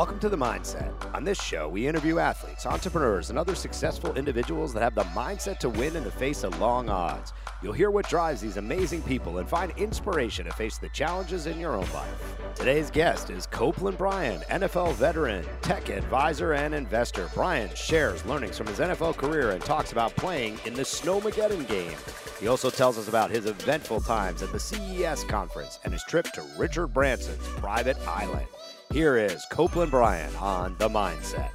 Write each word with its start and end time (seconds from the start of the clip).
Welcome 0.00 0.18
to 0.20 0.30
The 0.30 0.38
Mindset. 0.38 0.94
On 1.14 1.24
this 1.24 1.38
show, 1.38 1.68
we 1.68 1.86
interview 1.86 2.18
athletes, 2.18 2.64
entrepreneurs, 2.64 3.28
and 3.28 3.38
other 3.38 3.54
successful 3.54 4.14
individuals 4.14 4.72
that 4.72 4.82
have 4.82 4.94
the 4.94 5.04
mindset 5.12 5.58
to 5.58 5.68
win 5.68 5.94
in 5.94 6.04
the 6.04 6.10
face 6.10 6.42
of 6.42 6.58
long 6.58 6.88
odds. 6.88 7.34
You'll 7.62 7.74
hear 7.74 7.90
what 7.90 8.08
drives 8.08 8.40
these 8.40 8.56
amazing 8.56 9.02
people 9.02 9.36
and 9.36 9.46
find 9.46 9.74
inspiration 9.76 10.46
to 10.46 10.52
face 10.52 10.78
the 10.78 10.88
challenges 10.88 11.44
in 11.44 11.60
your 11.60 11.76
own 11.76 11.86
life. 11.92 12.38
Today's 12.54 12.90
guest 12.90 13.28
is 13.28 13.46
Copeland 13.46 13.98
Bryan, 13.98 14.40
NFL 14.48 14.94
veteran, 14.94 15.44
tech 15.60 15.90
advisor, 15.90 16.54
and 16.54 16.74
investor. 16.74 17.28
Bryan 17.34 17.68
shares 17.74 18.24
learnings 18.24 18.56
from 18.56 18.68
his 18.68 18.78
NFL 18.78 19.18
career 19.18 19.50
and 19.50 19.62
talks 19.62 19.92
about 19.92 20.16
playing 20.16 20.58
in 20.64 20.72
the 20.72 20.80
Snowmageddon 20.80 21.68
game. 21.68 21.98
He 22.40 22.48
also 22.48 22.70
tells 22.70 22.96
us 22.96 23.08
about 23.08 23.30
his 23.30 23.44
eventful 23.44 24.00
times 24.00 24.42
at 24.42 24.50
the 24.50 24.60
CES 24.60 25.24
conference 25.24 25.78
and 25.84 25.92
his 25.92 26.04
trip 26.04 26.24
to 26.32 26.42
Richard 26.56 26.86
Branson's 26.86 27.46
private 27.58 27.98
island. 28.08 28.46
Here 28.92 29.16
is 29.16 29.46
Copeland 29.46 29.92
Bryan 29.92 30.34
on 30.34 30.74
The 30.78 30.88
Mindset. 30.88 31.50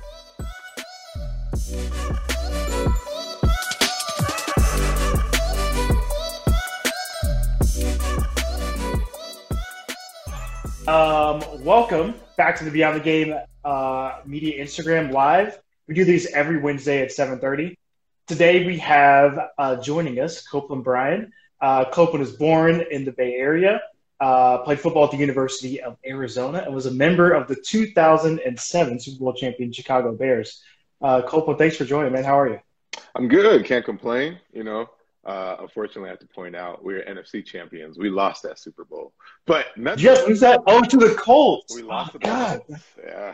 Um, 10.88 11.44
welcome 11.66 12.14
back 12.38 12.58
to 12.60 12.64
the 12.64 12.72
Beyond 12.72 12.96
the 12.96 13.04
Game 13.04 13.36
uh, 13.66 14.20
Media 14.26 14.64
Instagram 14.64 15.12
Live. 15.12 15.60
We 15.90 15.94
do 15.94 16.06
these 16.06 16.28
every 16.28 16.60
Wednesday 16.60 17.02
at 17.02 17.10
7.30. 17.10 17.76
Today 18.28 18.66
we 18.66 18.78
have 18.78 19.50
uh, 19.58 19.76
joining 19.82 20.22
us 20.22 20.42
Copeland 20.48 20.86
Bryan. 20.86 21.34
Uh, 21.60 21.84
Copeland 21.84 22.22
was 22.22 22.32
born 22.38 22.82
in 22.90 23.04
the 23.04 23.12
Bay 23.12 23.34
Area, 23.34 23.82
uh, 24.20 24.60
played 24.60 24.80
football 24.80 25.06
at 25.06 25.12
the 25.12 25.18
University 25.18 25.82
of 25.82 25.98
Arizona, 26.06 26.60
and 26.66 26.74
was 26.74 26.86
a 26.86 26.92
member 26.92 27.32
of 27.32 27.48
the 27.48 27.56
2007 27.56 29.00
Super 29.00 29.20
Bowl 29.20 29.34
champion 29.34 29.72
Chicago 29.72 30.14
Bears. 30.14 30.62
Uh, 31.02 31.22
Copeland, 31.22 31.60
thanks 31.60 31.76
for 31.76 31.86
joining, 31.86 32.14
man. 32.14 32.24
How 32.24 32.40
are 32.40 32.50
you? 32.50 32.60
I'm 33.14 33.28
good. 33.28 33.66
Can't 33.66 33.84
complain. 33.84 34.40
You 34.54 34.64
know, 34.64 34.90
uh, 35.26 35.58
unfortunately, 35.60 36.10
I 36.10 36.12
have 36.12 36.20
to 36.20 36.28
point 36.28 36.56
out 36.56 36.84
we're 36.84 37.04
NFC 37.04 37.46
champions. 37.46 37.98
We 37.98 38.10
lost 38.10 38.44
that 38.44 38.60
Super 38.60 38.86
Bowl, 38.86 39.14
but 39.46 39.68
just 39.98 40.28
lose 40.28 40.40
that 40.40 40.62
oh 40.66 40.82
to 40.82 40.98
the 40.98 41.16
Colts. 41.16 41.76
We 41.76 41.82
lost 41.82 42.12
oh, 42.16 42.18
the 42.18 42.20
God. 42.20 42.62
Colts. 42.68 42.84
Yeah. 43.04 43.34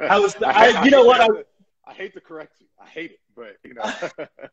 I 0.00 0.18
was. 0.18 0.34
I, 0.42 0.72
I, 0.72 0.84
you 0.84 0.90
know 0.90 1.04
what? 1.04 1.20
I, 1.86 1.90
I 1.90 1.94
hate 1.94 2.14
to 2.14 2.20
correct 2.20 2.56
you. 2.60 2.66
I 2.80 2.88
hate 2.88 3.12
it, 3.12 3.20
but 3.36 3.56
you 3.64 3.74
know. 3.74 4.26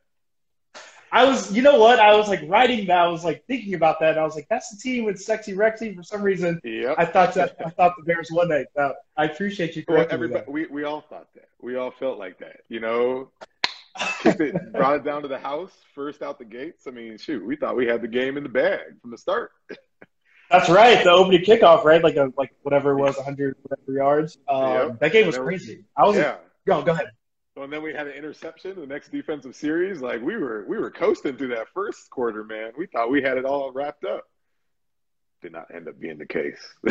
I 1.14 1.26
was, 1.26 1.56
you 1.56 1.62
know 1.62 1.78
what? 1.78 2.00
I 2.00 2.16
was 2.16 2.28
like 2.28 2.42
writing 2.48 2.88
that. 2.88 2.98
I 2.98 3.08
was 3.08 3.24
like 3.24 3.46
thinking 3.46 3.76
about 3.76 4.00
that. 4.00 4.18
I 4.18 4.24
was 4.24 4.34
like, 4.34 4.48
that's 4.50 4.72
the 4.72 4.78
team 4.78 5.06
with 5.06 5.22
Sexy 5.22 5.54
Rexy. 5.54 5.96
For 5.96 6.02
some 6.02 6.24
reason, 6.24 6.60
yep. 6.64 6.96
I 6.98 7.06
thought 7.06 7.36
that 7.36 7.56
I 7.64 7.70
thought 7.70 7.94
the 7.98 8.04
Bears 8.04 8.30
won 8.32 8.50
that. 8.50 8.70
Uh, 8.76 8.94
I 9.16 9.26
appreciate 9.26 9.76
you 9.76 9.84
well, 9.88 10.08
everybody, 10.10 10.44
We 10.48 10.66
we 10.66 10.86
all 10.86 11.02
thought 11.02 11.28
that. 11.36 11.50
We 11.62 11.76
all 11.76 11.92
felt 11.92 12.18
like 12.18 12.40
that. 12.40 12.62
You 12.68 12.80
know, 12.80 13.30
it, 14.26 14.74
brought 14.74 14.96
it 14.96 15.04
down 15.04 15.22
to 15.22 15.28
the 15.28 15.38
house 15.38 15.72
first 15.94 16.24
out 16.24 16.40
the 16.40 16.46
gates. 16.46 16.88
I 16.88 16.90
mean, 16.90 17.20
shoot, 17.20 17.46
we 17.46 17.58
thought 17.58 17.76
we 17.76 17.86
had 17.86 18.02
the 18.02 18.08
game 18.08 18.36
in 18.36 18.42
the 18.42 18.50
bag 18.50 19.00
from 19.00 19.12
the 19.12 19.18
start. 19.20 19.52
That's 20.50 20.68
right. 20.68 21.04
The 21.04 21.12
opening 21.12 21.42
kickoff, 21.42 21.84
right? 21.84 22.04
Like 22.04 22.16
a 22.16 22.34
like 22.36 22.56
whatever 22.64 22.92
it 22.92 22.98
was, 22.98 23.18
100 23.18 23.56
whatever 23.62 23.92
yards. 23.92 24.40
Um, 24.48 24.72
yep. 24.72 25.00
That 25.00 25.12
game 25.12 25.28
was 25.28 25.38
crazy. 25.38 25.86
I 25.96 26.08
was. 26.08 26.16
Yeah. 26.16 26.38
Go 26.66 26.82
go 26.82 26.94
ahead. 26.94 27.12
And 27.56 27.72
then 27.72 27.84
we 27.84 27.94
had 27.94 28.08
an 28.08 28.14
interception 28.14 28.72
in 28.72 28.80
the 28.80 28.88
next 28.88 29.12
defensive 29.12 29.56
series. 29.56 30.02
Like 30.02 30.22
we 30.22 30.36
were 30.38 30.66
we 30.68 30.78
were 30.78 30.90
coasting 30.90 31.38
through 31.38 31.50
that 31.50 31.68
first 31.74 32.10
quarter, 32.10 32.44
man. 32.44 32.72
We 32.78 32.88
thought 32.88 33.12
we 33.12 33.22
had 33.22 33.38
it 33.38 33.46
all 33.46 33.72
wrapped 33.72 34.06
up. 34.06 34.24
Did 35.42 35.52
not 35.52 35.68
end 35.74 35.88
up 35.88 36.00
being 36.00 36.18
the 36.18 36.26
case. 36.26 36.60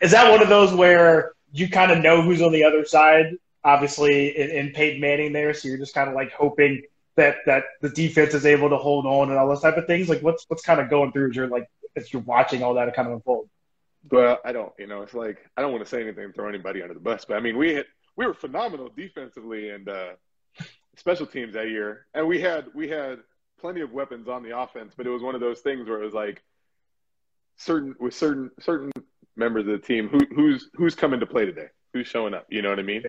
Is 0.00 0.12
that 0.12 0.30
one 0.30 0.40
of 0.42 0.48
those 0.48 0.72
where 0.72 1.32
you 1.52 1.68
kind 1.68 1.92
of 1.92 2.02
know 2.02 2.22
who's 2.22 2.40
on 2.40 2.52
the 2.52 2.64
other 2.64 2.84
side? 2.84 3.36
Obviously, 3.64 4.36
in, 4.36 4.50
in 4.50 4.72
Peyton 4.72 5.00
Manning 5.00 5.32
there, 5.32 5.54
so 5.54 5.68
you're 5.68 5.78
just 5.78 5.94
kind 5.94 6.08
of 6.08 6.14
like 6.14 6.32
hoping 6.32 6.82
that 7.16 7.36
that 7.46 7.64
the 7.80 7.88
defense 7.90 8.34
is 8.34 8.46
able 8.46 8.70
to 8.70 8.76
hold 8.76 9.06
on 9.06 9.30
and 9.30 9.38
all 9.38 9.48
those 9.48 9.60
type 9.60 9.76
of 9.76 9.86
things. 9.86 10.08
Like, 10.08 10.22
what's 10.22 10.44
what's 10.48 10.62
kind 10.62 10.80
of 10.80 10.90
going 10.90 11.12
through 11.12 11.30
as 11.30 11.36
you're 11.36 11.48
like 11.48 11.68
as 11.96 12.12
you're 12.12 12.22
watching 12.22 12.62
all 12.62 12.74
that 12.74 12.94
kind 12.94 13.08
of 13.08 13.14
unfold? 13.14 13.48
Well, 14.10 14.38
I 14.44 14.52
don't. 14.52 14.72
You 14.78 14.86
know, 14.86 15.02
it's 15.02 15.14
like 15.14 15.38
I 15.56 15.62
don't 15.62 15.72
want 15.72 15.84
to 15.84 15.88
say 15.88 16.02
anything 16.02 16.32
throw 16.32 16.48
anybody 16.48 16.82
under 16.82 16.94
the 16.94 17.00
bus, 17.00 17.24
but 17.24 17.36
I 17.36 17.40
mean, 17.40 17.56
we 17.56 17.74
hit 17.74 17.86
we 18.16 18.26
were 18.26 18.34
phenomenal 18.34 18.90
defensively 18.96 19.70
and 19.70 19.88
uh, 19.88 20.12
special 20.96 21.26
teams 21.26 21.54
that 21.54 21.70
year, 21.70 22.06
and 22.14 22.26
we 22.26 22.40
had 22.40 22.66
we 22.74 22.88
had 22.88 23.20
plenty 23.60 23.80
of 23.80 23.92
weapons 23.92 24.28
on 24.28 24.42
the 24.42 24.56
offense. 24.56 24.94
But 24.96 25.06
it 25.06 25.10
was 25.10 25.22
one 25.22 25.34
of 25.34 25.40
those 25.40 25.60
things 25.60 25.88
where 25.88 26.00
it 26.00 26.04
was 26.04 26.14
like 26.14 26.42
certain 27.56 27.94
with 27.98 28.14
certain 28.14 28.50
certain 28.60 28.92
members 29.36 29.66
of 29.66 29.72
the 29.72 29.78
team 29.78 30.08
who 30.08 30.20
who's 30.34 30.68
who's 30.74 30.94
coming 30.94 31.20
to 31.20 31.26
play 31.26 31.44
today, 31.44 31.68
who's 31.92 32.06
showing 32.06 32.34
up. 32.34 32.46
You 32.48 32.62
know 32.62 32.70
what 32.70 32.78
I 32.78 32.82
mean? 32.82 33.02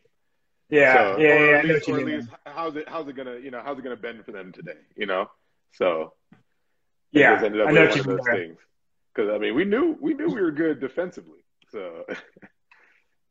Yeah, 0.70 0.94
so, 0.94 1.20
yeah, 1.20 1.40
yeah. 1.40 1.58
At 1.58 1.66
least, 1.66 1.90
or 1.90 2.00
at 2.00 2.06
least 2.06 2.30
how's 2.46 2.76
it 2.76 2.90
how's 2.90 3.08
it 3.08 3.16
gonna 3.16 3.38
you 3.38 3.52
know 3.52 3.62
how's 3.64 3.78
it 3.78 3.84
gonna 3.84 3.96
bend 3.96 4.26
for 4.26 4.32
them 4.32 4.52
today? 4.52 4.80
You 4.96 5.06
know, 5.06 5.30
so 5.74 6.14
yeah, 7.12 7.40
ended 7.44 7.62
up 7.62 7.70
I 7.70 7.72
know 7.72 7.88
one 7.88 8.00
of 8.00 8.06
those 8.06 8.20
things. 8.26 8.58
Because 9.14 9.32
I 9.32 9.38
mean, 9.38 9.56
we 9.56 9.64
knew 9.64 9.96
we 10.02 10.14
knew 10.14 10.28
we 10.28 10.42
were 10.42 10.52
good 10.52 10.80
defensively, 10.80 11.40
so. 11.72 12.06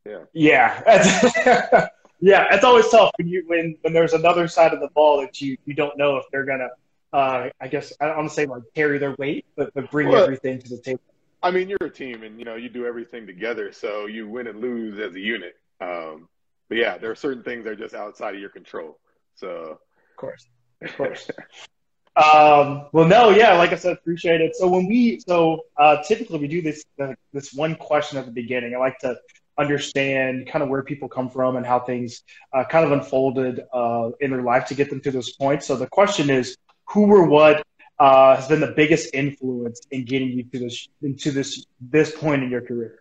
Yeah. 0.07 0.25
Yeah. 0.33 1.89
yeah. 2.21 2.47
It's 2.51 2.65
always 2.65 2.89
tough 2.91 3.11
when 3.19 3.29
you 3.29 3.45
when 3.47 3.77
when 3.83 3.93
there's 3.93 4.13
another 4.13 4.49
side 4.49 4.73
of 4.73 4.81
the 4.81 4.89
ball 4.89 5.21
that 5.23 5.41
you 5.41 5.57
you 5.65 5.75
don't 5.75 5.97
know 5.97 6.17
if 6.17 6.25
they're 6.31 6.45
gonna. 6.45 6.69
Uh, 7.13 7.49
I 7.61 7.69
guess 7.69 7.93
I 8.01 8.07
don't 8.07 8.17
want 8.17 8.29
to 8.29 8.35
say 8.35 8.47
like 8.47 8.63
carry 8.75 8.99
their 8.99 9.15
weight, 9.19 9.47
but, 9.57 9.73
but 9.73 9.89
bring 9.91 10.09
well, 10.09 10.25
everything 10.25 10.61
to 10.61 10.69
the 10.69 10.79
table. 10.79 11.01
I 11.45 11.51
mean, 11.51 11.69
you're 11.69 11.79
a 11.83 11.91
team, 11.91 12.23
and 12.23 12.39
you 12.39 12.45
know 12.45 12.57
you 12.57 12.69
do 12.69 12.87
everything 12.87 13.27
together, 13.27 13.73
so 13.73 14.07
you 14.07 14.29
win 14.29 14.49
and 14.49 14.61
lose 14.61 14.99
as 14.99 15.15
a 15.15 15.21
unit. 15.21 15.57
Um, 15.81 16.29
but 16.69 16.79
yeah, 16.79 16.99
there 16.99 17.11
are 17.11 17.15
certain 17.15 17.43
things 17.43 17.65
that 17.65 17.71
are 17.71 17.77
just 17.77 17.95
outside 17.95 18.35
of 18.35 18.41
your 18.41 18.51
control. 18.51 18.99
So, 19.37 19.49
of 19.49 20.17
course, 20.17 20.47
of 20.83 20.97
course. 20.97 21.31
um, 22.17 22.89
well, 22.93 23.07
no, 23.07 23.31
yeah, 23.31 23.57
like 23.59 23.73
I 23.73 23.77
said, 23.77 23.93
appreciate 23.93 24.41
it. 24.41 24.57
So 24.57 24.69
when 24.69 24.87
we, 24.87 25.21
so 25.21 25.61
uh, 25.77 26.03
typically 26.03 26.39
we 26.39 26.49
do 26.49 26.63
this 26.63 26.85
uh, 27.01 27.13
this 27.33 27.53
one 27.53 27.77
question 27.77 28.19
at 28.19 28.25
the 28.25 28.33
beginning. 28.33 28.75
I 28.75 28.79
like 28.79 28.99
to 29.01 29.17
understand 29.59 30.49
kind 30.49 30.63
of 30.63 30.69
where 30.69 30.83
people 30.83 31.09
come 31.09 31.31
from 31.31 31.57
and 31.57 31.65
how 31.65 31.81
things 31.81 32.23
uh, 32.53 32.65
kind 32.65 32.85
of 32.85 32.93
unfolded 32.93 33.61
uh, 33.73 34.11
in 34.21 34.31
their 34.31 34.43
life 34.43 34.67
to 34.67 34.75
get 34.75 34.91
them 34.91 35.01
to 35.01 35.11
this 35.11 35.33
point. 35.37 35.63
So 35.63 35.77
the 35.77 35.87
question 35.87 36.31
is, 36.31 36.57
who 36.89 37.07
or 37.07 37.27
what 37.27 37.65
uh, 37.99 38.37
has 38.37 38.49
been 38.49 38.61
the 38.61 38.73
biggest 38.77 39.15
influence 39.15 39.81
in 39.91 40.05
getting 40.05 40.29
you 40.29 40.45
to 40.45 40.59
this 40.59 40.89
into 41.03 41.31
this 41.31 41.65
this 41.81 42.15
point 42.15 42.43
in 42.43 42.51
your 42.51 42.61
career? 42.61 43.01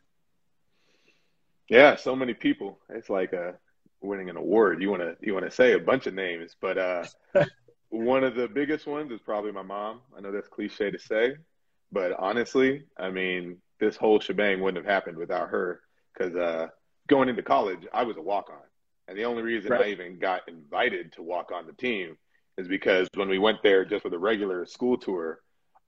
Yeah, 1.69 1.96
so 1.96 2.16
many 2.16 2.34
people. 2.34 2.80
It's 2.90 3.09
like 3.09 3.34
uh, 3.34 3.53
winning 4.02 4.30
an 4.30 4.38
award. 4.38 4.81
You 4.81 4.90
want 4.91 5.02
to 5.02 5.16
you 5.22 5.34
want 5.34 5.46
to 5.46 5.52
say 5.52 5.74
a 5.74 5.80
bunch 5.80 6.08
of 6.08 6.14
names, 6.14 6.56
but 6.59 6.78
uh, 6.78 7.06
one 7.90 8.24
of 8.24 8.35
the 8.35 8.47
biggest 8.47 8.85
ones 8.85 9.12
is 9.12 9.22
probably 9.22 9.52
my 9.52 9.64
mom. 9.64 10.02
I 10.16 10.22
know 10.22 10.31
that's 10.31 10.47
cliche 10.47 10.91
to 10.91 11.00
say, 11.00 11.35
but 11.91 12.14
honestly, 12.20 12.84
I 12.97 13.09
mean, 13.09 13.58
this 13.80 13.97
whole 13.97 14.20
shebang 14.20 14.62
wouldn't 14.62 14.84
have 14.84 14.91
happened 14.91 15.18
without 15.18 15.50
her 15.50 15.81
because 16.13 16.35
uh, 16.35 16.68
going 17.07 17.29
into 17.29 17.44
college, 17.44 17.85
I 17.94 18.03
was 18.03 18.18
a 18.18 18.22
walk 18.22 18.50
on. 18.50 18.62
And 19.07 19.18
the 19.18 19.25
only 19.25 19.44
reason 19.44 19.72
right. 19.72 19.81
I 19.81 19.90
even 19.90 20.18
got 20.19 20.47
invited 20.47 21.12
to 21.13 21.24
walk 21.24 21.51
on 21.51 21.68
the 21.68 21.74
team 21.74 22.18
is 22.57 22.68
because 22.68 23.07
when 23.16 23.28
we 23.28 23.40
went 23.40 23.62
there 23.63 23.84
just 23.84 24.03
with 24.03 24.13
a 24.13 24.19
regular 24.19 24.66
school 24.66 24.97
tour, 24.97 25.40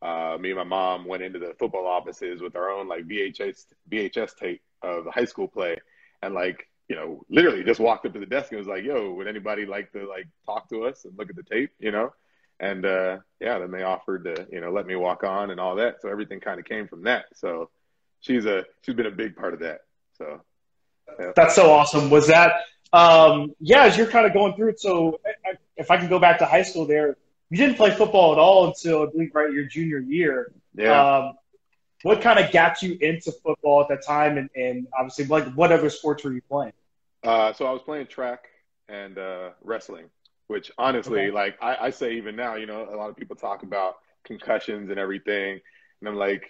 uh, 0.01 0.37
me 0.39 0.49
and 0.49 0.57
my 0.57 0.63
mom 0.63 1.05
went 1.05 1.23
into 1.23 1.39
the 1.39 1.55
football 1.57 1.87
offices 1.87 2.41
with 2.41 2.55
our 2.55 2.69
own 2.69 2.87
like 2.87 3.07
VHS 3.07 3.65
VHS 3.89 4.35
tape 4.35 4.61
of 4.81 5.05
the 5.05 5.11
high 5.11 5.25
school 5.25 5.47
play, 5.47 5.77
and 6.21 6.33
like 6.33 6.67
you 6.89 6.95
know, 6.95 7.23
literally 7.29 7.63
just 7.63 7.79
walked 7.79 8.05
up 8.05 8.13
to 8.13 8.19
the 8.19 8.25
desk 8.25 8.51
and 8.51 8.59
was 8.59 8.67
like, 8.67 8.83
"Yo, 8.83 9.13
would 9.13 9.27
anybody 9.27 9.65
like 9.65 9.91
to 9.93 10.07
like 10.07 10.27
talk 10.45 10.69
to 10.69 10.85
us 10.85 11.05
and 11.05 11.17
look 11.17 11.29
at 11.29 11.35
the 11.35 11.43
tape?" 11.43 11.71
You 11.79 11.91
know, 11.91 12.13
and 12.59 12.85
uh, 12.85 13.17
yeah, 13.39 13.57
then 13.57 13.71
they 13.71 13.83
offered 13.83 14.25
to 14.25 14.47
you 14.51 14.61
know 14.61 14.71
let 14.71 14.85
me 14.85 14.95
walk 14.95 15.23
on 15.23 15.49
and 15.51 15.59
all 15.59 15.75
that. 15.77 16.01
So 16.01 16.09
everything 16.09 16.39
kind 16.39 16.59
of 16.59 16.65
came 16.65 16.87
from 16.87 17.03
that. 17.03 17.25
So 17.33 17.69
she's 18.19 18.45
a 18.45 18.65
she's 18.81 18.95
been 18.95 19.05
a 19.05 19.11
big 19.11 19.35
part 19.35 19.53
of 19.53 19.61
that. 19.61 19.81
So 20.17 20.41
yeah. 21.19 21.31
that's 21.35 21.55
so 21.55 21.71
awesome. 21.71 22.09
Was 22.09 22.27
that 22.27 22.53
um, 22.93 23.53
yeah? 23.59 23.83
As 23.83 23.97
you're 23.97 24.07
kind 24.07 24.25
of 24.25 24.33
going 24.33 24.53
through 24.55 24.69
it, 24.69 24.79
so 24.79 25.19
if 25.77 25.91
I 25.91 25.97
can 25.97 26.09
go 26.09 26.19
back 26.19 26.39
to 26.39 26.45
high 26.45 26.63
school, 26.63 26.85
there 26.85 27.17
you 27.49 27.57
didn't 27.57 27.75
play 27.75 27.91
football 27.91 28.31
at 28.31 28.39
all 28.39 28.67
until 28.67 29.03
I 29.03 29.11
believe 29.11 29.31
right 29.33 29.51
your 29.51 29.65
junior 29.65 29.99
year. 29.99 30.51
Yeah. 30.73 31.17
Um, 31.17 31.33
what 32.03 32.21
kind 32.21 32.39
of 32.39 32.51
got 32.51 32.81
you 32.83 32.97
into 33.01 33.31
football 33.31 33.81
at 33.81 33.87
that 33.89 34.05
time, 34.05 34.37
and, 34.37 34.49
and 34.55 34.87
obviously, 34.97 35.25
like 35.25 35.51
what 35.53 35.71
other 35.71 35.89
sports 35.89 36.23
were 36.23 36.33
you 36.33 36.41
playing? 36.41 36.73
Uh, 37.23 37.53
so 37.53 37.65
I 37.65 37.71
was 37.71 37.81
playing 37.81 38.07
track 38.07 38.45
and 38.87 39.17
uh, 39.17 39.49
wrestling, 39.63 40.05
which 40.47 40.71
honestly, 40.77 41.21
okay. 41.21 41.31
like 41.31 41.57
I, 41.61 41.77
I 41.87 41.89
say 41.89 42.17
even 42.17 42.35
now, 42.35 42.55
you 42.55 42.67
know, 42.67 42.87
a 42.91 42.95
lot 42.95 43.09
of 43.09 43.17
people 43.17 43.35
talk 43.35 43.63
about 43.63 43.95
concussions 44.23 44.89
and 44.91 44.99
everything, 44.99 45.59
and 46.01 46.09
I'm 46.09 46.15
like, 46.15 46.49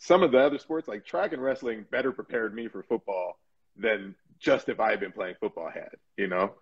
some 0.00 0.22
of 0.22 0.32
the 0.32 0.38
other 0.38 0.58
sports, 0.58 0.88
like 0.88 1.04
track 1.04 1.32
and 1.32 1.42
wrestling, 1.42 1.84
better 1.90 2.12
prepared 2.12 2.54
me 2.54 2.68
for 2.68 2.82
football 2.82 3.38
than 3.76 4.14
just 4.38 4.68
if 4.68 4.80
I 4.80 4.90
had 4.90 5.00
been 5.00 5.12
playing 5.12 5.36
football 5.40 5.70
had. 5.70 5.90
You 6.16 6.28
know, 6.28 6.52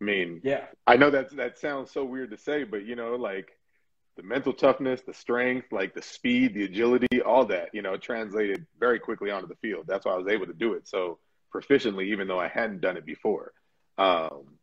I 0.00 0.04
mean, 0.04 0.40
yeah, 0.44 0.66
I 0.86 0.96
know 0.96 1.10
that 1.10 1.34
that 1.36 1.58
sounds 1.58 1.90
so 1.92 2.04
weird 2.04 2.30
to 2.30 2.38
say, 2.38 2.64
but 2.64 2.84
you 2.84 2.96
know, 2.96 3.16
like 3.16 3.52
the 4.16 4.22
mental 4.22 4.52
toughness, 4.52 5.00
the 5.02 5.14
strength, 5.14 5.72
like 5.72 5.94
the 5.94 6.02
speed, 6.02 6.54
the 6.54 6.64
agility, 6.64 7.22
all 7.22 7.46
that, 7.46 7.70
you 7.72 7.82
know, 7.82 7.96
translated 7.96 8.66
very 8.78 8.98
quickly 8.98 9.30
onto 9.30 9.48
the 9.48 9.56
field. 9.56 9.86
That's 9.86 10.04
why 10.04 10.12
I 10.12 10.18
was 10.18 10.28
able 10.28 10.46
to 10.46 10.52
do 10.52 10.74
it 10.74 10.86
so 10.86 11.18
proficiently, 11.54 12.06
even 12.06 12.28
though 12.28 12.38
I 12.38 12.48
hadn't 12.48 12.80
done 12.80 12.96
it 12.96 13.06
before. 13.06 13.52
Um, 13.96 14.58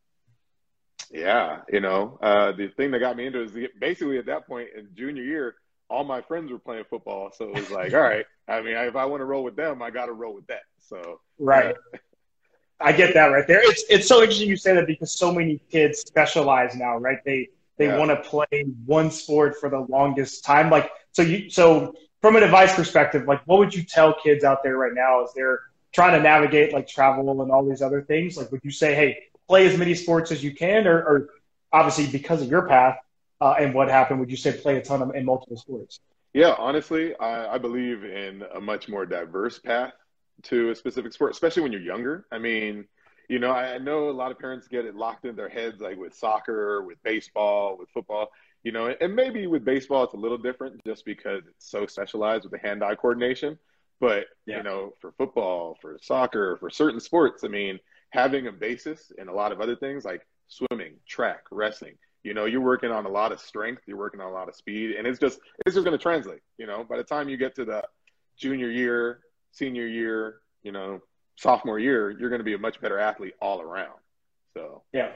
yeah, 1.11 1.61
you 1.71 1.79
know, 1.79 2.19
uh, 2.21 2.51
the 2.51 2.67
thing 2.67 2.91
that 2.91 2.99
got 2.99 3.17
me 3.17 3.25
into 3.25 3.41
it 3.41 3.55
is 3.55 3.69
basically 3.79 4.19
at 4.19 4.27
that 4.27 4.47
point 4.47 4.69
in 4.77 4.89
junior 4.95 5.23
year, 5.23 5.55
all 5.89 6.03
my 6.03 6.21
friends 6.21 6.51
were 6.51 6.59
playing 6.59 6.83
football, 6.89 7.31
so 7.35 7.49
it 7.49 7.55
was 7.55 7.71
like, 7.71 7.93
all 7.93 8.01
right. 8.01 8.25
I 8.47 8.61
mean, 8.61 8.75
if 8.75 8.95
I 8.95 9.05
want 9.05 9.21
to 9.21 9.25
roll 9.25 9.43
with 9.43 9.55
them, 9.55 9.81
I 9.81 9.89
got 9.89 10.05
to 10.05 10.13
roll 10.13 10.33
with 10.33 10.47
that. 10.47 10.61
So 10.79 11.19
right. 11.37 11.75
Uh, 11.93 11.97
I 12.81 12.93
get 12.93 13.13
that 13.13 13.27
right 13.27 13.45
there. 13.45 13.59
It's 13.61 13.83
it's 13.89 14.07
so 14.07 14.21
interesting 14.21 14.47
you 14.47 14.55
say 14.55 14.73
that 14.73 14.87
because 14.87 15.11
so 15.11 15.33
many 15.33 15.59
kids 15.69 15.99
specialize 15.99 16.75
now, 16.75 16.97
right? 16.97 17.17
They 17.25 17.49
they 17.77 17.87
yeah. 17.87 17.97
want 17.97 18.11
to 18.11 18.17
play 18.17 18.65
one 18.85 19.11
sport 19.11 19.57
for 19.59 19.69
the 19.69 19.79
longest 19.79 20.45
time. 20.45 20.69
Like 20.69 20.89
so 21.11 21.21
you 21.21 21.49
so 21.49 21.93
from 22.21 22.37
an 22.37 22.43
advice 22.43 22.73
perspective, 22.73 23.27
like 23.27 23.41
what 23.45 23.59
would 23.59 23.73
you 23.73 23.83
tell 23.83 24.13
kids 24.13 24.43
out 24.45 24.63
there 24.63 24.77
right 24.77 24.93
now 24.93 25.23
as 25.23 25.33
they're 25.35 25.59
trying 25.91 26.13
to 26.13 26.21
navigate 26.21 26.71
like 26.71 26.87
travel 26.87 27.41
and 27.41 27.51
all 27.51 27.67
these 27.67 27.81
other 27.81 28.01
things? 28.01 28.37
Like 28.37 28.49
would 28.51 28.61
you 28.63 28.71
say, 28.71 28.95
hey, 28.95 29.23
play 29.47 29.67
as 29.67 29.77
many 29.77 29.93
sports 29.93 30.31
as 30.31 30.41
you 30.41 30.55
can, 30.55 30.87
or, 30.87 30.99
or 30.99 31.29
obviously 31.73 32.07
because 32.07 32.41
of 32.41 32.49
your 32.49 32.65
path 32.65 32.97
uh, 33.41 33.55
and 33.59 33.73
what 33.73 33.89
happened, 33.89 34.19
would 34.19 34.31
you 34.31 34.37
say 34.37 34.51
play 34.51 34.77
a 34.77 34.81
ton 34.81 35.01
of 35.01 35.15
in 35.15 35.25
multiple 35.25 35.57
sports? 35.57 35.99
Yeah, 36.33 36.55
honestly, 36.57 37.15
I, 37.15 37.55
I 37.55 37.57
believe 37.57 38.03
in 38.03 38.43
a 38.53 38.61
much 38.61 38.87
more 38.87 39.05
diverse 39.05 39.59
path 39.59 39.93
to 40.43 40.69
a 40.69 40.75
specific 40.75 41.13
sport, 41.13 41.31
especially 41.31 41.63
when 41.63 41.71
you're 41.71 41.81
younger. 41.81 42.25
I 42.31 42.37
mean, 42.37 42.85
you 43.29 43.39
know, 43.39 43.51
I 43.51 43.77
know 43.77 44.09
a 44.09 44.11
lot 44.11 44.31
of 44.31 44.39
parents 44.39 44.67
get 44.67 44.85
it 44.85 44.95
locked 44.95 45.25
in 45.25 45.35
their 45.35 45.49
heads, 45.49 45.79
like 45.81 45.97
with 45.97 46.15
soccer, 46.15 46.83
with 46.83 47.01
baseball, 47.03 47.77
with 47.77 47.89
football. 47.89 48.29
You 48.63 48.73
know, 48.73 48.93
and 48.99 49.15
maybe 49.15 49.47
with 49.47 49.63
baseball 49.63 50.03
it's 50.03 50.13
a 50.13 50.17
little 50.17 50.37
different 50.37 50.83
just 50.85 51.05
because 51.05 51.43
it's 51.47 51.69
so 51.69 51.85
specialized 51.85 52.43
with 52.43 52.51
the 52.51 52.67
hand-eye 52.67 52.95
coordination. 52.95 53.57
But 53.99 54.25
yeah. 54.45 54.57
you 54.57 54.63
know, 54.63 54.93
for 54.99 55.13
football, 55.13 55.77
for 55.81 55.97
soccer, 56.01 56.57
for 56.57 56.69
certain 56.69 56.99
sports, 56.99 57.43
I 57.43 57.47
mean, 57.47 57.79
having 58.09 58.47
a 58.47 58.51
basis 58.51 59.11
in 59.17 59.29
a 59.29 59.33
lot 59.33 59.51
of 59.51 59.61
other 59.61 59.75
things 59.75 60.03
like 60.05 60.25
swimming, 60.47 60.95
track, 61.07 61.43
wrestling, 61.51 61.95
you 62.23 62.33
know, 62.33 62.45
you're 62.45 62.61
working 62.61 62.91
on 62.91 63.05
a 63.05 63.09
lot 63.09 63.31
of 63.31 63.39
strength, 63.39 63.83
you're 63.85 63.97
working 63.97 64.19
on 64.19 64.27
a 64.27 64.33
lot 64.33 64.49
of 64.49 64.55
speed, 64.55 64.91
and 64.91 65.07
it's 65.07 65.19
just 65.19 65.39
it's 65.65 65.75
just 65.75 65.85
going 65.85 65.97
to 65.97 66.01
translate. 66.01 66.41
You 66.57 66.67
know, 66.67 66.83
by 66.83 66.97
the 66.97 67.03
time 67.03 67.29
you 67.29 67.37
get 67.37 67.55
to 67.55 67.65
the 67.65 67.83
junior 68.37 68.69
year, 68.69 69.21
senior 69.51 69.87
year, 69.87 70.41
you 70.63 70.71
know, 70.71 71.01
sophomore 71.37 71.79
year, 71.79 72.11
you're 72.11 72.29
going 72.29 72.39
to 72.39 72.45
be 72.45 72.53
a 72.53 72.57
much 72.57 72.81
better 72.81 72.99
athlete 72.99 73.33
all 73.41 73.61
around. 73.61 73.99
So 74.53 74.83
yeah, 74.91 75.11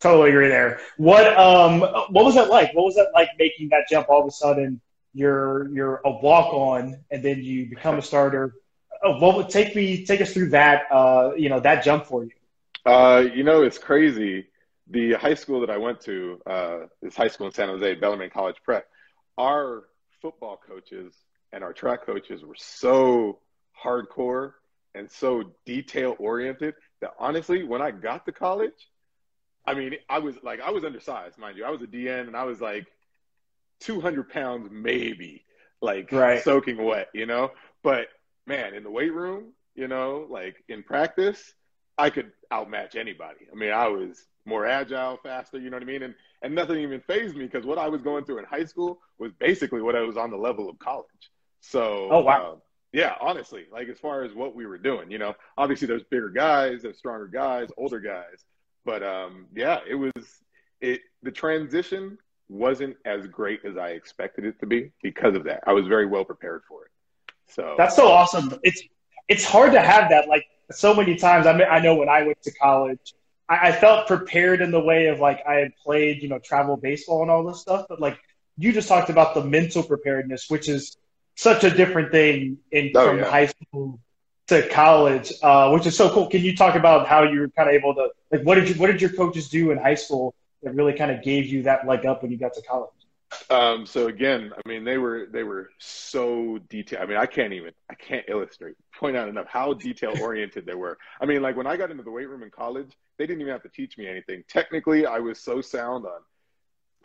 totally 0.00 0.30
agree 0.30 0.48
there. 0.48 0.80
What 0.96 1.36
um 1.38 1.80
what 1.80 2.24
was 2.24 2.34
that 2.34 2.50
like? 2.50 2.74
What 2.74 2.84
was 2.84 2.96
that 2.96 3.08
like 3.14 3.30
making 3.38 3.70
that 3.70 3.86
jump 3.90 4.08
all 4.10 4.20
of 4.20 4.28
a 4.28 4.30
sudden? 4.30 4.80
You're 5.14 5.68
you're 5.74 6.00
a 6.04 6.10
walk 6.10 6.52
on, 6.52 6.98
and 7.10 7.22
then 7.22 7.42
you 7.42 7.68
become 7.70 7.98
a 7.98 8.02
starter. 8.10 8.54
Oh, 9.02 9.18
what 9.18 9.36
would 9.36 9.48
take 9.48 9.74
me 9.74 10.04
take 10.04 10.20
us 10.20 10.32
through 10.32 10.50
that 10.50 10.84
uh 10.90 11.32
you 11.36 11.48
know 11.48 11.60
that 11.60 11.84
jump 11.84 12.06
for 12.06 12.24
you? 12.24 12.30
Uh, 12.86 13.24
you 13.34 13.44
know, 13.44 13.62
it's 13.62 13.78
crazy. 13.78 14.46
The 14.88 15.12
high 15.14 15.34
school 15.34 15.60
that 15.60 15.70
I 15.70 15.78
went 15.78 16.00
to, 16.02 16.40
uh, 16.46 16.78
this 17.00 17.16
high 17.16 17.28
school 17.28 17.46
in 17.46 17.52
San 17.52 17.68
Jose, 17.68 17.94
Bellarmine 17.96 18.30
College 18.30 18.56
Prep, 18.62 18.86
our 19.38 19.84
football 20.20 20.60
coaches 20.66 21.14
and 21.52 21.64
our 21.64 21.72
track 21.72 22.04
coaches 22.04 22.44
were 22.44 22.56
so 22.56 23.38
hardcore 23.82 24.52
and 24.94 25.10
so 25.10 25.44
detail 25.64 26.16
oriented 26.18 26.74
that 27.00 27.14
honestly, 27.18 27.64
when 27.64 27.82
I 27.82 27.90
got 27.90 28.26
to 28.26 28.32
college, 28.32 28.90
I 29.66 29.74
mean, 29.74 29.94
I 30.08 30.18
was 30.18 30.36
like, 30.42 30.60
I 30.60 30.70
was 30.70 30.84
undersized, 30.84 31.38
mind 31.38 31.56
you. 31.56 31.64
I 31.64 31.70
was 31.70 31.82
a 31.82 31.86
DN 31.86 32.26
and 32.26 32.36
I 32.36 32.44
was 32.44 32.60
like 32.60 32.86
200 33.80 34.28
pounds, 34.28 34.68
maybe, 34.70 35.44
like 35.80 36.12
right. 36.12 36.42
soaking 36.42 36.82
wet, 36.82 37.08
you 37.14 37.26
know? 37.26 37.52
But 37.82 38.08
man, 38.46 38.74
in 38.74 38.82
the 38.82 38.90
weight 38.90 39.12
room, 39.12 39.52
you 39.74 39.88
know, 39.88 40.26
like 40.28 40.56
in 40.68 40.82
practice, 40.82 41.54
I 41.96 42.10
could 42.10 42.32
outmatch 42.50 42.94
anybody. 42.96 43.46
I 43.50 43.56
mean, 43.56 43.72
I 43.72 43.88
was 43.88 44.24
more 44.46 44.66
agile, 44.66 45.18
faster, 45.22 45.58
you 45.58 45.70
know 45.70 45.76
what 45.76 45.82
I 45.82 45.86
mean? 45.86 46.02
And 46.02 46.14
and 46.42 46.54
nothing 46.54 46.78
even 46.78 47.00
phased 47.00 47.36
me 47.36 47.44
because 47.44 47.64
what 47.64 47.78
I 47.78 47.88
was 47.88 48.02
going 48.02 48.24
through 48.24 48.38
in 48.38 48.44
high 48.44 48.64
school 48.64 49.00
was 49.18 49.32
basically 49.38 49.80
what 49.80 49.96
I 49.96 50.02
was 50.02 50.16
on 50.16 50.30
the 50.30 50.36
level 50.36 50.68
of 50.68 50.78
college. 50.78 51.06
So, 51.60 52.08
oh 52.10 52.20
wow, 52.20 52.52
um, 52.52 52.62
yeah, 52.92 53.14
honestly, 53.20 53.64
like 53.72 53.88
as 53.88 53.98
far 53.98 54.22
as 54.22 54.34
what 54.34 54.54
we 54.54 54.66
were 54.66 54.78
doing, 54.78 55.10
you 55.10 55.18
know, 55.18 55.34
obviously 55.56 55.88
there's 55.88 56.04
bigger 56.04 56.28
guys, 56.28 56.82
there's 56.82 56.98
stronger 56.98 57.26
guys, 57.26 57.68
older 57.76 58.00
guys, 58.00 58.44
but 58.84 59.02
um, 59.02 59.46
yeah, 59.54 59.80
it 59.88 59.94
was 59.94 60.12
it. 60.80 61.00
The 61.22 61.32
transition 61.32 62.18
wasn't 62.48 62.96
as 63.04 63.26
great 63.26 63.64
as 63.64 63.76
I 63.76 63.90
expected 63.90 64.44
it 64.44 64.60
to 64.60 64.66
be 64.66 64.92
because 65.02 65.34
of 65.34 65.44
that. 65.44 65.62
I 65.66 65.72
was 65.72 65.86
very 65.86 66.06
well 66.06 66.24
prepared 66.24 66.62
for 66.68 66.84
it. 66.84 66.90
So 67.48 67.74
that's 67.78 67.96
so 67.96 68.08
awesome. 68.08 68.54
It's 68.62 68.82
it's 69.28 69.44
hard 69.44 69.72
to 69.72 69.80
have 69.80 70.10
that. 70.10 70.28
Like 70.28 70.44
so 70.70 70.94
many 70.94 71.16
times, 71.16 71.46
I 71.46 71.52
mean, 71.52 71.66
I 71.70 71.80
know 71.80 71.94
when 71.94 72.08
I 72.08 72.22
went 72.22 72.42
to 72.42 72.52
college, 72.52 73.14
I, 73.48 73.68
I 73.68 73.72
felt 73.72 74.06
prepared 74.06 74.60
in 74.60 74.70
the 74.70 74.80
way 74.80 75.06
of 75.06 75.20
like 75.20 75.44
I 75.46 75.54
had 75.54 75.72
played, 75.76 76.22
you 76.22 76.28
know, 76.28 76.38
travel 76.38 76.76
baseball 76.76 77.22
and 77.22 77.30
all 77.30 77.44
this 77.44 77.60
stuff, 77.60 77.86
but 77.88 78.00
like 78.00 78.18
you 78.56 78.72
just 78.72 78.88
talked 78.88 79.10
about 79.10 79.34
the 79.34 79.44
mental 79.44 79.82
preparedness, 79.82 80.48
which 80.48 80.68
is 80.68 80.96
such 81.36 81.64
a 81.64 81.70
different 81.70 82.12
thing 82.12 82.58
in 82.70 82.92
oh, 82.94 83.08
from 83.08 83.18
yeah. 83.18 83.30
high 83.30 83.46
school 83.46 84.00
to 84.46 84.68
college, 84.68 85.32
uh, 85.42 85.70
which 85.70 85.86
is 85.86 85.96
so 85.96 86.10
cool. 86.10 86.28
Can 86.28 86.42
you 86.42 86.56
talk 86.56 86.74
about 86.74 87.06
how 87.06 87.24
you 87.24 87.40
were 87.40 87.48
kind 87.48 87.68
of 87.68 87.74
able 87.74 87.94
to 87.94 88.10
like 88.30 88.42
what 88.42 88.56
did 88.56 88.68
you 88.68 88.74
what 88.76 88.88
did 88.88 89.00
your 89.00 89.10
coaches 89.10 89.48
do 89.48 89.70
in 89.70 89.78
high 89.78 89.94
school 89.94 90.34
that 90.62 90.74
really 90.74 90.92
kind 90.92 91.10
of 91.10 91.22
gave 91.22 91.46
you 91.46 91.62
that 91.64 91.86
leg 91.86 92.06
up 92.06 92.22
when 92.22 92.30
you 92.30 92.38
got 92.38 92.54
to 92.54 92.62
college? 92.62 92.90
Um, 93.50 93.84
so 93.86 94.06
again, 94.06 94.52
I 94.54 94.68
mean, 94.68 94.84
they 94.84 94.98
were 94.98 95.26
they 95.30 95.42
were 95.42 95.70
so 95.78 96.58
detailed. 96.68 97.02
I 97.02 97.06
mean, 97.06 97.16
I 97.16 97.26
can't 97.26 97.52
even 97.52 97.72
I 97.90 97.94
can't 97.94 98.24
illustrate 98.28 98.76
point 98.96 99.16
out 99.16 99.28
enough 99.28 99.46
how 99.48 99.74
detail 99.74 100.14
oriented 100.20 100.66
they 100.66 100.74
were. 100.74 100.98
I 101.20 101.26
mean, 101.26 101.42
like 101.42 101.56
when 101.56 101.66
I 101.66 101.76
got 101.76 101.90
into 101.90 102.02
the 102.02 102.10
weight 102.10 102.28
room 102.28 102.42
in 102.42 102.50
college, 102.50 102.92
they 103.18 103.26
didn't 103.26 103.40
even 103.40 103.52
have 103.52 103.62
to 103.62 103.68
teach 103.68 103.98
me 103.98 104.06
anything. 104.06 104.44
Technically, 104.48 105.06
I 105.06 105.18
was 105.18 105.40
so 105.40 105.60
sound 105.60 106.06
on 106.06 106.20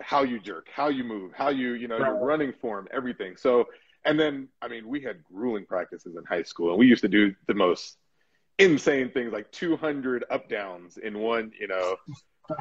how 0.02 0.24
you 0.24 0.40
jerk, 0.40 0.68
how 0.74 0.90
you 0.90 1.04
move, 1.04 1.32
how 1.34 1.50
you 1.50 1.74
you 1.74 1.88
know 1.88 1.98
right. 1.98 2.08
your 2.08 2.26
running 2.26 2.54
form, 2.54 2.88
everything. 2.92 3.36
So 3.36 3.68
and 4.06 4.20
then, 4.20 4.48
I 4.62 4.68
mean, 4.68 4.88
we 4.88 5.02
had 5.02 5.24
grueling 5.24 5.66
practices 5.66 6.16
in 6.16 6.24
high 6.26 6.44
school, 6.44 6.70
and 6.70 6.80
we 6.80 6.88
used 6.88 7.02
to 7.02 7.10
do 7.10 7.36
the 7.48 7.54
most 7.54 7.98
insane 8.58 9.12
things 9.12 9.32
like 9.32 9.52
200 9.52 10.26
up 10.30 10.50
downs 10.50 10.98
in 10.98 11.20
one, 11.20 11.52
you 11.60 11.68
know, 11.68 11.96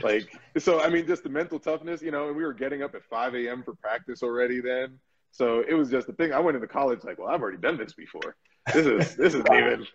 like, 0.02 0.28
so, 0.58 0.80
I 0.80 0.88
mean, 0.88 1.06
just 1.06 1.22
the 1.22 1.28
mental 1.28 1.58
toughness, 1.58 2.02
you 2.02 2.10
know, 2.10 2.28
and 2.28 2.36
we 2.36 2.44
were 2.44 2.52
getting 2.52 2.82
up 2.82 2.94
at 2.94 3.04
5 3.04 3.34
a.m. 3.34 3.62
for 3.62 3.74
practice 3.74 4.22
already 4.22 4.60
then. 4.60 4.98
So 5.30 5.62
it 5.66 5.74
was 5.74 5.90
just 5.90 6.06
the 6.06 6.12
thing. 6.14 6.32
I 6.32 6.40
went 6.40 6.56
into 6.56 6.66
college 6.66 7.04
like, 7.04 7.18
well, 7.18 7.28
I've 7.28 7.40
already 7.42 7.58
done 7.58 7.76
this 7.76 7.92
before. 7.92 8.36
This 8.72 8.86
is, 8.86 9.16
this 9.16 9.34
isn't 9.34 9.52
even, 9.52 9.86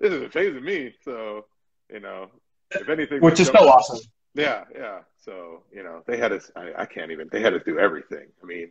this 0.00 0.12
is 0.12 0.22
a 0.22 0.28
phase 0.28 0.56
of 0.56 0.62
me. 0.62 0.94
So, 1.02 1.46
you 1.92 2.00
know, 2.00 2.28
if 2.70 2.88
anything, 2.88 3.20
which 3.20 3.40
is 3.40 3.48
so 3.48 3.68
awesome. 3.68 4.00
Yeah. 4.34 4.64
Yeah. 4.74 5.00
So, 5.18 5.62
you 5.72 5.82
know, 5.82 6.02
they 6.06 6.16
had 6.16 6.32
us, 6.32 6.50
I, 6.56 6.72
I 6.78 6.86
can't 6.86 7.10
even, 7.10 7.28
they 7.30 7.40
had 7.40 7.54
us 7.54 7.62
do 7.64 7.78
everything. 7.78 8.28
I 8.42 8.46
mean, 8.46 8.70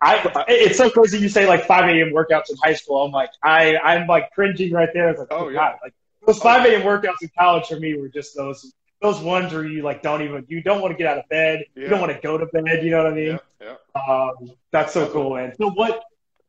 I, 0.00 0.44
it's 0.48 0.76
so 0.76 0.90
crazy 0.90 1.18
you 1.18 1.28
say 1.28 1.46
like 1.46 1.64
5 1.64 1.88
a.m. 1.88 2.12
workouts 2.12 2.50
in 2.50 2.56
high 2.62 2.74
school. 2.74 3.02
I'm 3.02 3.12
like, 3.12 3.30
I, 3.42 3.76
I'm 3.78 4.06
like 4.06 4.30
cringing 4.32 4.72
right 4.72 4.90
there. 4.92 5.10
It's 5.10 5.18
like, 5.18 5.28
oh, 5.30 5.46
oh 5.46 5.48
yeah. 5.48 5.58
God. 5.58 5.76
Like 5.82 5.94
those 6.26 6.38
5 6.38 6.66
a.m. 6.66 6.82
workouts 6.82 7.22
in 7.22 7.30
college 7.38 7.66
for 7.66 7.80
me 7.80 7.96
were 7.98 8.08
just 8.08 8.36
those, 8.36 8.74
those 9.02 9.20
ones 9.20 9.52
where 9.52 9.64
you 9.64 9.82
like 9.82 10.02
don't 10.02 10.22
even, 10.22 10.44
you 10.48 10.62
don't 10.62 10.80
want 10.80 10.92
to 10.92 10.98
get 10.98 11.06
out 11.06 11.18
of 11.18 11.28
bed. 11.28 11.64
Yeah. 11.74 11.82
You 11.84 11.88
don't 11.88 12.00
want 12.00 12.12
to 12.12 12.20
go 12.20 12.38
to 12.38 12.46
bed. 12.46 12.84
You 12.84 12.90
know 12.90 13.04
what 13.04 13.12
I 13.12 13.14
mean? 13.14 13.38
Yeah. 13.60 13.74
yeah. 13.96 14.12
Um, 14.14 14.52
that's 14.70 14.92
so 14.92 15.10
cool, 15.10 15.34
man. 15.34 15.54
So 15.56 15.70
what, 15.70 16.02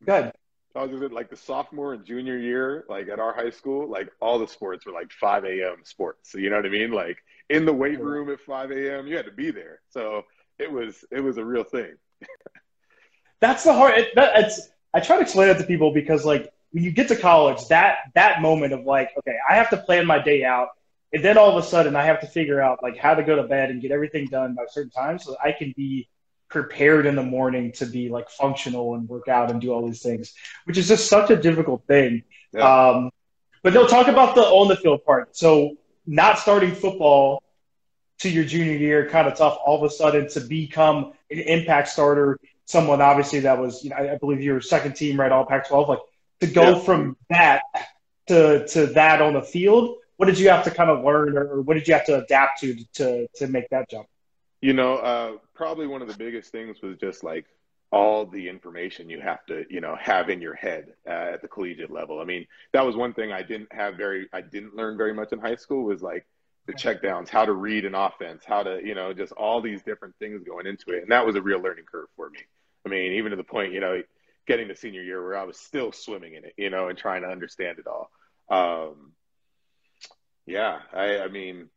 good. 0.06 0.32
I 0.76 0.84
was 0.84 1.12
like 1.12 1.30
the 1.30 1.36
sophomore 1.36 1.94
and 1.94 2.06
junior 2.06 2.38
year, 2.38 2.86
like 2.88 3.10
at 3.10 3.20
our 3.20 3.34
high 3.34 3.50
school, 3.50 3.90
like 3.90 4.10
all 4.22 4.38
the 4.38 4.48
sports 4.48 4.86
were 4.86 4.92
like 4.92 5.12
5 5.12 5.44
a.m. 5.46 5.78
sports. 5.84 6.32
So 6.32 6.38
you 6.38 6.50
know 6.50 6.58
what 6.58 6.66
I 6.68 6.70
mean? 6.70 6.92
Like 6.92 7.18
in 7.50 7.66
the 7.66 7.74
weight 7.74 8.00
room 8.00 8.30
at 8.30 8.40
5 8.40 8.72
a.m., 8.72 9.08
you 9.08 9.18
had 9.18 9.26
to 9.26 9.32
be 9.32 9.50
there. 9.50 9.80
So 9.90 10.24
it 10.60 10.72
was, 10.72 11.04
it 11.12 11.20
was 11.20 11.38
a 11.38 11.46
real 11.46 11.64
thing. 11.64 11.96
that's 13.40 13.64
the 13.64 13.74
hard. 13.74 13.98
It, 13.98 14.16
that, 14.16 14.40
it's 14.40 14.70
I 14.94 15.00
try 15.00 15.18
to 15.18 15.22
explain 15.22 15.50
it 15.50 15.58
to 15.58 15.64
people 15.64 15.94
because 15.94 16.26
like 16.26 16.52
when 16.72 16.84
you 16.84 16.92
get 16.92 17.08
to 17.10 17.16
college, 17.16 17.68
that 17.68 17.98
that 18.16 18.42
moment 18.42 18.74
of 18.74 18.86
like, 18.86 19.12
okay, 19.18 19.36
I 19.50 19.56
have 19.56 19.70
to 19.72 19.78
plan 19.78 20.06
my 20.06 20.20
day 20.20 20.44
out, 20.44 20.70
and 21.14 21.24
then 21.24 21.38
all 21.38 21.50
of 21.50 21.64
a 21.64 21.68
sudden 21.68 21.96
I 21.96 22.06
have 22.06 22.20
to 22.22 22.28
figure 22.28 22.62
out 22.62 22.84
like 22.84 22.98
how 22.98 23.16
to 23.16 23.24
go 23.24 23.36
to 23.36 23.44
bed 23.44 23.70
and 23.70 23.82
get 23.82 23.92
everything 23.92 24.28
done 24.28 24.56
by 24.56 24.64
a 24.64 24.70
certain 24.70 24.92
time 24.92 25.20
so 25.20 25.36
I 25.44 25.52
can 25.52 25.74
be 25.76 26.10
prepared 26.50 27.06
in 27.06 27.16
the 27.16 27.24
morning 27.24 27.72
to 27.74 27.86
be 27.86 28.10
like 28.10 28.30
functional 28.30 28.96
and 28.96 29.08
work 29.08 29.28
out 29.28 29.52
and 29.52 29.60
do 29.60 29.72
all 29.72 29.86
these 29.86 30.02
things, 30.02 30.34
which 30.66 30.78
is 30.78 30.88
just 30.88 31.08
such 31.08 31.30
a 31.30 31.36
difficult 31.36 31.86
thing. 31.88 32.24
Yeah. 32.54 32.90
Um, 32.90 33.12
but 33.64 33.74
they'll 33.74 33.88
talk 33.88 34.08
about 34.08 34.36
the 34.36 34.42
on 34.42 34.68
the 34.68 34.76
field 34.76 35.04
part. 35.06 35.36
So 35.36 35.76
not 36.06 36.40
starting 36.40 36.74
football 36.74 37.44
to 38.20 38.30
your 38.30 38.46
junior 38.46 38.78
year, 38.78 39.10
kind 39.10 39.28
of 39.28 39.36
tough. 39.38 39.58
All 39.66 39.84
of 39.84 39.90
a 39.90 39.94
sudden 39.94 40.30
to 40.30 40.42
become 40.42 41.14
an 41.30 41.40
impact 41.40 41.90
starter 41.90 42.40
someone 42.68 43.02
obviously 43.02 43.40
that 43.40 43.58
was, 43.58 43.84
you 43.84 43.90
know, 43.90 43.96
I, 43.96 44.18
believe 44.18 44.42
you 44.42 44.54
were 44.54 44.62
second 44.62 44.94
team, 44.94 45.20
right, 45.20 45.32
all 45.32 45.46
Pac-12. 45.46 45.88
Like 45.88 46.00
to 46.42 46.48
go 46.48 46.76
yeah. 46.76 46.80
from 46.80 47.18
that 47.30 47.62
to 48.28 48.68
to 48.68 48.88
that 48.88 49.22
on 49.22 49.34
the 49.34 49.42
field, 49.42 49.98
what 50.18 50.26
did 50.26 50.38
you 50.38 50.50
have 50.50 50.64
to 50.66 50.72
kind 50.72 50.90
of 50.90 51.04
learn, 51.04 51.38
or, 51.38 51.62
what 51.62 51.76
did 51.76 51.88
you 51.88 51.94
have 51.94 52.06
to 52.06 52.24
adapt 52.24 52.60
to 52.62 52.76
to 52.94 53.28
to 53.36 53.48
make 53.48 53.70
that 53.70 53.90
jump? 53.90 54.08
You 54.62 54.74
know, 54.74 54.96
uh, 54.96 55.32
probably 55.54 55.88
one 55.88 56.02
of 56.02 56.08
the 56.08 56.18
biggest 56.18 56.52
things 56.52 56.82
was 56.82 56.98
just 56.98 57.24
like 57.24 57.46
all 57.92 58.26
the 58.26 58.50
information 58.50 59.10
you 59.10 59.22
have 59.22 59.46
to, 59.46 59.66
you 59.70 59.80
know, 59.80 59.96
have 59.96 60.30
in 60.30 60.42
your 60.42 60.56
head 60.56 60.94
uh, 61.08 61.34
at 61.34 61.42
the 61.42 61.48
collegiate 61.48 61.92
level. 61.92 62.20
I 62.20 62.26
mean, 62.26 62.46
that 62.74 62.86
was 62.86 62.96
one 62.96 63.14
thing 63.14 63.32
I 63.32 63.44
didn't 63.44 63.72
have 63.72 63.96
very, 63.96 64.28
I 64.34 64.42
didn't 64.42 64.76
learn 64.76 64.98
very 64.98 65.14
much 65.14 65.32
in 65.32 65.40
high 65.40 65.56
school 65.56 65.84
was 65.84 66.02
like 66.02 66.26
the 66.66 66.74
checkdowns, 66.74 67.30
how 67.30 67.46
to 67.46 67.54
read 67.54 67.86
an 67.86 67.96
offense, 67.96 68.44
how 68.46 68.64
to, 68.64 68.82
you 68.84 68.94
know, 68.94 69.14
just 69.14 69.32
all 69.34 69.62
these 69.62 69.84
different 69.84 70.16
things 70.20 70.44
going 70.44 70.68
into 70.68 70.92
it. 70.92 71.04
And 71.04 71.12
that 71.12 71.26
was 71.26 71.36
a 71.36 71.42
real 71.42 71.62
learning 71.62 71.86
curve 71.90 72.10
for 72.18 72.30
me. 72.30 72.40
I 72.86 72.90
mean, 72.90 73.14
even 73.14 73.30
to 73.30 73.38
the 73.38 73.44
point, 73.44 73.72
you 73.72 73.80
know, 73.80 74.02
getting 74.48 74.68
to 74.68 74.76
senior 74.76 75.02
year 75.02 75.24
where 75.24 75.38
I 75.38 75.44
was 75.46 75.58
still 75.58 75.92
swimming 75.94 76.34
in 76.34 76.44
it, 76.44 76.56
you 76.58 76.70
know, 76.70 76.90
and 76.90 76.98
trying 76.98 77.22
to 77.22 77.30
understand 77.30 77.80
it 77.80 77.88
all. 77.88 78.10
Um, 78.50 79.14
yeah, 80.48 80.80
I, 80.94 81.20
I 81.20 81.28
mean, 81.28 81.70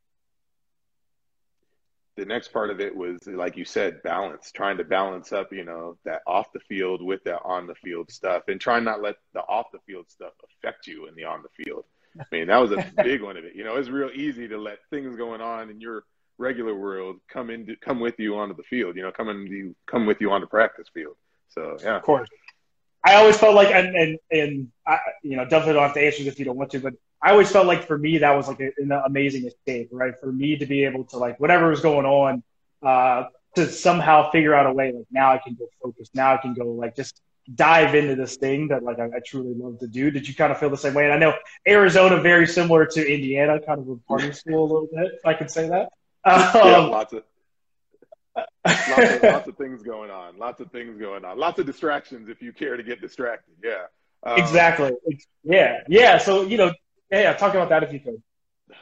the 2.16 2.24
next 2.24 2.52
part 2.52 2.70
of 2.70 2.80
it 2.80 2.94
was 2.94 3.18
like 3.26 3.56
you 3.56 3.64
said 3.64 4.02
balance 4.02 4.52
trying 4.52 4.76
to 4.76 4.84
balance 4.84 5.32
up 5.32 5.52
you 5.52 5.64
know 5.64 5.96
that 6.04 6.20
off 6.26 6.52
the 6.52 6.60
field 6.60 7.00
with 7.00 7.22
that 7.24 7.40
on 7.44 7.66
the 7.66 7.74
field 7.76 8.10
stuff 8.10 8.42
and 8.48 8.60
trying 8.60 8.84
not 8.84 9.00
let 9.00 9.16
the 9.32 9.40
off 9.40 9.66
the 9.72 9.78
field 9.86 10.04
stuff 10.10 10.32
affect 10.44 10.86
you 10.86 11.06
in 11.06 11.14
the 11.14 11.24
on 11.24 11.42
the 11.42 11.64
field. 11.64 11.84
I 12.20 12.24
mean 12.30 12.48
that 12.48 12.58
was 12.58 12.72
a 12.72 12.92
big 13.02 13.22
one 13.22 13.36
of 13.36 13.44
it. 13.44 13.54
You 13.54 13.64
know 13.64 13.76
it's 13.76 13.88
real 13.88 14.10
easy 14.14 14.46
to 14.48 14.58
let 14.58 14.78
things 14.90 15.16
going 15.16 15.40
on 15.40 15.70
in 15.70 15.80
your 15.80 16.04
regular 16.36 16.74
world 16.74 17.16
come 17.28 17.48
into 17.48 17.74
come 17.76 18.00
with 18.00 18.18
you 18.18 18.36
onto 18.36 18.56
the 18.56 18.62
field 18.64 18.96
you 18.96 19.02
know 19.02 19.12
come 19.12 19.28
and 19.28 19.74
come 19.86 20.06
with 20.06 20.20
you 20.20 20.30
on 20.30 20.42
the 20.42 20.46
practice 20.46 20.88
field. 20.92 21.16
So 21.48 21.78
yeah. 21.82 21.96
Of 21.96 22.02
course. 22.02 22.28
I 23.02 23.14
always 23.14 23.38
felt 23.38 23.54
like 23.54 23.74
and 23.74 23.96
and, 23.96 24.18
and 24.30 24.68
I, 24.86 24.98
you 25.22 25.38
know 25.38 25.44
definitely 25.44 25.74
don't 25.74 25.84
have 25.84 25.94
to 25.94 26.04
answer 26.04 26.22
this 26.22 26.34
if 26.34 26.38
you 26.38 26.44
don't 26.44 26.56
want 26.56 26.70
to 26.72 26.80
but 26.80 26.94
I 27.22 27.32
always 27.32 27.50
felt 27.50 27.66
like 27.66 27.86
for 27.86 27.98
me 27.98 28.18
that 28.18 28.34
was 28.34 28.48
like 28.48 28.60
a, 28.60 28.70
an 28.78 28.92
amazing 28.92 29.46
escape, 29.46 29.88
right? 29.92 30.14
For 30.18 30.32
me 30.32 30.56
to 30.56 30.66
be 30.66 30.84
able 30.84 31.04
to 31.04 31.18
like 31.18 31.38
whatever 31.38 31.68
was 31.68 31.80
going 31.80 32.06
on, 32.06 32.42
uh, 32.82 33.24
to 33.56 33.68
somehow 33.68 34.30
figure 34.30 34.54
out 34.54 34.66
a 34.66 34.72
way 34.72 34.92
like 34.92 35.06
now 35.10 35.32
I 35.32 35.38
can 35.38 35.54
go 35.54 35.66
focus, 35.82 36.10
now 36.14 36.34
I 36.34 36.36
can 36.38 36.54
go 36.54 36.66
like 36.66 36.96
just 36.96 37.20
dive 37.54 37.94
into 37.94 38.14
this 38.14 38.36
thing 38.36 38.68
that 38.68 38.82
like 38.82 38.98
I, 38.98 39.06
I, 39.06 39.20
truly 39.24 39.54
love 39.54 39.78
to 39.80 39.88
do. 39.88 40.10
Did 40.10 40.28
you 40.28 40.34
kind 40.34 40.52
of 40.52 40.58
feel 40.58 40.70
the 40.70 40.76
same 40.76 40.94
way? 40.94 41.04
And 41.04 41.12
I 41.12 41.18
know 41.18 41.34
Arizona 41.66 42.20
very 42.20 42.46
similar 42.46 42.86
to 42.86 43.12
Indiana, 43.12 43.58
kind 43.60 43.80
of 43.80 43.88
a 43.88 43.96
party 43.96 44.32
school 44.32 44.62
a 44.62 44.68
little 44.72 44.88
bit, 44.92 45.12
if 45.14 45.26
I 45.26 45.34
can 45.34 45.48
say 45.48 45.68
that. 45.68 45.90
Um, 46.24 46.40
yeah, 46.54 46.76
lots 46.78 47.12
of. 47.12 47.24
lots, 48.36 49.14
of, 49.14 49.22
lots 49.22 49.48
of 49.48 49.56
things 49.56 49.82
going 49.82 50.10
on. 50.10 50.38
Lots 50.38 50.60
of 50.60 50.70
things 50.70 50.98
going 50.98 51.24
on. 51.24 51.38
Lots 51.38 51.58
of 51.58 51.66
distractions 51.66 52.28
if 52.28 52.40
you 52.40 52.52
care 52.52 52.76
to 52.76 52.82
get 52.82 53.00
distracted. 53.00 53.54
Yeah. 53.64 53.86
Um, 54.22 54.38
exactly. 54.38 54.92
Yeah. 55.42 55.80
Yeah. 55.88 56.18
So 56.18 56.42
you 56.42 56.58
know, 56.58 56.72
yeah, 57.10 57.20
yeah, 57.22 57.32
talk 57.34 57.54
about 57.54 57.68
that 57.70 57.82
if 57.82 57.92
you 57.92 58.00
could. 58.00 58.22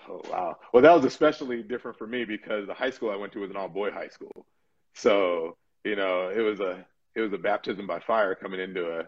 Oh 0.08 0.20
wow! 0.30 0.56
Well, 0.73 0.82
that 0.82 0.94
was 0.94 1.04
especially 1.04 1.62
different 1.62 1.99
for 1.99 2.06
me 2.06 2.25
because 2.25 2.66
the 2.66 2.75
high 2.75 2.90
school 2.90 3.11
I 3.11 3.16
went 3.16 3.32
to 3.32 3.40
was 3.40 3.50
an 3.50 3.56
all-boy 3.56 3.90
high 3.90 4.08
school, 4.08 4.47
so 4.94 5.56
you 5.85 5.97
know 5.97 6.28
it 6.28 6.40
was 6.40 6.61
a 6.61 6.85
it 7.14 7.20
was 7.20 7.32
a 7.32 7.38
baptism 7.38 7.87
by 7.87 8.00
fire 8.00 8.35
coming 8.35 8.61
into 8.61 8.99
a 8.99 9.04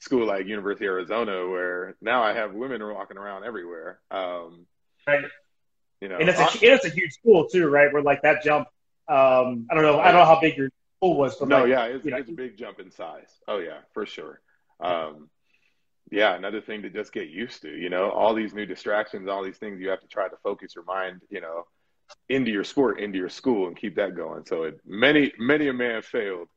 school 0.00 0.26
like 0.26 0.46
University 0.46 0.86
of 0.86 0.92
Arizona, 0.92 1.48
where 1.48 1.96
now 2.00 2.22
I 2.22 2.34
have 2.34 2.52
women 2.52 2.82
walking 2.86 3.16
around 3.16 3.44
everywhere. 3.44 4.00
Um, 4.10 4.66
right. 5.06 5.24
You 6.00 6.08
know, 6.08 6.18
and 6.18 6.28
it's 6.28 6.38
a 6.38 6.48
it's 6.60 6.84
a 6.84 6.90
huge 6.90 7.12
school 7.12 7.48
too, 7.48 7.68
right? 7.68 7.92
Where 7.92 8.02
like 8.02 8.22
that 8.22 8.42
jump. 8.42 8.68
Um, 9.08 9.66
I 9.70 9.74
don't 9.74 9.82
know. 9.82 10.00
I 10.00 10.12
don't 10.12 10.20
know 10.20 10.26
how 10.26 10.40
big 10.40 10.56
your 10.56 10.70
school 10.98 11.16
was, 11.16 11.36
but 11.36 11.48
no, 11.48 11.60
like, 11.60 11.68
yeah, 11.68 11.84
it's, 11.84 12.04
it's 12.04 12.28
a 12.28 12.32
big 12.32 12.56
jump 12.56 12.80
in 12.80 12.90
size. 12.90 13.30
Oh 13.48 13.58
yeah, 13.58 13.78
for 13.92 14.04
sure. 14.04 14.40
Um, 14.80 15.30
yeah, 16.10 16.34
another 16.34 16.60
thing 16.60 16.82
to 16.82 16.90
just 16.90 17.12
get 17.12 17.28
used 17.28 17.62
to, 17.62 17.70
you 17.70 17.88
know, 17.88 18.10
all 18.10 18.34
these 18.34 18.54
new 18.54 18.66
distractions, 18.66 19.28
all 19.28 19.42
these 19.42 19.56
things 19.56 19.80
you 19.80 19.88
have 19.88 20.00
to 20.00 20.06
try 20.06 20.28
to 20.28 20.36
focus 20.42 20.74
your 20.74 20.84
mind, 20.84 21.22
you 21.30 21.40
know, 21.40 21.64
into 22.28 22.50
your 22.50 22.64
sport, 22.64 23.00
into 23.00 23.18
your 23.18 23.28
school 23.28 23.66
and 23.66 23.76
keep 23.76 23.96
that 23.96 24.14
going. 24.14 24.44
So 24.46 24.64
it, 24.64 24.80
many, 24.84 25.32
many 25.38 25.68
a 25.68 25.72
man 25.72 26.02
failed. 26.02 26.48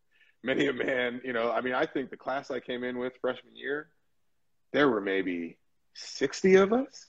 Many 0.44 0.68
a 0.68 0.74
man, 0.74 1.22
you 1.24 1.34
know, 1.34 1.51
I 1.51 1.62
mean, 1.62 1.74
I 1.74 1.86
think 1.86 2.10
the 2.10 2.18
class 2.18 2.51
I 2.51 2.60
came 2.60 2.84
in 2.84 2.98
with 3.00 3.13
freshman 3.20 3.56
year, 3.56 3.89
there 4.72 4.88
were 4.88 5.01
maybe 5.01 5.58
60 5.96 6.56
of 6.56 6.74
us, 6.74 7.08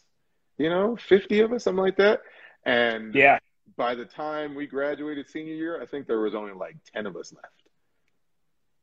you 0.56 0.70
know, 0.70 0.96
50 0.96 1.40
of 1.40 1.52
us, 1.52 1.64
something 1.64 1.82
like 1.82 1.98
that. 1.98 2.22
And 2.64 3.14
yeah, 3.14 3.38
by 3.76 3.94
the 3.94 4.06
time 4.06 4.54
we 4.54 4.66
graduated 4.66 5.28
senior 5.28 5.54
year, 5.54 5.80
I 5.80 5.86
think 5.86 6.06
there 6.06 6.20
was 6.20 6.34
only 6.34 6.52
like 6.52 6.76
10 6.94 7.06
of 7.06 7.16
us 7.16 7.32
left. 7.32 7.46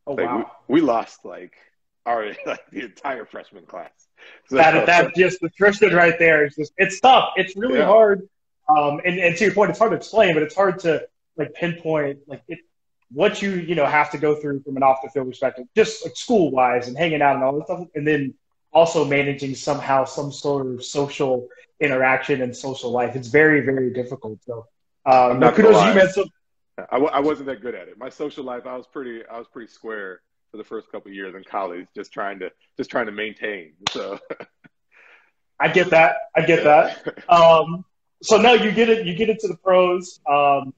Oh, 0.08 0.14
like 0.14 0.26
wow. 0.26 0.52
We, 0.68 0.76
we 0.76 0.82
lost 0.82 1.26
like 1.26 1.54
our 2.06 2.28
like 2.46 2.70
the 2.72 2.82
entire 2.82 3.26
freshman 3.26 3.66
class. 3.66 3.92
So, 4.48 4.56
that 4.56 4.88
that 4.88 5.16
just 5.16 5.40
the 5.42 5.48
attrition 5.48 5.94
right 5.94 6.18
there 6.18 6.46
is 6.46 6.56
just 6.56 6.74
it's 6.78 7.00
tough. 7.00 7.34
It's 7.36 7.56
really 7.56 7.80
yeah. 7.80 7.86
hard. 7.86 8.28
Um, 8.68 9.00
and, 9.06 9.20
and 9.20 9.38
to 9.38 9.44
your 9.44 9.54
point, 9.54 9.70
it's 9.70 9.78
hard 9.78 9.92
to 9.92 9.98
explain, 9.98 10.34
but 10.34 10.42
it's 10.42 10.56
hard 10.56 10.80
to 10.80 11.08
like 11.38 11.54
pinpoint 11.54 12.20
like 12.28 12.42
it, 12.48 12.60
what 13.12 13.42
you 13.42 13.52
you 13.52 13.76
know 13.76 13.86
have 13.86 14.12
to 14.12 14.18
go 14.18 14.36
through 14.36 14.62
from 14.64 14.78
an 14.78 14.84
off 14.84 15.00
the 15.04 15.10
field 15.10 15.28
perspective, 15.28 15.66
just 15.76 16.04
like 16.06 16.16
school 16.16 16.50
wise 16.50 16.88
and 16.88 16.98
hanging 16.98 17.22
out 17.22 17.36
and 17.36 17.44
all 17.44 17.54
this 17.56 17.66
stuff, 17.66 17.88
and 17.94 18.08
then 18.08 18.34
also 18.74 19.06
managing 19.06 19.54
somehow 19.54 20.06
some 20.06 20.32
sort 20.32 20.66
of 20.66 20.84
social 20.84 21.48
interaction 21.80 22.42
and 22.42 22.56
social 22.56 22.92
life. 22.92 23.16
It's 23.16 23.28
very 23.28 23.62
very 23.62 23.94
difficult. 23.94 24.40
So 24.44 24.66
um, 25.06 25.40
kudos 25.40 25.86
you 25.86 25.94
man. 25.94 26.10
So 26.10 26.26
I 26.78 26.96
w- 26.96 27.12
I 27.12 27.20
wasn't 27.20 27.48
that 27.48 27.62
good 27.62 27.76
at 27.76 27.88
it. 27.88 27.98
My 27.98 28.10
social 28.10 28.44
life, 28.44 28.66
I 28.66 28.76
was 28.76 28.88
pretty 28.88 29.26
I 29.26 29.38
was 29.38 29.48
pretty 29.48 29.72
square 29.72 30.22
for 30.56 30.64
the 30.64 30.68
first 30.68 30.92
couple 30.92 31.12
years 31.12 31.36
in 31.36 31.44
college, 31.44 31.88
just 31.94 32.14
trying 32.14 32.40
to 32.40 32.52
just 32.78 32.90
trying 32.90 33.08
to 33.08 33.12
maintain. 33.12 33.74
So 33.92 34.20
I 35.60 35.68
get 35.68 35.90
that. 35.90 36.16
I 36.36 36.42
get 36.46 36.64
that. 36.64 37.30
Um, 37.30 37.84
so 38.22 38.38
now 38.38 38.54
you 38.54 38.72
get 38.72 38.90
it. 38.90 39.06
You 39.06 39.16
get 39.16 39.30
into 39.30 39.48
the 39.48 39.58
pros. 39.58 40.20
Um, 40.30 40.74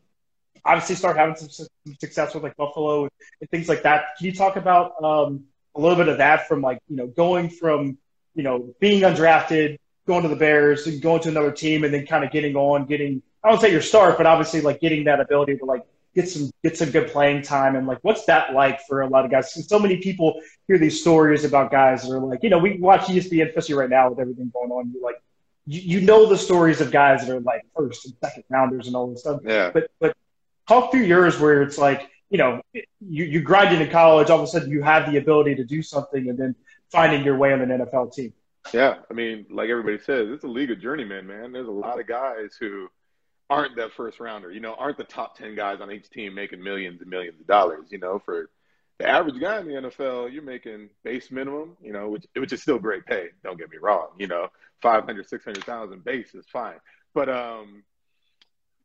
obviously, 0.66 0.96
start 0.96 1.18
having 1.18 1.36
some, 1.36 1.50
some, 1.50 1.68
success 2.00 2.34
with 2.34 2.44
like 2.44 2.58
Buffalo 2.58 3.04
and 3.04 3.50
things 3.52 3.70
like 3.70 3.84
that. 3.84 4.18
Can 4.18 4.26
you 4.26 4.34
talk 4.34 4.56
about 4.56 5.02
um, 5.04 5.46
a 5.76 5.80
little 5.80 5.96
bit 5.96 6.08
of 6.08 6.18
that 6.18 6.48
from 6.48 6.62
like 6.62 6.80
you 6.90 6.96
know 6.96 7.08
going 7.08 7.50
from 7.50 7.98
you 8.34 8.44
know 8.44 8.74
being 8.80 9.04
undrafted, 9.04 9.78
going 10.08 10.24
to 10.24 10.30
the 10.30 10.36
Bears, 10.36 10.88
and 10.88 11.02
going 11.02 11.22
to 11.22 11.30
another 11.30 11.52
team, 11.52 11.84
and 11.84 11.94
then 11.94 12.06
kind 12.06 12.24
of 12.24 12.32
getting 12.32 12.56
on, 12.56 12.86
getting 12.86 13.22
I 13.44 13.52
don't 13.52 13.62
say 13.62 13.72
your 13.72 13.82
start, 13.82 14.18
but 14.18 14.26
obviously 14.26 14.62
like 14.62 14.80
getting 14.82 15.04
that 15.06 15.20
ability 15.20 15.58
to 15.58 15.66
like 15.66 15.84
get 16.18 16.28
some 16.28 16.50
get 16.64 16.76
some 16.76 16.90
good 16.90 17.10
playing 17.12 17.44
time. 17.44 17.76
And 17.76 17.86
like 17.86 18.00
what's 18.02 18.26
that 18.26 18.54
like 18.54 18.82
for 18.88 19.02
a 19.02 19.08
lot 19.08 19.24
of 19.24 19.32
guys? 19.32 19.54
So 19.68 19.78
many 19.78 19.98
people 19.98 20.42
hear 20.68 20.80
these 20.80 21.00
stories 21.00 21.46
about 21.46 21.72
guys 21.72 22.04
that 22.04 22.12
are 22.12 22.20
like 22.20 22.42
you 22.42 22.50
know 22.50 22.58
we 22.58 22.80
watch 22.80 23.02
espn 23.02 23.48
especially 23.48 23.76
right 23.76 23.90
now 23.90 24.10
with 24.10 24.20
everything 24.20 24.52
going 24.54 24.72
on. 24.72 24.92
You're 24.92 25.04
like 25.04 25.22
you, 25.68 26.00
you 26.00 26.02
know 26.02 26.26
the 26.26 26.38
stories 26.38 26.82
of 26.82 26.92
guys 26.92 27.26
that 27.26 27.36
are 27.36 27.40
like 27.40 27.62
first 27.76 28.06
and 28.06 28.16
second 28.24 28.44
rounders 28.50 28.88
and 28.88 28.96
all 28.96 29.12
this 29.12 29.22
stuff. 29.22 29.42
Yeah. 29.46 29.70
But 29.72 29.92
but 30.00 30.18
talk 30.68 30.92
through 30.92 31.04
yours 31.04 31.40
where 31.40 31.62
it's 31.62 31.78
like 31.78 32.10
you 32.32 32.40
know 32.40 32.62
you 32.74 33.24
you 33.24 33.42
grinded 33.42 33.80
in 33.80 33.90
college 33.92 34.32
all 34.32 34.40
of 34.40 34.44
a 34.44 34.48
sudden 34.48 34.72
you 34.72 34.82
have 34.82 35.12
the 35.12 35.18
ability 35.18 35.54
to 35.56 35.64
do 35.64 35.84
something 35.84 36.30
and 36.30 36.38
then 36.38 36.56
finding 36.92 37.24
your 37.24 37.38
way 37.38 37.54
on 37.54 37.62
an 37.62 37.70
nfl 37.70 38.12
team. 38.12 38.34
Yeah. 38.74 38.96
I 39.12 39.14
mean 39.14 39.46
like 39.52 39.70
everybody 39.70 40.00
says 40.00 40.30
it's 40.32 40.44
a 40.44 40.48
league 40.48 40.72
of 40.72 40.82
journeymen 40.82 41.28
man. 41.28 41.52
There's 41.52 41.68
a 41.68 41.80
lot 41.86 42.00
of 42.00 42.08
guys 42.08 42.58
who 42.60 42.90
aren't 43.50 43.78
that 43.78 43.94
first 43.94 44.20
rounder, 44.20 44.52
you 44.52 44.60
know, 44.60 44.74
aren't 44.74 44.98
the 44.98 45.04
top 45.04 45.38
10 45.38 45.56
guys 45.56 45.80
on 45.82 45.92
each 45.92 46.10
team 46.10 46.34
making 46.34 46.62
millions 46.62 47.02
and 47.02 47.10
millions 47.10 47.40
of 47.40 47.48
dollars, 47.48 47.88
you 47.90 47.98
know, 47.98 48.20
for 48.20 48.50
the 49.00 49.08
average 49.08 49.40
guy 49.40 49.60
in 49.60 49.68
the 49.68 49.74
NFL, 49.74 50.34
you're 50.34 50.44
making 50.44 50.90
base 51.04 51.32
minimum, 51.32 51.78
you 51.82 51.94
know, 51.94 52.10
which, 52.10 52.26
which 52.36 52.52
is 52.52 52.62
still 52.62 52.80
great 52.80 53.06
pay. 53.06 53.30
Don't 53.44 53.58
get 53.58 53.70
me 53.70 53.78
wrong, 53.78 54.10
you 54.18 54.28
know, 54.28 54.48
500, 54.82 55.28
600,000 55.28 56.04
base 56.04 56.34
is 56.36 56.46
fine. 56.52 56.78
But, 57.14 57.30
um, 57.30 57.84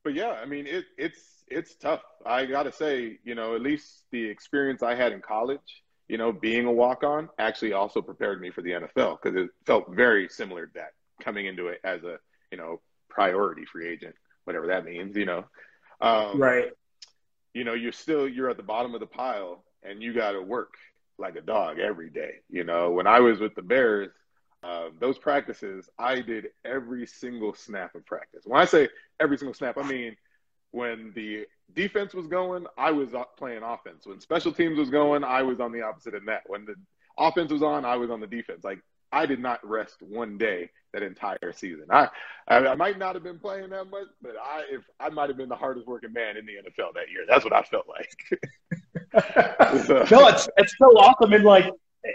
but 0.04 0.14
yeah, 0.14 0.32
I 0.32 0.44
mean, 0.44 0.66
it, 0.66 0.84
it's, 0.96 1.20
it's 1.48 1.74
tough. 1.74 2.02
I 2.24 2.46
got 2.46 2.64
to 2.64 2.72
say, 2.72 3.18
you 3.24 3.34
know, 3.34 3.54
at 3.56 3.62
least 3.62 4.04
the 4.10 4.24
experience 4.24 4.82
I 4.82 4.94
had 4.94 5.12
in 5.12 5.20
college, 5.20 5.82
you 6.08 6.18
know, 6.18 6.30
being 6.30 6.66
a 6.66 6.72
walk 6.72 7.04
on 7.04 7.30
actually 7.38 7.72
also 7.72 8.00
prepared 8.00 8.40
me 8.40 8.50
for 8.50 8.62
the 8.62 8.72
NFL 8.72 9.18
because 9.22 9.40
it 9.40 9.50
felt 9.66 9.90
very 9.90 10.28
similar 10.28 10.66
to 10.66 10.72
that 10.74 10.92
coming 11.20 11.46
into 11.46 11.68
it 11.68 11.80
as 11.84 12.02
a, 12.04 12.18
you 12.50 12.58
know, 12.58 12.80
priority 13.08 13.64
free 13.64 13.88
agent 13.88 14.14
whatever 14.44 14.68
that 14.68 14.84
means, 14.84 15.16
you 15.16 15.26
know. 15.26 15.44
Um, 16.00 16.40
right. 16.40 16.70
You 17.54 17.64
know, 17.64 17.74
you're 17.74 17.92
still 17.92 18.28
you're 18.28 18.50
at 18.50 18.56
the 18.56 18.62
bottom 18.62 18.94
of 18.94 19.00
the 19.00 19.06
pile, 19.06 19.64
and 19.82 20.02
you 20.02 20.12
got 20.12 20.32
to 20.32 20.42
work 20.42 20.74
like 21.18 21.36
a 21.36 21.42
dog 21.42 21.78
every 21.78 22.10
day. 22.10 22.36
You 22.50 22.64
know, 22.64 22.90
when 22.90 23.06
I 23.06 23.20
was 23.20 23.40
with 23.40 23.54
the 23.54 23.62
Bears, 23.62 24.10
uh, 24.62 24.88
those 24.98 25.18
practices, 25.18 25.88
I 25.98 26.20
did 26.20 26.48
every 26.64 27.06
single 27.06 27.54
snap 27.54 27.94
of 27.94 28.06
practice. 28.06 28.42
When 28.44 28.60
I 28.60 28.64
say 28.64 28.88
every 29.20 29.36
single 29.38 29.54
snap, 29.54 29.76
I 29.78 29.82
mean 29.82 30.16
when 30.72 31.12
the 31.14 31.46
defense 31.74 32.12
was 32.12 32.26
going, 32.26 32.66
I 32.76 32.90
was 32.90 33.10
playing 33.38 33.62
offense. 33.62 34.06
When 34.06 34.20
special 34.20 34.52
teams 34.52 34.78
was 34.78 34.90
going, 34.90 35.22
I 35.22 35.42
was 35.42 35.60
on 35.60 35.70
the 35.70 35.82
opposite 35.82 36.14
of 36.14 36.24
that. 36.26 36.42
When 36.46 36.64
the 36.64 36.74
offense 37.16 37.52
was 37.52 37.62
on, 37.62 37.84
I 37.84 37.96
was 37.96 38.10
on 38.10 38.20
the 38.20 38.26
defense. 38.26 38.64
Like 38.64 38.80
I 39.12 39.26
did 39.26 39.40
not 39.40 39.60
rest 39.68 40.00
one 40.00 40.38
day 40.38 40.70
that 40.92 41.02
entire 41.02 41.52
season. 41.52 41.86
I, 41.90 42.08
I, 42.48 42.58
I 42.58 42.74
might 42.74 42.98
not 42.98 43.14
have 43.14 43.24
been 43.24 43.38
playing 43.38 43.70
that 43.70 43.84
much, 43.90 44.08
but 44.20 44.32
I 44.42 44.64
if 44.70 44.82
I 45.00 45.08
might 45.08 45.28
have 45.28 45.36
been 45.36 45.48
the 45.48 45.56
hardest 45.56 45.86
working 45.86 46.12
man 46.12 46.36
in 46.36 46.46
the 46.46 46.52
NFL 46.52 46.94
that 46.94 47.10
year. 47.10 47.24
That's 47.28 47.44
what 47.44 47.52
I 47.52 47.62
felt 47.62 47.86
like. 47.88 48.16
so. 49.86 50.06
No, 50.10 50.28
it's 50.28 50.48
it's 50.56 50.74
so 50.78 50.86
awesome. 50.98 51.32
And 51.32 51.44
like, 51.44 51.70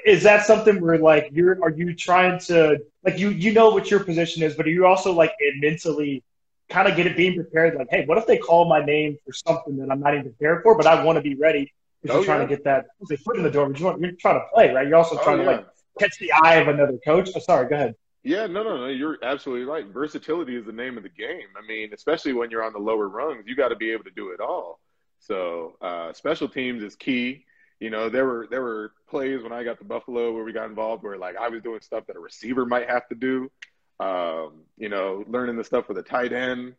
is 0.06 0.24
that 0.24 0.46
something 0.46 0.82
where 0.82 0.98
like 0.98 1.30
you're 1.32 1.62
are 1.64 1.72
you 1.72 1.94
trying 1.94 2.40
to 2.42 2.80
like 3.04 3.18
you 3.18 3.30
you 3.30 3.52
know 3.52 3.70
what 3.70 3.90
your 3.90 4.04
position 4.04 4.44
is, 4.44 4.56
but 4.56 4.66
are 4.66 4.72
you 4.72 4.86
also 4.86 5.14
like 5.14 5.34
mentally 5.60 6.24
kind 6.70 6.88
of 6.88 6.96
get 6.96 7.08
it 7.08 7.16
being 7.16 7.36
prepared. 7.36 7.76
Like, 7.76 7.88
hey, 7.90 8.06
what 8.06 8.18
if 8.18 8.28
they 8.28 8.38
call 8.38 8.68
my 8.68 8.84
name 8.84 9.18
for 9.26 9.34
something 9.34 9.78
that 9.78 9.90
I'm 9.90 10.00
not 10.00 10.14
even 10.14 10.26
prepared 10.26 10.64
for, 10.64 10.76
but 10.76 10.86
I 10.86 11.04
want 11.04 11.18
to 11.18 11.22
be 11.22 11.36
ready 11.36 11.72
because 12.02 12.16
oh, 12.16 12.20
you're 12.20 12.26
trying 12.26 12.42
yeah. 12.42 12.48
to 12.48 12.56
get 12.56 12.64
that 12.66 12.88
foot 13.24 13.38
in 13.38 13.44
the 13.44 13.52
door. 13.52 13.70
But 13.70 13.80
you 13.80 13.86
want, 13.86 14.02
you're 14.02 14.12
trying 14.14 14.40
to 14.40 14.46
play, 14.54 14.74
right? 14.74 14.88
You're 14.88 14.98
also 14.98 15.18
oh, 15.18 15.24
trying 15.24 15.40
oh, 15.40 15.44
yeah. 15.44 15.52
to 15.52 15.58
like 15.58 15.68
catch 15.98 16.18
the 16.20 16.32
eye 16.32 16.56
of 16.56 16.68
another 16.68 16.98
coach. 17.04 17.30
Oh, 17.36 17.40
sorry, 17.40 17.68
go 17.70 17.76
ahead. 17.76 17.96
Yeah, 18.24 18.46
no, 18.48 18.64
no, 18.64 18.78
no. 18.78 18.88
You're 18.88 19.18
absolutely 19.24 19.66
right. 19.66 19.86
Versatility 19.86 20.56
is 20.56 20.66
the 20.66 20.74
name 20.74 20.98
of 20.98 21.04
the 21.04 21.10
game. 21.10 21.48
I 21.58 21.66
mean, 21.66 21.94
especially 21.94 22.34
when 22.34 22.52
you're 22.52 22.64
on 22.64 22.74
the 22.74 22.80
lower 22.80 23.08
rungs, 23.08 23.46
you 23.48 23.56
got 23.56 23.70
to 23.70 23.76
be 23.76 23.92
able 23.92 24.04
to 24.04 24.12
do 24.12 24.32
it 24.32 24.42
all. 24.42 24.80
So, 25.20 25.76
uh, 25.82 26.14
special 26.14 26.50
teams 26.50 26.84
is 26.84 26.96
key. 26.96 27.46
You 27.80 27.90
know, 27.90 28.10
there 28.10 28.26
were 28.26 28.48
there 28.50 28.62
were 28.62 28.92
plays 29.10 29.44
when 29.44 29.54
I 29.54 29.64
got 29.64 29.78
to 29.80 29.86
Buffalo 29.86 30.34
where 30.34 30.44
we 30.44 30.52
got 30.52 30.66
involved 30.66 31.04
where 31.04 31.18
like 31.18 31.38
I 31.38 31.48
was 31.48 31.62
doing 31.62 31.80
stuff 31.82 32.06
that 32.08 32.16
a 32.16 32.20
receiver 32.20 32.66
might 32.66 32.90
have 32.90 33.08
to 33.10 33.16
do. 33.16 33.52
Um, 34.00 34.64
you 34.78 34.90
know, 34.90 35.24
learning 35.28 35.58
the 35.58 35.64
stuff 35.64 35.88
with 35.88 35.98
a 35.98 36.04
tight 36.04 36.34
end, 36.34 36.76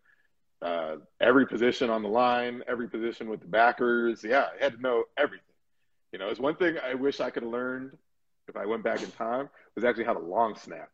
uh, 0.60 0.96
every 1.20 1.46
position 1.46 1.88
on 1.88 2.02
the 2.02 2.08
line, 2.08 2.62
every 2.68 2.88
position 2.88 3.28
with 3.28 3.40
the 3.40 3.46
backers. 3.46 4.22
Yeah, 4.22 4.48
I 4.60 4.62
had 4.62 4.74
to 4.74 4.80
know 4.82 5.04
everything. 5.16 5.44
You 6.12 6.18
know, 6.18 6.28
it's 6.28 6.40
one 6.40 6.56
thing 6.56 6.76
I 6.78 6.94
wish 6.94 7.20
I 7.20 7.30
could 7.30 7.42
have 7.42 7.52
learned 7.52 7.96
if 8.48 8.56
I 8.56 8.66
went 8.66 8.82
back 8.82 9.02
in 9.02 9.10
time 9.12 9.48
was 9.74 9.84
actually 9.84 10.04
how 10.04 10.14
to 10.14 10.20
long 10.20 10.56
snap. 10.56 10.90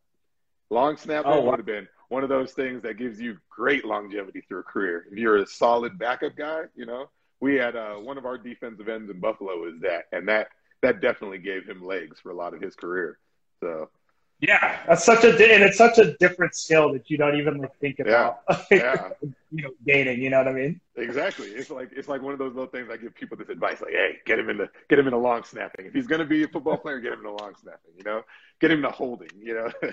Long 0.71 0.97
snap 0.97 1.25
oh, 1.27 1.41
would 1.43 1.59
have 1.59 1.67
been 1.67 1.89
one 2.09 2.23
of 2.23 2.29
those 2.29 2.53
things 2.53 2.83
that 2.83 2.99
gives 2.99 3.21
you 3.21 3.39
great 3.51 3.85
longevity 3.85 4.43
through 4.49 4.61
a 4.61 4.65
career. 4.65 5.07
If 5.11 5.19
you're 5.19 5.37
a 5.37 5.47
solid 5.47 5.99
backup 5.99 6.37
guy, 6.37 6.63
you 6.75 6.87
know, 6.87 7.11
we 7.41 7.57
had 7.57 7.77
uh, 7.77 7.95
one 7.95 8.19
of 8.19 8.27
our 8.27 8.39
defensive 8.39 8.89
ends 8.89 9.11
in 9.11 9.21
Buffalo 9.21 9.67
is 9.67 9.81
that, 9.83 10.05
and 10.13 10.29
that 10.29 10.49
that 10.83 11.01
definitely 11.01 11.39
gave 11.39 11.65
him 11.65 11.85
legs 11.85 12.21
for 12.21 12.31
a 12.31 12.35
lot 12.35 12.55
of 12.55 12.61
his 12.61 12.75
career. 12.75 13.19
So 13.61 13.89
yeah, 14.47 14.79
that's 14.87 15.05
such 15.05 15.25
a 15.25 15.31
and 15.31 15.63
it's 15.63 15.79
such 15.79 15.99
a 15.99 16.15
different 16.19 16.55
skill 16.55 16.93
that 16.93 17.09
you 17.11 17.17
don't 17.17 17.39
even 17.39 17.59
like 17.59 17.77
think 17.79 17.99
about. 17.99 18.41
Yeah, 18.49 18.59
yeah. 18.71 19.09
you 19.51 19.63
know, 19.63 19.71
gaining. 19.87 20.21
You 20.21 20.31
know 20.31 20.39
what 20.39 20.49
I 20.49 20.53
mean? 20.53 20.81
Exactly. 20.97 21.47
It's 21.49 21.71
like 21.71 21.91
it's 21.97 22.09
like 22.09 22.21
one 22.21 22.33
of 22.35 22.39
those 22.39 22.55
little 22.55 22.71
things 22.71 22.89
I 22.93 22.97
give 22.97 23.15
people 23.15 23.37
this 23.37 23.49
advice, 23.49 23.81
like, 23.81 23.93
hey, 23.93 24.19
get 24.27 24.39
him 24.39 24.51
into 24.51 24.69
get 24.91 24.99
him 24.99 25.07
into 25.07 25.19
long 25.19 25.45
snapping. 25.45 25.87
If 25.87 25.95
he's 25.95 26.07
going 26.07 26.21
to 26.21 26.27
be 26.27 26.43
a 26.43 26.49
football 26.49 26.77
player, 26.77 27.01
get 27.01 27.13
him 27.13 27.21
into 27.21 27.33
long 27.33 27.55
snapping. 27.63 27.93
You 27.97 28.05
know, 28.05 28.23
get 28.61 28.71
him 28.71 28.83
to 28.83 28.91
holding. 28.91 29.31
You 29.41 29.55
know. 29.55 29.73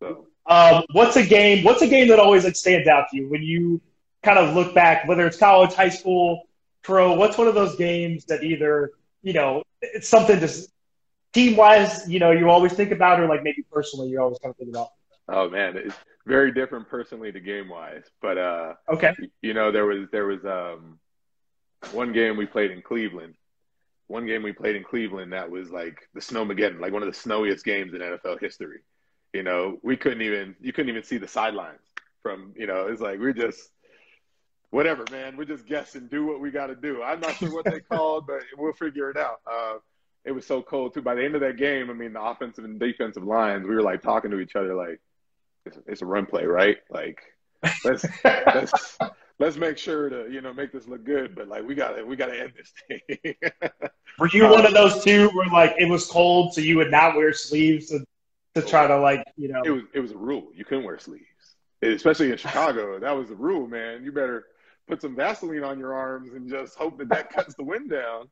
so, 0.00 0.26
um, 0.46 0.84
what's 0.92 1.16
a 1.16 1.26
game? 1.26 1.64
What's 1.64 1.82
a 1.82 1.88
game 1.88 2.08
that 2.08 2.20
always 2.20 2.44
like 2.44 2.56
stands 2.56 2.86
out 2.86 3.06
to 3.10 3.16
you 3.16 3.28
when 3.28 3.42
you 3.42 3.80
kind 4.22 4.38
of 4.38 4.54
look 4.54 4.74
back, 4.74 5.08
whether 5.08 5.26
it's 5.26 5.38
college, 5.38 5.74
high 5.74 5.88
school, 5.88 6.44
pro? 6.82 7.14
What's 7.14 7.36
one 7.36 7.48
of 7.48 7.54
those 7.54 7.74
games 7.74 8.26
that 8.26 8.44
either 8.44 8.92
you 9.22 9.32
know 9.32 9.64
it's 9.80 10.08
something 10.08 10.38
just 10.38 10.70
team 11.34 11.56
wise, 11.56 12.08
you 12.08 12.18
know, 12.18 12.30
you 12.30 12.48
always 12.48 12.72
think 12.72 12.92
about, 12.92 13.20
or 13.20 13.26
like 13.26 13.42
maybe 13.42 13.62
personally, 13.70 14.08
you 14.08 14.20
always 14.20 14.38
kind 14.38 14.50
of 14.50 14.56
think 14.56 14.70
about? 14.70 14.88
Oh 15.28 15.50
man, 15.50 15.76
it's 15.76 15.96
very 16.26 16.52
different 16.52 16.88
personally 16.88 17.32
to 17.32 17.40
game 17.40 17.68
wise, 17.68 18.04
but 18.22 18.38
uh, 18.38 18.74
okay, 18.88 19.14
you 19.42 19.52
know, 19.52 19.72
there 19.72 19.84
was 19.84 20.08
there 20.12 20.26
was 20.26 20.44
um, 20.44 20.98
one 21.92 22.12
game 22.12 22.36
we 22.36 22.46
played 22.46 22.70
in 22.70 22.80
Cleveland. 22.80 23.34
One 24.06 24.26
game 24.26 24.42
we 24.42 24.52
played 24.52 24.76
in 24.76 24.84
Cleveland 24.84 25.32
that 25.32 25.50
was 25.50 25.70
like 25.70 26.08
the 26.12 26.20
snowmageddon, 26.20 26.80
like 26.80 26.92
one 26.92 27.02
of 27.02 27.08
the 27.08 27.18
snowiest 27.18 27.64
games 27.64 27.94
in 27.94 28.00
NFL 28.00 28.40
history. 28.40 28.80
You 29.32 29.42
know, 29.42 29.78
we 29.82 29.96
couldn't 29.96 30.22
even 30.22 30.54
you 30.60 30.72
couldn't 30.72 30.90
even 30.90 31.04
see 31.04 31.18
the 31.18 31.28
sidelines 31.28 31.80
from 32.22 32.52
you 32.56 32.66
know. 32.66 32.86
It's 32.88 33.00
like 33.00 33.18
we're 33.18 33.32
just 33.32 33.70
whatever, 34.70 35.04
man. 35.10 35.36
We're 35.36 35.44
just 35.46 35.66
guessing, 35.66 36.08
do 36.08 36.26
what 36.26 36.40
we 36.40 36.50
got 36.50 36.66
to 36.66 36.76
do. 36.76 37.02
I'm 37.02 37.20
not 37.20 37.36
sure 37.36 37.52
what 37.52 37.64
they 37.64 37.80
called, 37.90 38.26
but 38.26 38.42
we'll 38.58 38.74
figure 38.74 39.10
it 39.10 39.16
out. 39.16 39.40
Uh, 39.50 39.78
it 40.24 40.32
was 40.32 40.46
so 40.46 40.62
cold 40.62 40.94
too. 40.94 41.02
By 41.02 41.14
the 41.14 41.24
end 41.24 41.34
of 41.34 41.40
that 41.42 41.56
game, 41.56 41.90
I 41.90 41.92
mean 41.92 42.12
the 42.12 42.22
offensive 42.22 42.64
and 42.64 42.80
defensive 42.80 43.24
lines, 43.24 43.66
we 43.66 43.74
were 43.74 43.82
like 43.82 44.02
talking 44.02 44.30
to 44.30 44.40
each 44.40 44.56
other 44.56 44.74
like, 44.74 45.00
it's, 45.66 45.78
it's 45.86 46.02
a 46.02 46.06
run 46.06 46.26
play, 46.26 46.44
right? 46.44 46.78
Like, 46.90 47.20
let's 47.84 48.04
let's 48.24 48.98
let's 49.38 49.56
make 49.56 49.78
sure 49.78 50.08
to 50.08 50.30
you 50.30 50.40
know 50.40 50.52
make 50.52 50.72
this 50.72 50.88
look 50.88 51.04
good, 51.04 51.34
but 51.34 51.48
like 51.48 51.66
we 51.66 51.74
got 51.74 51.96
to 51.96 52.04
we 52.04 52.16
got 52.16 52.26
to 52.26 52.40
end 52.40 52.52
this 52.56 52.72
thing. 52.88 53.34
were 54.18 54.28
you 54.28 54.46
um, 54.46 54.52
one 54.52 54.66
of 54.66 54.74
those 54.74 55.02
two 55.04 55.28
where 55.30 55.48
like 55.48 55.74
it 55.78 55.88
was 55.88 56.06
cold, 56.06 56.54
so 56.54 56.60
you 56.60 56.76
would 56.76 56.90
not 56.90 57.16
wear 57.16 57.32
sleeves 57.32 57.88
to 57.88 58.04
to 58.54 58.62
try 58.62 58.86
to 58.86 58.98
like 58.98 59.24
you 59.36 59.48
know? 59.48 59.62
It 59.64 59.70
was 59.70 59.82
it 59.94 60.00
was 60.00 60.12
a 60.12 60.18
rule. 60.18 60.48
You 60.54 60.64
couldn't 60.64 60.84
wear 60.84 60.98
sleeves, 60.98 61.56
especially 61.82 62.30
in 62.30 62.38
Chicago. 62.38 62.98
that 62.98 63.12
was 63.12 63.28
the 63.28 63.36
rule, 63.36 63.66
man. 63.66 64.04
You 64.04 64.12
better 64.12 64.46
put 64.86 65.00
some 65.00 65.16
Vaseline 65.16 65.64
on 65.64 65.78
your 65.78 65.94
arms 65.94 66.32
and 66.34 66.48
just 66.48 66.76
hope 66.76 66.98
that 66.98 67.08
that 67.08 67.30
cuts 67.30 67.54
the 67.54 67.64
wind 67.64 67.90
down 67.90 68.28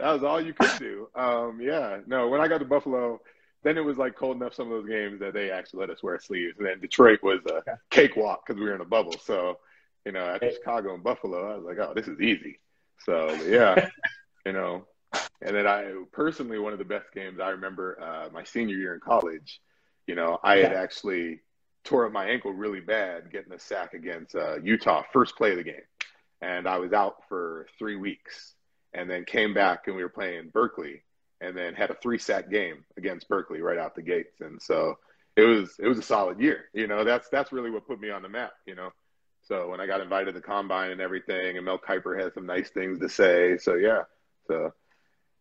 that 0.00 0.12
was 0.12 0.22
all 0.22 0.40
you 0.40 0.54
could 0.54 0.78
do. 0.78 1.08
Um, 1.14 1.60
yeah, 1.60 1.98
no, 2.06 2.28
when 2.28 2.40
I 2.40 2.48
got 2.48 2.58
to 2.58 2.64
Buffalo, 2.64 3.20
then 3.62 3.76
it 3.76 3.84
was 3.84 3.98
like 3.98 4.16
cold 4.16 4.36
enough 4.36 4.54
some 4.54 4.72
of 4.72 4.82
those 4.82 4.88
games 4.90 5.20
that 5.20 5.34
they 5.34 5.50
actually 5.50 5.80
let 5.80 5.90
us 5.90 6.02
wear 6.02 6.18
sleeves. 6.18 6.56
And 6.58 6.66
then 6.66 6.80
Detroit 6.80 7.22
was 7.22 7.40
a 7.46 7.62
cakewalk 7.90 8.46
because 8.46 8.58
we 8.58 8.66
were 8.66 8.74
in 8.74 8.80
a 8.80 8.86
bubble. 8.86 9.14
So, 9.22 9.58
you 10.06 10.12
know, 10.12 10.24
after 10.24 10.50
Chicago 10.50 10.94
and 10.94 11.04
Buffalo, 11.04 11.52
I 11.52 11.56
was 11.56 11.64
like, 11.64 11.78
oh, 11.78 11.92
this 11.94 12.08
is 12.08 12.20
easy. 12.20 12.58
So, 13.04 13.30
yeah, 13.46 13.88
you 14.46 14.52
know, 14.52 14.86
and 15.42 15.54
then 15.54 15.66
I 15.66 15.92
personally, 16.12 16.58
one 16.58 16.72
of 16.72 16.78
the 16.78 16.84
best 16.84 17.12
games 17.14 17.40
I 17.40 17.50
remember 17.50 18.00
uh, 18.00 18.28
my 18.32 18.44
senior 18.44 18.76
year 18.76 18.94
in 18.94 19.00
college, 19.00 19.60
you 20.06 20.14
know, 20.14 20.38
I 20.42 20.56
had 20.56 20.72
actually 20.72 21.40
tore 21.84 22.06
up 22.06 22.12
my 22.12 22.26
ankle 22.26 22.52
really 22.52 22.80
bad 22.80 23.30
getting 23.30 23.52
a 23.52 23.58
sack 23.58 23.94
against 23.94 24.34
uh, 24.34 24.56
Utah, 24.62 25.02
first 25.12 25.36
play 25.36 25.52
of 25.52 25.58
the 25.58 25.64
game. 25.64 25.76
And 26.42 26.66
I 26.66 26.78
was 26.78 26.92
out 26.92 27.22
for 27.28 27.66
three 27.78 27.96
weeks 27.96 28.54
and 28.92 29.08
then 29.08 29.24
came 29.24 29.54
back 29.54 29.86
and 29.86 29.96
we 29.96 30.02
were 30.02 30.08
playing 30.08 30.50
Berkeley 30.52 31.02
and 31.40 31.56
then 31.56 31.74
had 31.74 31.90
a 31.90 31.94
three 31.94 32.18
sack 32.18 32.50
game 32.50 32.84
against 32.96 33.28
Berkeley 33.28 33.60
right 33.60 33.78
out 33.78 33.94
the 33.94 34.02
gates. 34.02 34.40
And 34.40 34.60
so 34.60 34.98
it 35.36 35.42
was 35.42 35.74
it 35.78 35.88
was 35.88 35.98
a 35.98 36.02
solid 36.02 36.40
year. 36.40 36.64
You 36.72 36.86
know, 36.86 37.04
that's 37.04 37.28
that's 37.28 37.52
really 37.52 37.70
what 37.70 37.86
put 37.86 38.00
me 38.00 38.10
on 38.10 38.22
the 38.22 38.28
map, 38.28 38.52
you 38.66 38.74
know. 38.74 38.90
So 39.42 39.68
when 39.70 39.80
I 39.80 39.86
got 39.86 40.00
invited 40.00 40.26
to 40.26 40.32
the 40.32 40.40
combine 40.40 40.90
and 40.90 41.00
everything, 41.00 41.56
and 41.56 41.64
Mel 41.64 41.78
Kiper 41.78 42.20
had 42.20 42.34
some 42.34 42.46
nice 42.46 42.70
things 42.70 42.98
to 43.00 43.08
say. 43.08 43.56
So 43.58 43.74
yeah. 43.74 44.02
So 44.46 44.72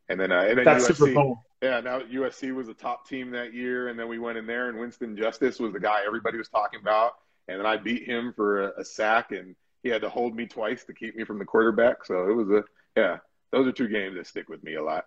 and 0.07 0.19
then 0.19 0.31
uh, 0.31 0.41
and 0.41 0.57
then 0.57 0.65
that's 0.65 0.87
USC, 0.87 0.95
super. 0.95 1.33
Yeah, 1.61 1.81
now 1.81 1.99
USC 1.99 2.53
was 2.55 2.69
a 2.69 2.73
top 2.73 3.07
team 3.07 3.31
that 3.31 3.53
year, 3.53 3.89
and 3.89 3.99
then 3.99 4.07
we 4.07 4.17
went 4.17 4.37
in 4.37 4.47
there, 4.47 4.69
and 4.69 4.79
Winston 4.79 5.17
Justice 5.17 5.59
was 5.59 5.73
the 5.73 5.79
guy 5.79 5.99
everybody 6.05 6.37
was 6.37 6.47
talking 6.47 6.79
about, 6.81 7.13
and 7.47 7.59
then 7.59 7.65
I 7.65 7.77
beat 7.77 8.07
him 8.07 8.33
for 8.33 8.69
a, 8.69 8.81
a 8.81 8.85
sack, 8.85 9.31
and 9.31 9.55
he 9.83 9.89
had 9.89 10.01
to 10.01 10.09
hold 10.09 10.35
me 10.35 10.45
twice 10.45 10.85
to 10.85 10.93
keep 10.93 11.15
me 11.15 11.25
from 11.25 11.37
the 11.37 11.45
quarterback. 11.45 12.05
So 12.05 12.29
it 12.29 12.33
was 12.33 12.49
a 12.49 12.63
yeah, 12.95 13.17
those 13.51 13.67
are 13.67 13.71
two 13.71 13.87
games 13.87 14.15
that 14.15 14.27
stick 14.27 14.49
with 14.49 14.63
me 14.63 14.75
a 14.75 14.83
lot. 14.83 15.05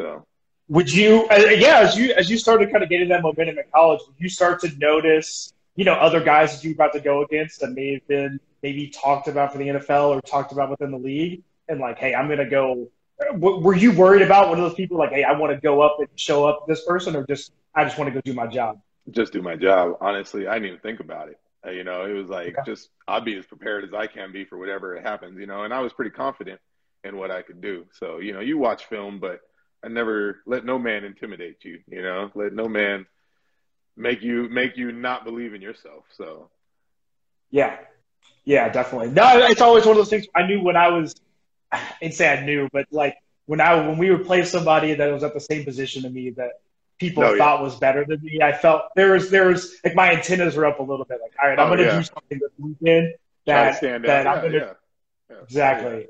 So 0.00 0.26
would 0.68 0.92
you 0.92 1.26
uh, 1.30 1.36
yeah 1.36 1.80
as 1.80 1.96
you 1.96 2.12
as 2.14 2.30
you 2.30 2.38
started 2.38 2.70
kind 2.70 2.82
of 2.82 2.88
getting 2.88 3.08
that 3.08 3.22
momentum 3.22 3.58
in 3.58 3.64
college 3.74 4.00
would 4.06 4.16
you 4.18 4.28
start 4.28 4.60
to 4.60 4.70
notice 4.78 5.52
you 5.76 5.84
know 5.84 5.94
other 5.94 6.20
guys 6.20 6.54
that 6.54 6.64
you 6.66 6.72
about 6.72 6.92
to 6.92 7.00
go 7.00 7.22
against 7.22 7.60
that 7.60 7.72
may 7.72 7.94
have 7.94 8.06
been 8.08 8.40
maybe 8.62 8.88
talked 8.88 9.28
about 9.28 9.52
for 9.52 9.58
the 9.58 9.68
nfl 9.68 10.08
or 10.08 10.20
talked 10.22 10.52
about 10.52 10.70
within 10.70 10.90
the 10.90 10.98
league 10.98 11.42
and 11.68 11.80
like 11.80 11.98
hey 11.98 12.14
i'm 12.14 12.28
gonna 12.28 12.48
go 12.48 12.88
were 13.34 13.76
you 13.76 13.92
worried 13.92 14.22
about 14.22 14.48
one 14.48 14.58
of 14.58 14.64
those 14.64 14.74
people 14.74 14.96
like 14.96 15.10
hey 15.10 15.24
i 15.24 15.32
want 15.32 15.52
to 15.52 15.60
go 15.60 15.80
up 15.80 15.96
and 15.98 16.08
show 16.16 16.46
up 16.46 16.66
this 16.66 16.84
person 16.86 17.14
or 17.14 17.26
just 17.26 17.52
i 17.74 17.84
just 17.84 17.98
want 17.98 18.08
to 18.08 18.14
go 18.14 18.20
do 18.24 18.32
my 18.32 18.46
job 18.46 18.80
just 19.10 19.32
do 19.32 19.42
my 19.42 19.56
job 19.56 19.96
honestly 20.00 20.46
i 20.46 20.54
didn't 20.54 20.68
even 20.68 20.80
think 20.80 21.00
about 21.00 21.28
it 21.28 21.38
uh, 21.66 21.70
you 21.70 21.84
know 21.84 22.04
it 22.04 22.12
was 22.12 22.28
like 22.28 22.58
okay. 22.58 22.62
just 22.64 22.88
i'll 23.06 23.20
be 23.20 23.36
as 23.36 23.46
prepared 23.46 23.84
as 23.84 23.92
i 23.92 24.06
can 24.06 24.32
be 24.32 24.44
for 24.44 24.58
whatever 24.58 24.98
happens 25.00 25.38
you 25.38 25.46
know 25.46 25.64
and 25.64 25.74
i 25.74 25.80
was 25.80 25.92
pretty 25.92 26.10
confident 26.10 26.60
and 27.04 27.16
what 27.16 27.30
I 27.30 27.42
could 27.42 27.60
do. 27.60 27.86
So, 27.92 28.18
you 28.18 28.32
know, 28.32 28.40
you 28.40 28.58
watch 28.58 28.86
film, 28.86 29.18
but 29.18 29.40
I 29.84 29.88
never 29.88 30.40
let 30.46 30.64
no 30.64 30.78
man 30.78 31.04
intimidate 31.04 31.64
you, 31.64 31.80
you 31.88 32.02
know, 32.02 32.30
let 32.34 32.52
no 32.52 32.68
man 32.68 33.06
make 33.96 34.22
you 34.22 34.48
make 34.48 34.76
you 34.76 34.92
not 34.92 35.24
believe 35.24 35.54
in 35.54 35.60
yourself. 35.60 36.04
So 36.16 36.50
Yeah. 37.50 37.78
Yeah, 38.44 38.68
definitely. 38.70 39.10
No, 39.10 39.38
it's 39.46 39.60
always 39.60 39.84
one 39.84 39.92
of 39.92 39.98
those 39.98 40.10
things 40.10 40.26
I 40.34 40.46
knew 40.46 40.62
when 40.62 40.76
I 40.76 40.88
was 40.88 41.14
I'd 41.72 42.14
say 42.14 42.28
I 42.28 42.44
knew, 42.44 42.68
but 42.72 42.86
like 42.90 43.16
when 43.46 43.60
I 43.60 43.86
when 43.86 43.98
we 43.98 44.10
would 44.10 44.26
play 44.26 44.44
somebody 44.44 44.94
that 44.94 45.12
was 45.12 45.22
at 45.22 45.34
the 45.34 45.40
same 45.40 45.64
position 45.64 46.02
to 46.02 46.10
me 46.10 46.30
that 46.30 46.60
people 46.98 47.24
oh, 47.24 47.36
thought 47.36 47.58
yeah. 47.58 47.64
was 47.64 47.76
better 47.76 48.04
than 48.06 48.22
me, 48.22 48.40
I 48.42 48.52
felt 48.52 48.82
there 48.94 49.12
was 49.12 49.30
there 49.30 49.48
was 49.48 49.74
like 49.84 49.94
my 49.94 50.12
antennas 50.12 50.56
were 50.56 50.66
up 50.66 50.78
a 50.78 50.82
little 50.82 51.04
bit. 51.04 51.18
Like, 51.22 51.32
all 51.42 51.48
right, 51.48 51.58
I'm 51.58 51.66
oh, 51.66 51.70
gonna 51.76 51.88
yeah. 51.88 51.98
do 51.98 52.04
something 52.04 52.38
this 52.38 52.50
weekend 52.58 53.14
that 53.46 53.80
that 53.80 54.26
I'm 54.26 54.42
gonna 54.42 54.76
exactly. 55.42 56.06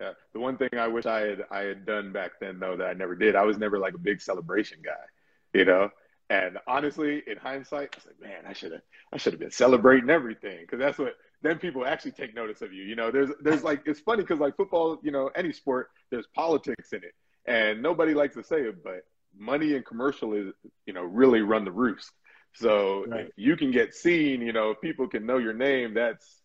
Yeah. 0.00 0.12
The 0.32 0.40
one 0.40 0.56
thing 0.56 0.68
I 0.76 0.86
wish 0.86 1.06
I 1.06 1.20
had 1.20 1.44
I 1.50 1.60
had 1.60 1.84
done 1.84 2.12
back 2.12 2.32
then 2.40 2.60
though 2.60 2.76
that 2.76 2.86
I 2.86 2.92
never 2.92 3.16
did, 3.16 3.34
I 3.34 3.44
was 3.44 3.58
never 3.58 3.78
like 3.78 3.94
a 3.94 3.98
big 3.98 4.20
celebration 4.20 4.78
guy, 4.84 5.58
you 5.58 5.64
know. 5.64 5.90
And 6.30 6.58
honestly, 6.66 7.22
in 7.26 7.38
hindsight, 7.38 7.94
I 7.94 7.96
was 7.96 8.06
like, 8.06 8.20
man, 8.20 8.44
I 8.46 8.52
should 8.52 8.72
have 8.72 8.82
I 9.12 9.16
should 9.16 9.32
have 9.32 9.40
been 9.40 9.50
celebrating 9.50 10.10
everything 10.10 10.58
because 10.60 10.78
that's 10.78 10.98
what 10.98 11.16
then 11.42 11.58
people 11.58 11.86
actually 11.86 12.12
take 12.12 12.34
notice 12.34 12.62
of 12.62 12.72
you. 12.72 12.84
You 12.84 12.96
know, 12.96 13.10
there's 13.10 13.30
there's 13.40 13.64
like 13.64 13.82
it's 13.86 14.00
funny 14.00 14.22
because 14.22 14.38
like 14.38 14.56
football, 14.56 14.98
you 15.02 15.10
know, 15.10 15.30
any 15.34 15.52
sport, 15.52 15.90
there's 16.10 16.26
politics 16.34 16.92
in 16.92 17.02
it, 17.02 17.14
and 17.46 17.82
nobody 17.82 18.14
likes 18.14 18.34
to 18.36 18.44
say 18.44 18.60
it, 18.62 18.84
but 18.84 19.04
money 19.36 19.74
and 19.74 19.84
commercial 19.84 20.32
is 20.34 20.52
you 20.86 20.92
know 20.92 21.02
really 21.02 21.40
run 21.40 21.64
the 21.64 21.72
roost. 21.72 22.12
So 22.54 23.04
right. 23.06 23.26
if 23.26 23.32
you 23.36 23.56
can 23.56 23.70
get 23.70 23.94
seen, 23.94 24.40
you 24.42 24.52
know, 24.52 24.70
if 24.70 24.80
people 24.80 25.08
can 25.08 25.26
know 25.26 25.38
your 25.38 25.54
name, 25.54 25.94
that's 25.94 26.40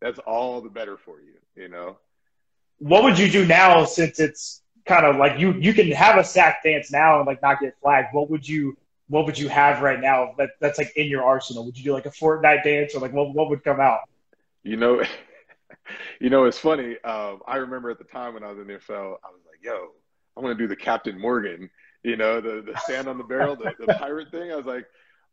that's 0.00 0.18
all 0.20 0.60
the 0.60 0.70
better 0.70 0.96
for 0.96 1.20
you, 1.20 1.34
you 1.56 1.68
know 1.68 1.96
what 2.78 3.02
would 3.04 3.18
you 3.18 3.30
do 3.30 3.46
now 3.46 3.84
since 3.84 4.20
it's 4.20 4.62
kind 4.86 5.06
of 5.06 5.16
like 5.16 5.38
you 5.38 5.52
you 5.54 5.72
can 5.72 5.90
have 5.92 6.18
a 6.18 6.24
sack 6.24 6.62
dance 6.62 6.90
now 6.90 7.18
and 7.18 7.26
like 7.26 7.42
not 7.42 7.60
get 7.60 7.74
flagged? 7.80 8.08
What 8.12 8.30
would 8.30 8.46
you 8.46 8.76
what 9.08 9.26
would 9.26 9.38
you 9.38 9.48
have 9.48 9.82
right 9.82 10.00
now 10.00 10.34
that 10.38 10.50
that's 10.60 10.78
like 10.78 10.92
in 10.96 11.08
your 11.08 11.24
arsenal? 11.24 11.64
Would 11.66 11.76
you 11.76 11.84
do 11.84 11.92
like 11.92 12.06
a 12.06 12.10
Fortnite 12.10 12.64
dance 12.64 12.94
or 12.94 13.00
like 13.00 13.12
what 13.12 13.34
what 13.34 13.48
would 13.50 13.62
come 13.62 13.80
out? 13.80 14.00
You 14.62 14.76
know, 14.76 15.02
you 16.20 16.30
know, 16.30 16.44
it's 16.44 16.58
funny. 16.58 16.98
Um, 17.04 17.40
I 17.46 17.56
remember 17.56 17.90
at 17.90 17.98
the 17.98 18.04
time 18.04 18.34
when 18.34 18.42
I 18.42 18.50
was 18.50 18.58
in 18.58 18.66
the 18.66 18.74
NFL, 18.74 19.16
I 19.22 19.30
was 19.30 19.42
like, 19.46 19.62
"Yo, 19.62 19.88
I 20.36 20.40
want 20.40 20.56
to 20.56 20.62
do 20.62 20.68
the 20.68 20.76
Captain 20.76 21.20
Morgan." 21.20 21.70
You 22.02 22.16
know, 22.16 22.40
the 22.40 22.62
the 22.62 22.78
stand 22.80 23.08
on 23.08 23.18
the 23.18 23.24
barrel, 23.24 23.56
the, 23.56 23.72
the 23.78 23.94
pirate 23.94 24.30
thing. 24.30 24.52
I 24.52 24.56
was 24.56 24.66
like, 24.66 24.84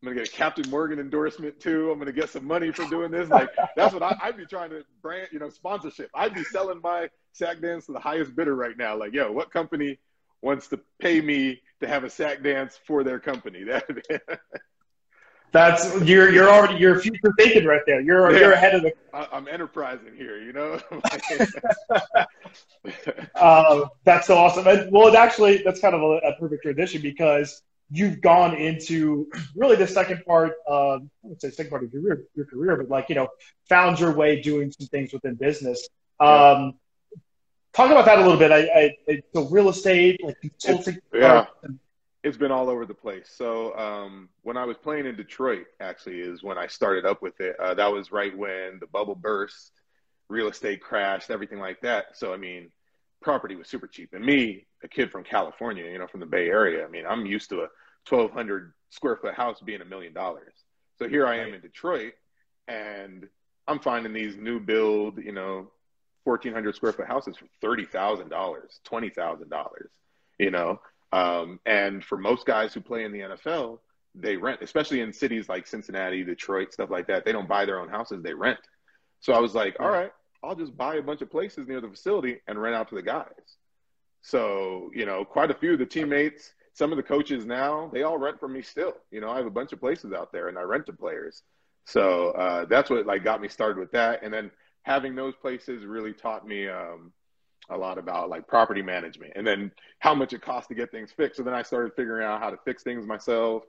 I'm 0.02 0.08
gonna 0.08 0.16
get 0.16 0.30
a 0.30 0.32
Captain 0.32 0.70
Morgan 0.70 1.00
endorsement 1.00 1.60
too. 1.60 1.92
I'm 1.92 2.00
gonna 2.00 2.12
get 2.12 2.30
some 2.30 2.46
money 2.46 2.72
for 2.72 2.86
doing 2.90 3.12
this. 3.12 3.30
Like 3.30 3.50
that's 3.76 3.94
what 3.94 4.02
I, 4.02 4.18
would 4.26 4.38
be 4.38 4.46
trying 4.46 4.72
to 4.72 4.84
brand, 5.02 5.30
you 5.32 5.40
know, 5.40 5.50
sponsorship. 5.50 6.10
I'd 6.16 6.34
be 6.34 6.44
selling 6.46 6.82
my 6.82 7.10
sack 7.34 7.62
dance 7.62 7.86
to 7.86 7.94
the 7.94 8.00
highest 8.00 8.36
bidder 8.36 8.56
right 8.56 8.78
now. 8.78 8.98
Like, 8.98 9.14
yo, 9.14 9.32
what 9.32 9.52
company 9.52 10.00
wants 10.42 10.68
to 10.70 10.80
pay 11.00 11.22
me 11.22 11.62
to 11.80 11.88
have 11.88 12.04
a 12.04 12.10
sack 12.10 12.44
dance 12.44 12.80
for 12.86 13.04
their 13.04 13.20
company? 13.20 13.66
That's 15.52 16.02
you're 16.02 16.32
you're 16.32 16.50
already 16.50 16.80
you're 16.80 17.00
future 17.02 17.34
thinking 17.38 17.66
right 17.66 17.82
there. 17.86 18.00
You're 18.00 18.32
yeah. 18.32 18.40
you're 18.40 18.52
ahead 18.54 18.74
of 18.74 18.84
the. 18.84 18.94
I'm 19.14 19.50
enterprising 19.50 20.16
here, 20.16 20.42
you 20.42 20.54
know. 20.54 20.80
uh, 23.36 23.82
that's 24.06 24.28
so 24.28 24.38
awesome. 24.38 24.66
And, 24.66 24.90
well, 24.94 25.10
it 25.10 25.16
actually 25.16 25.62
that's 25.64 25.82
kind 25.82 25.94
of 25.94 26.02
a, 26.02 26.20
a 26.26 26.36
perfect 26.40 26.64
transition 26.64 27.02
because 27.02 27.62
you've 27.90 28.22
gone 28.22 28.56
into 28.56 29.28
really 29.54 29.76
the 29.76 29.88
second 29.88 30.24
part 30.26 30.54
of 30.68 31.02
I 31.26 31.28
would 31.28 31.42
say 31.42 31.50
second 31.52 31.70
part 31.70 31.84
of 31.84 31.92
your 31.92 32.02
career, 32.02 32.24
your 32.34 32.46
career, 32.46 32.78
but 32.78 32.88
like 32.88 33.10
you 33.10 33.16
know, 33.16 33.28
found 33.68 34.00
your 34.00 34.14
way 34.14 34.42
doing 34.42 34.72
some 34.72 34.88
things 34.88 35.12
within 35.12 35.36
business. 35.36 35.90
Um, 36.22 36.76
talk 37.74 37.92
about 37.92 38.06
that 38.06 38.20
a 38.20 38.22
little 38.22 38.38
bit. 38.38 38.52
I, 38.52 38.96
I 39.08 39.22
so 39.34 39.48
real 39.50 39.70
estate, 39.70 40.24
like 40.24 40.40
consulting. 40.42 40.96
It's, 40.96 41.06
yeah, 41.14 41.46
it's 42.24 42.38
been 42.38 42.52
all 42.52 42.70
over 42.70 42.86
the 42.86 42.94
place. 42.94 43.32
So 43.36 43.78
um, 43.78 44.30
when 44.44 44.58
I 44.58 44.66
was 44.66 44.78
playing 44.78 45.06
in 45.06 45.16
Detroit, 45.16 45.66
actually, 45.80 46.20
is 46.20 46.44
when 46.44 46.58
I 46.58 46.68
started 46.68 47.06
up 47.06 47.22
with 47.22 47.40
it. 47.40 47.60
Uh, 47.60 47.74
that 47.74 47.92
was 47.92 48.12
right 48.12 48.36
when 48.36 48.80
the 48.80 48.88
bubble 48.88 49.16
burst, 49.16 49.72
real 50.30 50.48
estate 50.48 50.82
crashed, 50.82 51.32
everything 51.32 51.60
like 51.60 51.82
that. 51.82 52.18
So 52.18 52.34
I 52.34 52.38
mean, 52.38 52.72
property 53.22 53.56
was 53.56 53.68
super 53.68 53.88
cheap, 53.88 54.14
and 54.14 54.26
me, 54.26 54.68
a 54.84 54.88
kid 54.88 55.12
from 55.12 55.24
California, 55.24 55.86
you 55.86 56.00
know, 56.00 56.08
from 56.08 56.20
the 56.20 56.26
Bay 56.26 56.48
Area. 56.50 56.86
I 56.86 56.90
mean, 56.90 57.06
I'm 57.06 57.26
used 57.26 57.50
to 57.50 57.58
a 57.62 57.68
1,200 58.10 58.74
square 58.90 59.18
foot 59.18 59.36
house 59.36 59.62
being 59.62 59.82
a 59.82 59.86
million 59.86 60.14
dollars. 60.14 60.54
So 60.98 61.08
here 61.08 61.26
I 61.26 61.40
am 61.40 61.54
in 61.54 61.62
Detroit, 61.62 62.14
and 62.68 63.28
I'm 63.68 63.80
finding 63.80 64.14
these 64.14 64.36
new 64.36 64.60
build, 64.60 65.18
you 65.24 65.32
know, 65.32 65.72
1,400 66.24 66.76
square 66.76 66.94
foot 66.94 67.08
houses 67.08 67.38
for 67.38 67.46
thirty 67.62 67.86
thousand 67.86 68.30
dollars, 68.30 68.80
twenty 68.84 69.10
thousand 69.10 69.50
dollars. 69.50 69.90
You 70.40 70.52
know, 70.52 70.82
um, 71.12 71.60
and 71.66 72.04
for 72.04 72.18
most 72.18 72.46
guys 72.46 72.74
who 72.74 72.82
play 72.82 73.04
in 73.04 73.12
the 73.12 73.20
NFL, 73.20 73.80
they 74.16 74.38
rent, 74.38 74.62
especially 74.62 75.02
in 75.02 75.14
cities 75.14 75.50
like 75.50 75.68
Cincinnati, 75.68 76.24
Detroit, 76.24 76.74
stuff 76.74 76.90
like 76.90 77.08
that. 77.08 77.26
They 77.26 77.32
don't 77.32 77.48
buy 77.48 77.66
their 77.66 77.80
own 77.80 77.90
houses; 77.90 78.24
they 78.24 78.34
rent. 78.34 78.60
So 79.20 79.34
I 79.34 79.40
was 79.40 79.54
like, 79.54 79.78
all 79.80 79.90
right, 79.90 80.12
I'll 80.44 80.56
just 80.56 80.76
buy 80.76 80.96
a 80.96 81.02
bunch 81.02 81.22
of 81.22 81.30
places 81.30 81.68
near 81.68 81.82
the 81.82 81.90
facility 81.90 82.40
and 82.48 82.62
rent 82.62 82.76
out 82.76 82.90
to 82.90 82.96
the 82.96 83.04
guys. 83.04 83.58
So 84.22 84.92
you 84.94 85.06
know, 85.06 85.26
quite 85.26 85.52
a 85.52 85.56
few 85.56 85.74
of 85.74 85.80
the 85.80 85.86
teammates 85.86 86.54
some 86.74 86.92
of 86.92 86.98
the 86.98 87.04
coaches 87.04 87.46
now 87.46 87.90
they 87.94 88.04
all 88.04 88.18
rent 88.18 88.40
from 88.40 88.54
me 88.54 88.62
still. 88.62 88.94
You 89.12 89.22
know, 89.22 89.30
I 89.30 89.38
have 89.38 89.46
a 89.46 89.52
bunch 89.52 89.74
of 89.74 89.80
places 89.80 90.14
out 90.14 90.32
there, 90.32 90.48
and 90.48 90.58
I 90.58 90.62
rent 90.62 90.86
to 90.88 90.94
players. 90.94 91.44
So 91.86 92.32
uh, 92.32 92.66
that's 92.66 92.90
what 92.90 93.06
like 93.06 93.24
got 93.24 93.42
me 93.42 93.48
started 93.48 93.78
with 93.78 93.92
that, 93.92 94.24
and 94.24 94.34
then 94.34 94.52
having 94.84 95.16
those 95.16 95.36
places 95.36 95.86
really 95.86 96.14
taught 96.14 96.48
me 96.48 96.68
um, 96.68 97.12
a 97.70 97.78
lot 97.78 97.98
about 97.98 98.30
like 98.30 98.48
property 98.48 98.82
management, 98.82 99.34
and 99.36 99.46
then 99.46 99.72
how 100.00 100.14
much 100.16 100.34
it 100.34 100.42
costs 100.42 100.68
to 100.70 100.76
get 100.76 100.92
things 100.92 101.12
fixed. 101.12 101.38
So 101.38 101.44
then 101.44 101.54
I 101.54 101.62
started 101.62 101.94
figuring 101.96 102.26
out 102.26 102.42
how 102.42 102.50
to 102.50 102.58
fix 102.66 102.84
things 102.84 103.06
myself. 103.06 103.64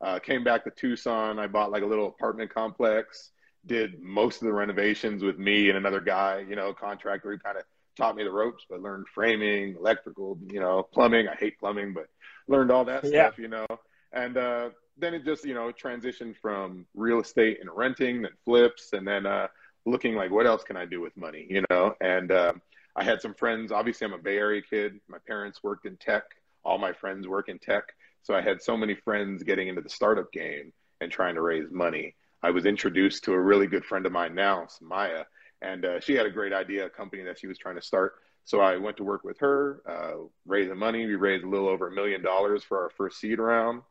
Uh, 0.00 0.18
came 0.18 0.42
back 0.42 0.64
to 0.64 0.70
Tucson. 0.70 1.38
I 1.38 1.46
bought 1.46 1.70
like 1.70 1.82
a 1.82 1.86
little 1.86 2.08
apartment 2.08 2.52
complex. 2.52 3.30
Did 3.66 4.00
most 4.00 4.42
of 4.42 4.46
the 4.46 4.52
renovations 4.52 5.22
with 5.22 5.38
me 5.38 5.68
and 5.68 5.78
another 5.78 6.00
guy, 6.00 6.44
you 6.48 6.56
know, 6.56 6.72
contractor 6.72 7.30
who 7.30 7.38
kind 7.38 7.56
of 7.56 7.64
taught 7.96 8.16
me 8.16 8.24
the 8.24 8.30
ropes, 8.30 8.64
but 8.68 8.80
learned 8.80 9.06
framing, 9.14 9.76
electrical, 9.76 10.38
you 10.50 10.58
know, 10.58 10.82
plumbing. 10.82 11.28
I 11.28 11.36
hate 11.36 11.58
plumbing, 11.60 11.92
but 11.92 12.06
learned 12.48 12.72
all 12.72 12.84
that 12.86 13.04
yeah. 13.04 13.26
stuff, 13.26 13.38
you 13.38 13.48
know. 13.48 13.66
And 14.12 14.36
uh, 14.36 14.70
then 14.98 15.14
it 15.14 15.24
just, 15.24 15.44
you 15.44 15.54
know, 15.54 15.70
transitioned 15.70 16.36
from 16.36 16.86
real 16.94 17.20
estate 17.20 17.58
and 17.60 17.70
renting, 17.72 18.22
then 18.22 18.32
flips, 18.44 18.92
and 18.92 19.06
then 19.06 19.26
uh, 19.26 19.46
looking 19.86 20.14
like 20.14 20.30
what 20.30 20.46
else 20.46 20.62
can 20.64 20.76
I 20.76 20.84
do 20.84 21.00
with 21.00 21.16
money, 21.16 21.46
you 21.48 21.64
know. 21.70 21.94
And 22.00 22.30
uh, 22.30 22.52
I 22.96 23.04
had 23.04 23.20
some 23.20 23.34
friends. 23.34 23.72
Obviously, 23.72 24.06
I'm 24.06 24.12
a 24.12 24.18
Bay 24.18 24.36
Area 24.36 24.62
kid. 24.62 25.00
My 25.08 25.18
parents 25.26 25.62
worked 25.62 25.86
in 25.86 25.96
tech. 25.96 26.24
All 26.64 26.78
my 26.78 26.92
friends 26.92 27.26
work 27.26 27.48
in 27.48 27.58
tech. 27.58 27.84
So 28.22 28.34
I 28.34 28.40
had 28.40 28.62
so 28.62 28.76
many 28.76 28.94
friends 28.94 29.42
getting 29.42 29.68
into 29.68 29.80
the 29.80 29.88
startup 29.88 30.30
game 30.32 30.72
and 31.00 31.10
trying 31.10 31.34
to 31.34 31.42
raise 31.42 31.70
money. 31.70 32.14
I 32.42 32.50
was 32.50 32.66
introduced 32.66 33.24
to 33.24 33.32
a 33.32 33.40
really 33.40 33.66
good 33.66 33.84
friend 33.84 34.06
of 34.06 34.12
mine 34.12 34.34
now, 34.34 34.66
Maya, 34.80 35.24
and 35.60 35.84
uh, 35.84 36.00
she 36.00 36.14
had 36.14 36.26
a 36.26 36.30
great 36.30 36.52
idea, 36.52 36.86
a 36.86 36.90
company 36.90 37.22
that 37.24 37.38
she 37.38 37.46
was 37.46 37.58
trying 37.58 37.76
to 37.76 37.82
start. 37.82 38.14
So 38.44 38.60
I 38.60 38.76
went 38.76 38.96
to 38.96 39.04
work 39.04 39.22
with 39.22 39.38
her, 39.38 39.82
uh, 39.88 40.24
raising 40.46 40.76
money. 40.76 41.06
We 41.06 41.14
raised 41.14 41.44
a 41.44 41.48
little 41.48 41.68
over 41.68 41.88
a 41.88 41.92
million 41.92 42.22
dollars 42.22 42.64
for 42.64 42.82
our 42.82 42.90
first 42.90 43.20
seed 43.20 43.38
round. 43.38 43.82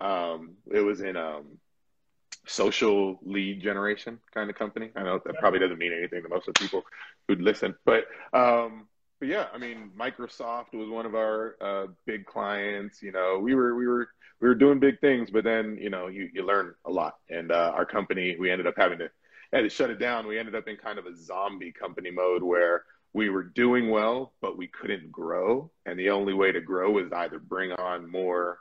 Um, 0.00 0.56
it 0.72 0.80
was 0.80 1.02
in 1.02 1.16
um, 1.16 1.58
social 2.46 3.18
lead 3.22 3.62
generation 3.62 4.18
kind 4.34 4.50
of 4.50 4.56
company. 4.56 4.90
I 4.96 5.02
know 5.02 5.20
that 5.24 5.38
probably 5.38 5.60
doesn't 5.60 5.78
mean 5.78 5.92
anything 5.92 6.22
to 6.22 6.28
most 6.28 6.48
of 6.48 6.54
the 6.54 6.60
people 6.60 6.82
who'd 7.28 7.40
listen, 7.40 7.74
but 7.84 8.04
um, 8.32 8.86
but 9.20 9.28
yeah, 9.28 9.46
I 9.52 9.58
mean, 9.58 9.90
Microsoft 9.98 10.72
was 10.72 10.88
one 10.88 11.04
of 11.04 11.14
our 11.14 11.56
uh, 11.60 11.86
big 12.06 12.24
clients. 12.24 13.02
You 13.02 13.12
know, 13.12 13.38
we 13.40 13.54
were 13.54 13.74
we 13.76 13.86
were 13.86 14.08
we 14.40 14.48
were 14.48 14.54
doing 14.54 14.80
big 14.80 14.98
things, 15.00 15.30
but 15.30 15.44
then 15.44 15.78
you 15.80 15.90
know 15.90 16.08
you 16.08 16.30
you 16.32 16.44
learn 16.44 16.74
a 16.86 16.90
lot. 16.90 17.16
And 17.28 17.52
uh, 17.52 17.72
our 17.74 17.84
company, 17.84 18.36
we 18.40 18.50
ended 18.50 18.66
up 18.66 18.74
having 18.76 18.98
to 18.98 19.10
had 19.52 19.60
to 19.62 19.68
shut 19.68 19.90
it 19.90 19.98
down. 19.98 20.26
We 20.26 20.38
ended 20.38 20.54
up 20.54 20.68
in 20.68 20.76
kind 20.76 20.98
of 20.98 21.06
a 21.06 21.14
zombie 21.14 21.72
company 21.72 22.10
mode 22.10 22.42
where 22.42 22.84
we 23.12 23.28
were 23.28 23.42
doing 23.42 23.90
well, 23.90 24.32
but 24.40 24.56
we 24.56 24.68
couldn't 24.68 25.10
grow. 25.10 25.70
And 25.84 25.98
the 25.98 26.10
only 26.10 26.32
way 26.32 26.52
to 26.52 26.60
grow 26.60 26.98
is 26.98 27.12
either 27.12 27.38
bring 27.38 27.72
on 27.72 28.10
more, 28.10 28.60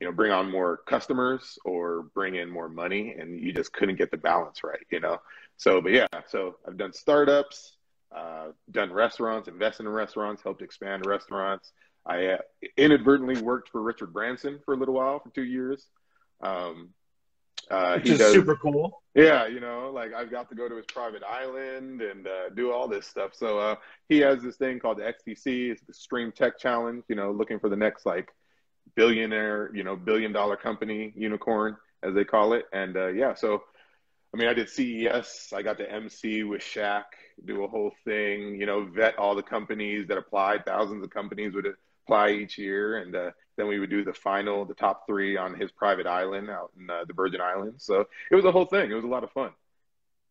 you 0.00 0.06
know, 0.06 0.12
bring 0.12 0.32
on 0.32 0.50
more 0.50 0.78
customers 0.86 1.58
or 1.64 2.02
bring 2.14 2.34
in 2.34 2.50
more 2.50 2.68
money. 2.68 3.14
And 3.18 3.40
you 3.40 3.52
just 3.52 3.72
couldn't 3.72 3.96
get 3.96 4.10
the 4.10 4.16
balance 4.16 4.62
right, 4.62 4.84
you 4.90 5.00
know? 5.00 5.18
So, 5.56 5.80
but 5.80 5.92
yeah, 5.92 6.06
so 6.28 6.56
I've 6.66 6.76
done 6.76 6.92
startups, 6.92 7.76
uh, 8.14 8.48
done 8.70 8.92
restaurants, 8.92 9.48
invested 9.48 9.84
in 9.84 9.88
restaurants, 9.90 10.42
helped 10.42 10.62
expand 10.62 11.06
restaurants. 11.06 11.72
I 12.04 12.26
uh, 12.26 12.38
inadvertently 12.76 13.40
worked 13.40 13.70
for 13.70 13.82
Richard 13.82 14.12
Branson 14.12 14.60
for 14.64 14.74
a 14.74 14.76
little 14.76 14.94
while 14.94 15.18
for 15.18 15.30
two 15.30 15.44
years. 15.44 15.86
Um, 16.40 16.90
uh, 17.70 17.94
Which 17.94 18.10
is 18.10 18.18
does, 18.18 18.32
super 18.32 18.54
cool. 18.56 19.02
Yeah, 19.14 19.46
you 19.48 19.58
know, 19.58 19.90
like 19.92 20.12
I've 20.14 20.30
got 20.30 20.48
to 20.50 20.54
go 20.54 20.68
to 20.68 20.76
his 20.76 20.86
private 20.86 21.24
island 21.24 22.00
and 22.00 22.26
uh, 22.26 22.50
do 22.54 22.70
all 22.70 22.86
this 22.86 23.06
stuff. 23.06 23.34
So 23.34 23.58
uh, 23.58 23.76
he 24.08 24.18
has 24.18 24.40
this 24.42 24.56
thing 24.56 24.78
called 24.78 24.98
the 24.98 25.02
XTC. 25.02 25.70
It's 25.70 25.82
the 25.82 25.90
Extreme 25.90 26.32
Tech 26.32 26.58
Challenge. 26.58 27.02
You 27.08 27.16
know, 27.16 27.32
looking 27.32 27.58
for 27.58 27.68
the 27.68 27.76
next 27.76 28.06
like 28.06 28.28
billionaire, 28.94 29.70
you 29.74 29.84
know, 29.84 29.96
billion 29.96 30.32
dollar 30.32 30.56
company 30.56 31.12
unicorn 31.16 31.76
as 32.02 32.14
they 32.14 32.24
call 32.24 32.52
it. 32.52 32.66
And 32.72 32.96
uh, 32.96 33.08
yeah, 33.08 33.34
so 33.34 33.62
I 34.32 34.38
mean, 34.38 34.48
I 34.48 34.54
did 34.54 34.68
CES. 34.68 35.52
I 35.54 35.62
got 35.62 35.78
to 35.78 35.90
MC 35.90 36.42
with 36.42 36.60
Shaq, 36.60 37.04
do 37.44 37.64
a 37.64 37.68
whole 37.68 37.92
thing. 38.04 38.56
You 38.56 38.66
know, 38.66 38.84
vet 38.84 39.18
all 39.18 39.34
the 39.34 39.42
companies 39.42 40.08
that 40.08 40.18
applied. 40.18 40.64
Thousands 40.66 41.02
of 41.02 41.10
companies 41.10 41.54
would 41.54 41.66
apply 42.04 42.30
each 42.30 42.58
year, 42.58 42.98
and 42.98 43.14
uh, 43.14 43.30
then 43.56 43.66
we 43.66 43.78
would 43.78 43.90
do 43.90 44.04
the 44.04 44.12
final, 44.12 44.64
the 44.64 44.74
top 44.74 45.06
three 45.06 45.36
on 45.36 45.58
his 45.58 45.70
private 45.72 46.06
island 46.06 46.50
out 46.50 46.70
in 46.78 46.90
uh, 46.90 47.04
the 47.06 47.14
Virgin 47.14 47.40
Islands. 47.40 47.84
So 47.84 48.04
it 48.30 48.34
was 48.34 48.44
a 48.44 48.52
whole 48.52 48.66
thing. 48.66 48.90
It 48.90 48.94
was 48.94 49.04
a 49.04 49.08
lot 49.08 49.24
of 49.24 49.30
fun. 49.32 49.50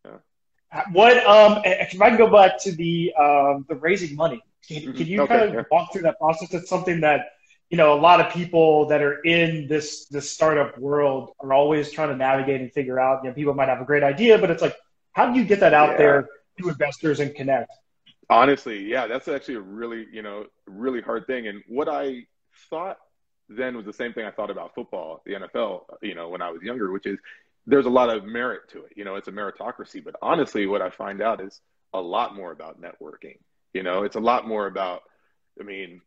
Yeah. 0.05 0.81
What 0.91 1.25
um, 1.25 1.61
if 1.63 1.99
I 2.01 2.09
can 2.09 2.17
go 2.17 2.29
back 2.29 2.61
to 2.63 2.71
the 2.73 3.13
um, 3.19 3.65
the 3.69 3.75
raising 3.75 4.15
money? 4.15 4.43
Can, 4.67 4.81
mm-hmm. 4.81 4.97
can 4.97 5.07
you 5.07 5.21
okay, 5.21 5.37
kind 5.37 5.49
of 5.49 5.55
yeah. 5.55 5.63
walk 5.71 5.93
through 5.93 6.03
that 6.03 6.19
process? 6.19 6.53
It's 6.53 6.69
something 6.69 7.01
that 7.01 7.29
you 7.69 7.77
know 7.77 7.93
a 7.93 7.99
lot 7.99 8.21
of 8.21 8.31
people 8.31 8.87
that 8.87 9.01
are 9.01 9.21
in 9.21 9.67
this 9.67 10.05
this 10.05 10.29
startup 10.29 10.77
world 10.77 11.31
are 11.39 11.53
always 11.53 11.91
trying 11.91 12.09
to 12.09 12.15
navigate 12.15 12.61
and 12.61 12.71
figure 12.71 12.99
out. 12.99 13.23
You 13.23 13.29
know, 13.29 13.35
people 13.35 13.53
might 13.53 13.69
have 13.69 13.81
a 13.81 13.85
great 13.85 14.03
idea, 14.03 14.37
but 14.37 14.51
it's 14.51 14.61
like, 14.61 14.75
how 15.13 15.31
do 15.31 15.39
you 15.39 15.45
get 15.45 15.59
that 15.61 15.73
out 15.73 15.91
yeah. 15.91 15.97
there 15.97 16.29
to 16.59 16.69
investors 16.69 17.19
and 17.19 17.33
connect? 17.33 17.71
Honestly, 18.29 18.83
yeah, 18.85 19.07
that's 19.07 19.27
actually 19.27 19.55
a 19.55 19.61
really 19.61 20.05
you 20.11 20.21
know 20.21 20.45
really 20.67 21.01
hard 21.01 21.27
thing. 21.27 21.47
And 21.47 21.63
what 21.67 21.89
I 21.89 22.25
thought 22.69 22.97
then 23.49 23.77
was 23.77 23.85
the 23.85 23.93
same 23.93 24.13
thing 24.13 24.25
I 24.25 24.31
thought 24.31 24.49
about 24.49 24.73
football, 24.73 25.21
the 25.25 25.33
NFL, 25.33 25.83
you 26.01 26.15
know, 26.15 26.29
when 26.29 26.41
I 26.41 26.49
was 26.49 26.61
younger, 26.61 26.91
which 26.91 27.05
is 27.05 27.19
there's 27.67 27.85
a 27.85 27.89
lot 27.89 28.09
of 28.09 28.25
merit 28.25 28.69
to 28.69 28.83
it. 28.85 28.93
You 28.95 29.05
know, 29.05 29.15
it's 29.15 29.27
a 29.27 29.31
meritocracy. 29.31 30.03
But 30.03 30.15
honestly, 30.21 30.67
what 30.67 30.81
I 30.81 30.89
find 30.89 31.21
out 31.21 31.41
is 31.41 31.61
a 31.93 32.01
lot 32.01 32.35
more 32.35 32.51
about 32.51 32.81
networking. 32.81 33.37
You 33.73 33.83
know, 33.83 34.03
it's 34.03 34.15
a 34.15 34.21
lot 34.21 34.47
more 34.47 34.67
about, 34.67 35.01
I 35.59 35.63
mean, 35.63 36.01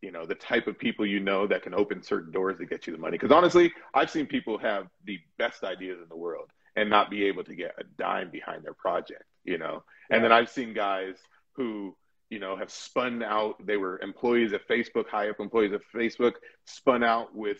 you 0.00 0.12
know, 0.12 0.26
the 0.26 0.34
type 0.34 0.66
of 0.66 0.78
people 0.78 1.06
you 1.06 1.20
know 1.20 1.46
that 1.46 1.62
can 1.62 1.74
open 1.74 2.02
certain 2.02 2.32
doors 2.32 2.58
to 2.58 2.66
get 2.66 2.86
you 2.86 2.92
the 2.92 2.98
money. 2.98 3.18
Because 3.18 3.32
honestly, 3.32 3.72
I've 3.94 4.10
seen 4.10 4.26
people 4.26 4.58
have 4.58 4.86
the 5.04 5.18
best 5.38 5.64
ideas 5.64 5.98
in 6.02 6.08
the 6.08 6.16
world 6.16 6.50
and 6.76 6.88
not 6.88 7.10
be 7.10 7.24
able 7.24 7.44
to 7.44 7.54
get 7.54 7.74
a 7.78 7.84
dime 7.98 8.30
behind 8.30 8.64
their 8.64 8.74
project, 8.74 9.24
you 9.44 9.58
know. 9.58 9.82
And 10.10 10.22
then 10.22 10.32
I've 10.32 10.48
seen 10.48 10.72
guys 10.74 11.16
who 11.52 11.96
you 12.30 12.38
know, 12.38 12.56
have 12.56 12.70
spun 12.70 13.22
out. 13.22 13.54
They 13.64 13.76
were 13.76 14.00
employees 14.00 14.52
of 14.52 14.60
Facebook, 14.68 15.08
high 15.08 15.30
up 15.30 15.40
employees 15.40 15.72
of 15.72 15.82
Facebook, 15.94 16.34
spun 16.66 17.02
out 17.02 17.34
with 17.34 17.58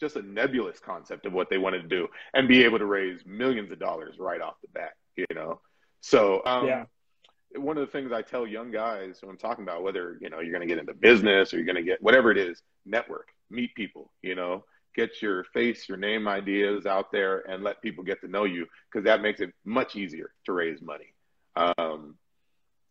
just 0.00 0.16
a 0.16 0.22
nebulous 0.22 0.78
concept 0.78 1.26
of 1.26 1.32
what 1.32 1.50
they 1.50 1.58
wanted 1.58 1.82
to 1.82 1.88
do 1.88 2.08
and 2.34 2.48
be 2.48 2.64
able 2.64 2.78
to 2.78 2.86
raise 2.86 3.20
millions 3.26 3.70
of 3.72 3.78
dollars 3.78 4.16
right 4.18 4.40
off 4.40 4.54
the 4.62 4.68
bat, 4.68 4.92
you 5.16 5.26
know? 5.34 5.60
So, 6.00 6.42
um, 6.44 6.66
yeah. 6.66 6.84
One 7.56 7.78
of 7.78 7.86
the 7.86 7.90
things 7.90 8.12
I 8.12 8.22
tell 8.22 8.46
young 8.46 8.70
guys 8.70 9.18
when 9.22 9.30
I'm 9.30 9.38
talking 9.38 9.64
about 9.64 9.82
whether, 9.82 10.18
you 10.20 10.28
know, 10.28 10.40
you're 10.40 10.52
going 10.52 10.66
to 10.66 10.72
get 10.72 10.78
into 10.78 10.94
business 10.94 11.52
or 11.52 11.56
you're 11.56 11.66
going 11.66 11.76
to 11.76 11.82
get 11.82 12.02
whatever 12.02 12.30
it 12.30 12.38
is, 12.38 12.62
network, 12.84 13.28
meet 13.50 13.74
people, 13.74 14.12
you 14.22 14.34
know, 14.34 14.64
get 14.94 15.22
your 15.22 15.44
face, 15.44 15.88
your 15.88 15.96
name 15.96 16.28
ideas 16.28 16.84
out 16.84 17.10
there 17.10 17.48
and 17.48 17.62
let 17.62 17.80
people 17.80 18.04
get 18.04 18.20
to 18.20 18.28
know 18.28 18.44
you 18.44 18.66
because 18.90 19.04
that 19.04 19.22
makes 19.22 19.40
it 19.40 19.52
much 19.64 19.96
easier 19.96 20.32
to 20.44 20.52
raise 20.52 20.82
money. 20.82 21.14
Um, 21.56 22.16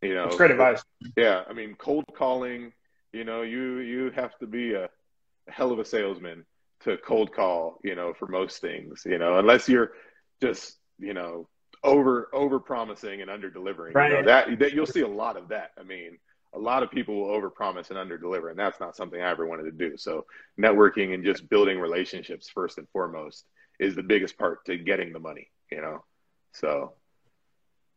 you 0.02 0.14
know, 0.14 0.24
That's 0.24 0.36
great 0.36 0.50
advice. 0.50 0.82
Yeah. 1.16 1.44
I 1.48 1.52
mean, 1.52 1.74
cold 1.76 2.04
calling, 2.14 2.72
you 3.12 3.24
know, 3.24 3.42
you, 3.42 3.78
you 3.78 4.10
have 4.10 4.36
to 4.38 4.46
be 4.46 4.74
a, 4.74 4.84
a 4.84 5.52
hell 5.52 5.70
of 5.70 5.78
a 5.78 5.84
salesman 5.84 6.44
to 6.80 6.96
cold 6.98 7.32
call, 7.32 7.78
you 7.82 7.94
know, 7.94 8.12
for 8.12 8.26
most 8.26 8.60
things, 8.60 9.02
you 9.04 9.18
know, 9.18 9.38
unless 9.38 9.68
you're 9.68 9.92
just, 10.40 10.76
you 10.98 11.14
know, 11.14 11.48
over 11.84 12.28
over 12.32 12.58
promising 12.58 13.22
and 13.22 13.30
under 13.30 13.50
delivering. 13.50 13.94
Right. 13.94 14.10
You 14.10 14.16
know, 14.18 14.24
that, 14.24 14.58
that 14.58 14.72
you'll 14.72 14.86
see 14.86 15.00
a 15.00 15.08
lot 15.08 15.36
of 15.36 15.48
that. 15.48 15.72
I 15.78 15.82
mean, 15.82 16.18
a 16.54 16.58
lot 16.58 16.82
of 16.82 16.90
people 16.90 17.16
will 17.16 17.30
over 17.30 17.50
promise 17.50 17.90
and 17.90 17.98
under 17.98 18.18
deliver, 18.18 18.48
and 18.48 18.58
that's 18.58 18.80
not 18.80 18.96
something 18.96 19.20
I 19.20 19.30
ever 19.30 19.46
wanted 19.46 19.64
to 19.64 19.72
do. 19.72 19.96
So 19.96 20.26
networking 20.58 21.14
and 21.14 21.24
just 21.24 21.48
building 21.48 21.78
relationships 21.78 22.48
first 22.52 22.78
and 22.78 22.88
foremost 22.90 23.44
is 23.78 23.94
the 23.94 24.02
biggest 24.02 24.38
part 24.38 24.64
to 24.66 24.76
getting 24.76 25.12
the 25.12 25.20
money, 25.20 25.50
you 25.70 25.80
know. 25.80 26.04
So 26.52 26.94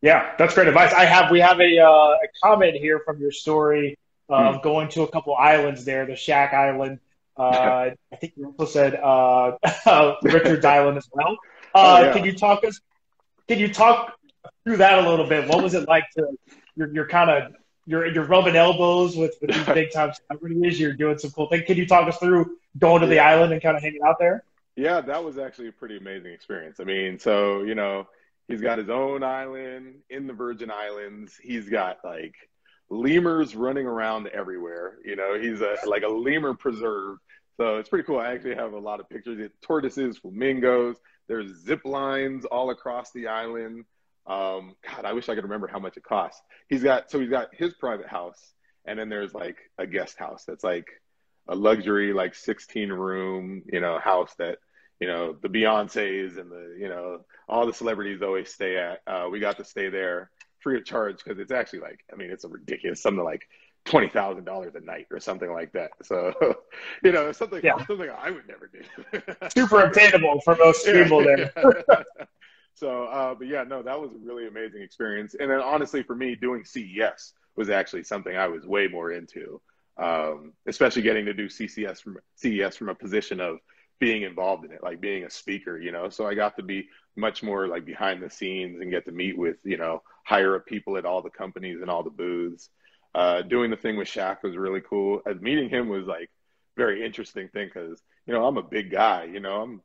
yeah, 0.01 0.33
that's 0.37 0.53
great 0.53 0.67
advice. 0.67 0.93
I 0.93 1.05
have 1.05 1.31
we 1.31 1.39
have 1.39 1.59
a, 1.59 1.79
uh, 1.79 1.87
a 1.89 2.27
comment 2.43 2.75
here 2.75 3.01
from 3.05 3.19
your 3.19 3.31
story 3.31 3.97
of 4.29 4.55
hmm. 4.55 4.61
going 4.61 4.89
to 4.89 5.03
a 5.03 5.11
couple 5.11 5.35
islands 5.35 5.85
there, 5.85 6.05
the 6.05 6.13
Shaq 6.13 6.53
Island 6.53 6.99
uh, 7.37 7.91
I 8.13 8.15
think 8.17 8.33
you 8.35 8.53
also 8.57 8.71
said 8.71 8.95
uh, 8.95 9.53
Richard 10.23 10.63
Island 10.63 10.97
as 10.97 11.09
well. 11.11 11.37
Uh, 11.73 11.97
oh, 11.99 12.05
yeah. 12.05 12.13
Can 12.13 12.25
you 12.25 12.33
talk 12.33 12.63
us? 12.63 12.79
Can 13.51 13.59
you 13.59 13.67
talk 13.67 14.17
through 14.63 14.77
that 14.77 15.03
a 15.03 15.09
little 15.09 15.27
bit? 15.27 15.45
What 15.49 15.61
was 15.61 15.73
it 15.73 15.85
like 15.85 16.05
to? 16.15 16.25
You're, 16.77 16.93
you're 16.93 17.07
kind 17.09 17.29
of 17.29 17.53
you're 17.85 18.07
you're 18.07 18.23
rubbing 18.23 18.55
elbows 18.55 19.17
with, 19.17 19.35
with 19.41 19.51
these 19.51 19.65
big 19.65 19.91
time 19.91 20.13
celebrities. 20.13 20.79
You're 20.79 20.93
doing 20.93 21.17
some 21.17 21.31
cool 21.31 21.49
things. 21.49 21.65
Can 21.67 21.75
you 21.75 21.85
talk 21.85 22.07
us 22.07 22.15
through 22.17 22.55
going 22.79 23.01
to 23.01 23.07
the 23.07 23.19
island 23.19 23.51
and 23.51 23.61
kind 23.61 23.75
of 23.75 23.83
hanging 23.83 23.99
out 24.07 24.15
there? 24.19 24.45
Yeah, 24.77 25.01
that 25.01 25.25
was 25.25 25.37
actually 25.37 25.67
a 25.67 25.73
pretty 25.73 25.97
amazing 25.97 26.31
experience. 26.31 26.79
I 26.79 26.85
mean, 26.85 27.19
so 27.19 27.63
you 27.63 27.75
know, 27.75 28.07
he's 28.47 28.61
got 28.61 28.77
his 28.77 28.89
own 28.89 29.21
island 29.21 29.95
in 30.09 30.27
the 30.27 30.33
Virgin 30.33 30.71
Islands. 30.71 31.37
He's 31.43 31.67
got 31.67 31.97
like 32.05 32.35
lemurs 32.89 33.53
running 33.53 33.85
around 33.85 34.27
everywhere. 34.27 34.93
You 35.03 35.17
know, 35.17 35.37
he's 35.37 35.59
a 35.59 35.75
like 35.87 36.03
a 36.03 36.07
lemur 36.07 36.53
preserve. 36.53 37.17
So 37.57 37.79
it's 37.79 37.89
pretty 37.89 38.05
cool. 38.05 38.17
I 38.17 38.31
actually 38.31 38.55
have 38.55 38.71
a 38.71 38.79
lot 38.79 39.01
of 39.01 39.09
pictures. 39.09 39.51
tortoises, 39.61 40.19
flamingos. 40.19 40.95
There's 41.27 41.63
zip 41.65 41.85
lines 41.85 42.45
all 42.45 42.69
across 42.69 43.11
the 43.11 43.27
island. 43.27 43.85
Um, 44.27 44.75
God, 44.87 45.05
I 45.05 45.13
wish 45.13 45.29
I 45.29 45.35
could 45.35 45.43
remember 45.43 45.67
how 45.67 45.79
much 45.79 45.97
it 45.97 46.03
costs. 46.03 46.41
He's 46.69 46.83
got 46.83 47.09
so 47.09 47.19
he's 47.19 47.29
got 47.29 47.53
his 47.53 47.73
private 47.73 48.07
house, 48.07 48.53
and 48.85 48.99
then 48.99 49.09
there's 49.09 49.33
like 49.33 49.57
a 49.77 49.87
guest 49.87 50.17
house 50.17 50.43
that's 50.45 50.63
like 50.63 50.87
a 51.47 51.55
luxury, 51.55 52.13
like 52.13 52.35
16 52.35 52.89
room, 52.89 53.63
you 53.71 53.79
know, 53.79 53.99
house 53.99 54.33
that 54.37 54.59
you 54.99 55.07
know 55.07 55.35
the 55.41 55.49
Beyonces 55.49 56.37
and 56.37 56.51
the 56.51 56.77
you 56.79 56.87
know 56.87 57.25
all 57.49 57.65
the 57.65 57.73
celebrities 57.73 58.21
always 58.21 58.53
stay 58.53 58.77
at. 58.77 59.01
Uh, 59.07 59.27
we 59.29 59.39
got 59.39 59.57
to 59.57 59.65
stay 59.65 59.89
there 59.89 60.29
free 60.59 60.77
of 60.77 60.85
charge 60.85 61.17
because 61.23 61.39
it's 61.39 61.51
actually 61.51 61.79
like 61.79 62.05
I 62.13 62.15
mean 62.15 62.29
it's 62.29 62.43
a 62.43 62.49
ridiculous 62.49 63.01
something 63.01 63.23
like 63.23 63.47
twenty 63.85 64.09
thousand 64.09 64.45
dollars 64.45 64.73
a 64.75 64.81
night 64.81 65.07
or 65.11 65.19
something 65.19 65.51
like 65.51 65.71
that. 65.73 65.91
So 66.03 66.33
you 67.03 67.11
know 67.11 67.31
something 67.31 67.61
yeah. 67.63 67.77
something 67.85 68.09
I 68.09 68.31
would 68.31 68.47
never 68.47 68.69
do. 68.71 69.21
Super 69.49 69.83
obtainable 69.83 70.41
for 70.41 70.55
most 70.55 70.85
people 70.85 71.23
there. 71.23 71.51
so 72.73 73.05
uh, 73.05 73.35
but 73.35 73.47
yeah 73.47 73.63
no 73.63 73.81
that 73.83 73.99
was 73.99 74.11
a 74.11 74.17
really 74.25 74.47
amazing 74.47 74.81
experience 74.81 75.35
and 75.39 75.51
then 75.51 75.59
honestly 75.59 76.03
for 76.03 76.15
me 76.15 76.35
doing 76.35 76.63
CES 76.63 77.33
was 77.55 77.69
actually 77.69 78.03
something 78.03 78.35
I 78.35 78.47
was 78.47 78.65
way 78.65 78.87
more 78.87 79.11
into. 79.11 79.61
Um, 79.97 80.53
especially 80.67 81.01
getting 81.01 81.25
to 81.25 81.33
do 81.33 81.47
CCS 81.47 82.01
from 82.01 82.17
CES 82.35 82.75
from 82.77 82.89
a 82.89 82.95
position 82.95 83.39
of 83.39 83.57
being 83.99 84.23
involved 84.23 84.65
in 84.65 84.71
it, 84.71 84.81
like 84.81 84.99
being 84.99 85.25
a 85.25 85.29
speaker, 85.29 85.77
you 85.77 85.91
know. 85.91 86.09
So 86.09 86.25
I 86.25 86.33
got 86.33 86.55
to 86.57 86.63
be 86.63 86.89
much 87.15 87.43
more 87.43 87.67
like 87.67 87.85
behind 87.85 88.21
the 88.21 88.29
scenes 88.29 88.81
and 88.81 88.89
get 88.89 89.05
to 89.05 89.11
meet 89.11 89.37
with, 89.37 89.57
you 89.63 89.77
know, 89.77 90.01
higher 90.25 90.55
up 90.55 90.65
people 90.65 90.97
at 90.97 91.05
all 91.05 91.21
the 91.21 91.29
companies 91.29 91.81
and 91.81 91.89
all 91.89 92.03
the 92.03 92.09
booths. 92.09 92.69
Uh, 93.13 93.41
doing 93.41 93.71
the 93.71 93.77
thing 93.77 93.97
with 93.97 94.07
Shaq 94.07 94.41
was 94.43 94.55
really 94.55 94.81
cool. 94.81 95.21
As 95.25 95.39
meeting 95.41 95.69
him 95.69 95.89
was 95.89 96.05
like 96.05 96.29
very 96.77 97.05
interesting 97.05 97.49
thing 97.49 97.69
because 97.73 98.01
you 98.25 98.33
know 98.33 98.45
I'm 98.45 98.57
a 98.57 98.63
big 98.63 98.91
guy. 98.91 99.25
You 99.25 99.39
know 99.39 99.61
I'm 99.61 99.81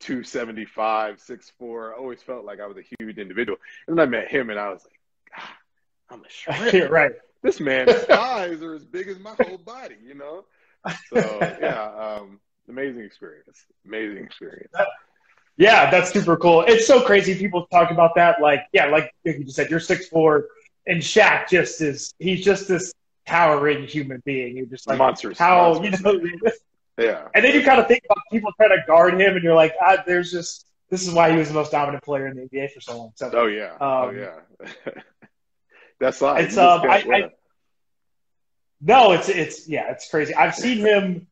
275, 0.00 1.16
6'4". 1.16 1.92
I 1.92 1.96
always 1.98 2.22
felt 2.22 2.44
like 2.44 2.60
I 2.60 2.66
was 2.66 2.76
a 2.76 2.82
huge 3.00 3.18
individual. 3.18 3.58
And 3.86 3.98
then 3.98 4.06
I 4.06 4.10
met 4.10 4.28
him 4.28 4.50
and 4.50 4.58
I 4.58 4.70
was 4.70 4.84
like, 4.84 5.36
God, 5.36 5.48
I'm 6.10 6.24
a 6.24 6.28
shrimp. 6.70 6.90
right. 6.90 7.12
This 7.42 7.60
man's 7.60 7.92
thighs 8.04 8.62
are 8.62 8.74
as 8.74 8.84
big 8.84 9.08
as 9.08 9.18
my 9.18 9.34
whole 9.40 9.58
body. 9.58 9.96
You 10.04 10.14
know. 10.14 10.44
So 11.12 11.38
yeah, 11.60 12.18
um, 12.20 12.40
amazing 12.68 13.02
experience. 13.02 13.64
Amazing 13.86 14.24
experience. 14.24 14.72
Yeah, 15.56 15.90
that's 15.90 16.12
super 16.12 16.36
cool. 16.36 16.62
It's 16.62 16.86
so 16.86 17.02
crazy. 17.04 17.34
People 17.34 17.66
talk 17.66 17.90
about 17.90 18.14
that. 18.14 18.40
Like, 18.40 18.66
yeah, 18.72 18.86
like 18.86 19.12
you 19.24 19.42
just 19.42 19.56
said, 19.56 19.70
you're 19.70 19.80
six 19.80 20.06
four, 20.06 20.46
and 20.88 21.00
Shaq 21.00 21.48
just 21.48 21.80
is. 21.80 22.12
He's 22.18 22.44
just 22.44 22.66
this 22.66 22.92
towering 23.26 23.86
human 23.86 24.22
being. 24.24 24.56
You're 24.56 24.66
just 24.66 24.88
like 24.88 24.98
monsters. 24.98 25.38
How 25.38 25.74
monsters. 25.74 26.00
you 26.00 26.38
know? 26.42 26.50
yeah. 26.98 27.28
And 27.34 27.44
then 27.44 27.54
you 27.54 27.62
kind 27.62 27.80
of 27.80 27.86
think 27.86 28.02
about 28.10 28.24
people 28.32 28.50
trying 28.56 28.70
to 28.70 28.82
guard 28.86 29.14
him, 29.14 29.34
and 29.34 29.44
you're 29.44 29.54
like, 29.54 29.74
ah, 29.80 30.02
there's 30.06 30.32
just 30.32 30.66
this 30.90 31.06
is 31.06 31.12
why 31.12 31.30
he 31.30 31.36
was 31.36 31.48
the 31.48 31.54
most 31.54 31.70
dominant 31.70 32.02
player 32.02 32.26
in 32.26 32.36
the 32.36 32.42
NBA 32.48 32.72
for 32.72 32.80
so 32.80 32.98
long. 32.98 33.12
So, 33.14 33.30
oh 33.34 33.46
yeah, 33.46 33.76
oh, 33.80 34.08
um, 34.08 34.08
oh 34.08 34.10
yeah. 34.18 34.92
That's 36.00 36.20
why 36.20 36.40
it's 36.40 36.56
um. 36.56 36.82
I, 36.82 37.04
I, 37.12 37.30
no, 38.80 39.12
it's 39.12 39.28
it's 39.28 39.68
yeah, 39.68 39.90
it's 39.90 40.08
crazy. 40.08 40.34
I've 40.34 40.54
seen 40.54 40.78
him 40.78 41.26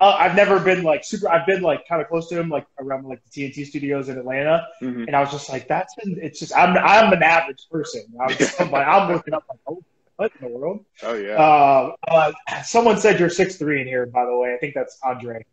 uh, 0.00 0.16
I've 0.18 0.34
never 0.34 0.58
been 0.58 0.82
like 0.82 1.04
super. 1.04 1.28
I've 1.28 1.46
been 1.46 1.62
like 1.62 1.86
kind 1.88 2.02
of 2.02 2.08
close 2.08 2.28
to 2.28 2.38
him, 2.38 2.48
like 2.48 2.66
around 2.78 3.04
like 3.06 3.22
the 3.24 3.30
TNT 3.30 3.66
studios 3.66 4.08
in 4.08 4.18
Atlanta, 4.18 4.66
mm-hmm. 4.82 5.02
and 5.02 5.14
I 5.14 5.20
was 5.20 5.30
just 5.30 5.48
like, 5.48 5.68
"That's 5.68 5.94
been." 5.94 6.18
It's 6.20 6.40
just 6.40 6.56
I'm 6.56 6.76
I'm 6.76 7.12
an 7.12 7.22
average 7.22 7.66
person. 7.70 8.04
I'm, 8.20 8.70
like, 8.70 8.86
I'm 8.86 9.12
looking 9.12 9.34
up 9.34 9.44
like, 9.48 9.60
"Oh, 9.68 9.82
what 10.16 10.32
in 10.40 10.48
the 10.48 10.52
world?" 10.52 10.84
Oh 11.02 11.14
yeah. 11.14 11.34
Uh, 11.34 11.92
uh, 12.08 12.32
someone 12.62 12.98
said 12.98 13.20
you're 13.20 13.30
six 13.30 13.56
three 13.56 13.80
in 13.80 13.86
here, 13.86 14.06
by 14.06 14.24
the 14.24 14.36
way. 14.36 14.52
I 14.52 14.58
think 14.58 14.74
that's 14.74 14.98
Andre. 15.04 15.44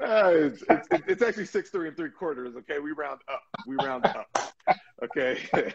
Uh, 0.00 0.30
it's, 0.34 0.62
it's, 0.68 0.88
it's, 1.08 1.22
actually 1.22 1.46
six 1.46 1.70
three 1.70 1.88
and 1.88 1.96
three 1.96 2.10
quarters. 2.10 2.54
Okay, 2.56 2.78
we 2.78 2.92
round 2.92 3.20
up. 3.28 3.42
We 3.66 3.76
round 3.76 4.06
up. 4.06 4.54
Okay. 5.02 5.40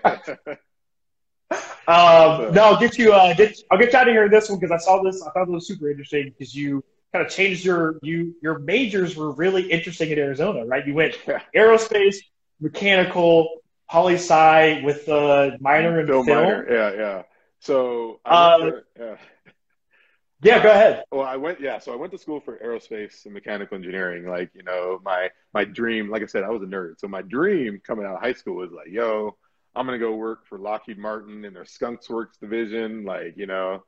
um, 1.87 2.53
no, 2.53 2.63
I'll 2.63 2.79
get 2.79 2.97
you. 2.97 3.13
Uh, 3.13 3.33
get 3.33 3.59
I'll 3.69 3.77
get 3.77 3.91
you 3.91 3.99
out 3.99 4.07
of 4.07 4.13
here 4.13 4.29
this 4.29 4.49
one 4.49 4.59
because 4.59 4.71
I 4.71 4.77
saw 4.77 5.03
this. 5.03 5.21
I 5.21 5.31
thought 5.31 5.49
it 5.49 5.51
was 5.51 5.67
super 5.67 5.89
interesting 5.89 6.33
because 6.37 6.55
you 6.55 6.83
kind 7.13 7.25
of 7.25 7.31
changed 7.31 7.65
your 7.65 7.99
you 8.01 8.35
your 8.41 8.59
majors 8.59 9.15
were 9.15 9.31
really 9.31 9.69
interesting 9.71 10.11
at 10.11 10.17
Arizona, 10.17 10.65
right? 10.65 10.85
You 10.85 10.93
went 10.93 11.17
aerospace, 11.55 12.17
mechanical, 12.59 13.61
poli 13.89 14.15
sci 14.15 14.81
with 14.83 15.05
the 15.05 15.57
minor 15.59 15.99
in 15.99 16.07
film. 16.07 16.25
Minor. 16.25 16.67
Yeah, 16.69 16.93
yeah. 16.93 17.23
So 17.59 18.19
uh, 18.25 18.59
for, 18.59 18.85
yeah. 18.99 19.15
yeah, 20.41 20.63
go 20.63 20.69
ahead. 20.71 21.03
Well, 21.11 21.25
I 21.25 21.35
went 21.35 21.59
yeah, 21.59 21.79
so 21.79 21.91
I 21.93 21.97
went 21.97 22.11
to 22.13 22.17
school 22.17 22.39
for 22.39 22.57
aerospace 22.57 23.25
and 23.25 23.33
mechanical 23.33 23.75
engineering. 23.75 24.25
Like, 24.25 24.51
you 24.53 24.63
know, 24.63 24.99
my 25.03 25.29
my 25.53 25.65
dream, 25.65 26.09
like 26.09 26.23
I 26.23 26.27
said, 26.27 26.43
I 26.43 26.49
was 26.49 26.63
a 26.63 26.65
nerd. 26.65 26.99
So 26.99 27.07
my 27.07 27.21
dream 27.21 27.81
coming 27.85 28.05
out 28.05 28.15
of 28.15 28.21
high 28.21 28.33
school 28.33 28.55
was 28.55 28.71
like, 28.71 28.87
yo, 28.89 29.37
I'm 29.75 29.85
gonna 29.85 29.99
go 29.99 30.15
work 30.15 30.47
for 30.47 30.57
Lockheed 30.57 30.97
Martin 30.97 31.45
in 31.45 31.53
their 31.53 31.65
Skunks 31.65 32.09
Works 32.09 32.37
division, 32.37 33.03
like, 33.03 33.33
you 33.35 33.45
know, 33.47 33.83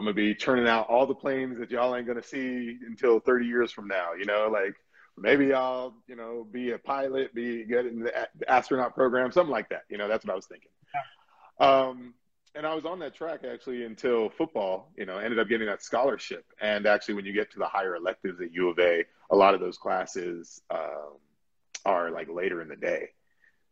I'm 0.00 0.06
gonna 0.06 0.14
be 0.14 0.34
turning 0.34 0.66
out 0.66 0.88
all 0.88 1.06
the 1.06 1.14
planes 1.14 1.58
that 1.58 1.70
y'all 1.70 1.94
ain't 1.94 2.06
gonna 2.06 2.22
see 2.22 2.78
until 2.86 3.20
30 3.20 3.44
years 3.44 3.70
from 3.70 3.86
now. 3.86 4.14
You 4.18 4.24
know, 4.24 4.48
like 4.50 4.74
maybe 5.18 5.52
I'll, 5.52 5.94
you 6.08 6.16
know, 6.16 6.46
be 6.50 6.70
a 6.70 6.78
pilot, 6.78 7.34
be 7.34 7.66
get 7.66 7.84
in 7.84 8.04
the 8.04 8.50
astronaut 8.50 8.94
program, 8.94 9.30
something 9.30 9.52
like 9.52 9.68
that. 9.68 9.82
You 9.90 9.98
know, 9.98 10.08
that's 10.08 10.24
what 10.24 10.32
I 10.32 10.36
was 10.36 10.46
thinking. 10.46 10.70
Um, 11.58 12.14
and 12.54 12.66
I 12.66 12.74
was 12.74 12.86
on 12.86 12.98
that 13.00 13.14
track 13.14 13.40
actually 13.44 13.84
until 13.84 14.30
football. 14.30 14.90
You 14.96 15.04
know, 15.04 15.18
ended 15.18 15.38
up 15.38 15.48
getting 15.48 15.66
that 15.66 15.82
scholarship. 15.82 16.46
And 16.62 16.86
actually, 16.86 17.16
when 17.16 17.26
you 17.26 17.34
get 17.34 17.52
to 17.52 17.58
the 17.58 17.66
higher 17.66 17.94
electives 17.94 18.40
at 18.40 18.54
U 18.54 18.70
of 18.70 18.78
A, 18.78 19.04
a 19.30 19.36
lot 19.36 19.52
of 19.52 19.60
those 19.60 19.76
classes 19.76 20.62
um, 20.70 21.18
are 21.84 22.10
like 22.10 22.30
later 22.30 22.62
in 22.62 22.68
the 22.68 22.76
day. 22.76 23.10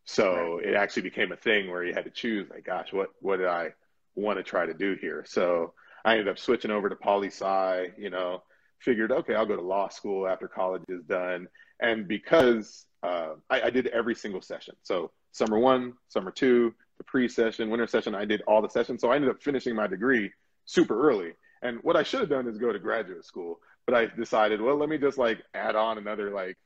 So 0.05 0.57
right. 0.57 0.67
it 0.67 0.75
actually 0.75 1.05
became 1.05 1.33
a 1.33 1.37
thing 1.37 1.71
where 1.71 1.85
you 1.85 1.95
had 1.95 2.05
to 2.05 2.11
choose. 2.11 2.51
Like, 2.51 2.67
gosh, 2.67 2.93
what 2.93 3.09
what 3.23 3.39
did 3.39 3.47
I 3.47 3.71
want 4.15 4.37
to 4.37 4.43
try 4.43 4.67
to 4.67 4.75
do 4.75 4.95
here? 5.01 5.25
So 5.27 5.73
I 6.05 6.13
ended 6.13 6.29
up 6.29 6.39
switching 6.39 6.71
over 6.71 6.89
to 6.89 6.97
poli 6.97 7.29
sci, 7.29 7.89
you 7.99 8.11
know, 8.11 8.43
figured, 8.79 9.13
okay, 9.13 9.35
I'll 9.35 9.47
go 9.47 9.57
to 9.57 9.63
law 9.63 9.89
school 9.89 10.27
after 10.27 10.49
college 10.49 10.83
is 10.89 11.03
done. 11.05 11.49
And 11.81 12.07
because 12.09 12.87
uh, 13.03 13.35
I, 13.51 13.63
I, 13.63 13.71
did 13.71 13.87
every 13.89 14.15
single 14.15 14.43
session. 14.43 14.75
So 14.83 15.11
summer 15.33 15.59
one, 15.59 15.95
summer 16.09 16.31
two, 16.31 16.75
the 16.99 17.05
pre 17.05 17.29
session, 17.29 17.71
winter 17.71 17.87
session, 17.87 18.15
I 18.15 18.25
did 18.25 18.43
all 18.43 18.63
the 18.63 18.69
sessions. 18.69 19.01
So 19.01 19.11
I 19.11 19.17
ended 19.17 19.31
up 19.31 19.43
finishing 19.43 19.75
my 19.75 19.87
degree 19.87 20.33
super 20.65 21.09
early. 21.09 21.33
And 21.63 21.79
what 21.83 21.97
I 21.97 22.03
should 22.03 22.21
have 22.21 22.29
done 22.29 22.49
is 22.49 22.59
go 22.59 22.73
to 22.73 22.79
graduate 22.79 23.25
school. 23.25 23.61
but 23.87 23.95
I 23.95 24.07
decided, 24.07 24.61
well, 24.61 24.77
let 24.77 24.89
me 24.89 24.99
just 24.99 25.19
like 25.19 25.43
add 25.55 25.77
on 25.77 25.99
another 25.99 26.31
like 26.31 26.57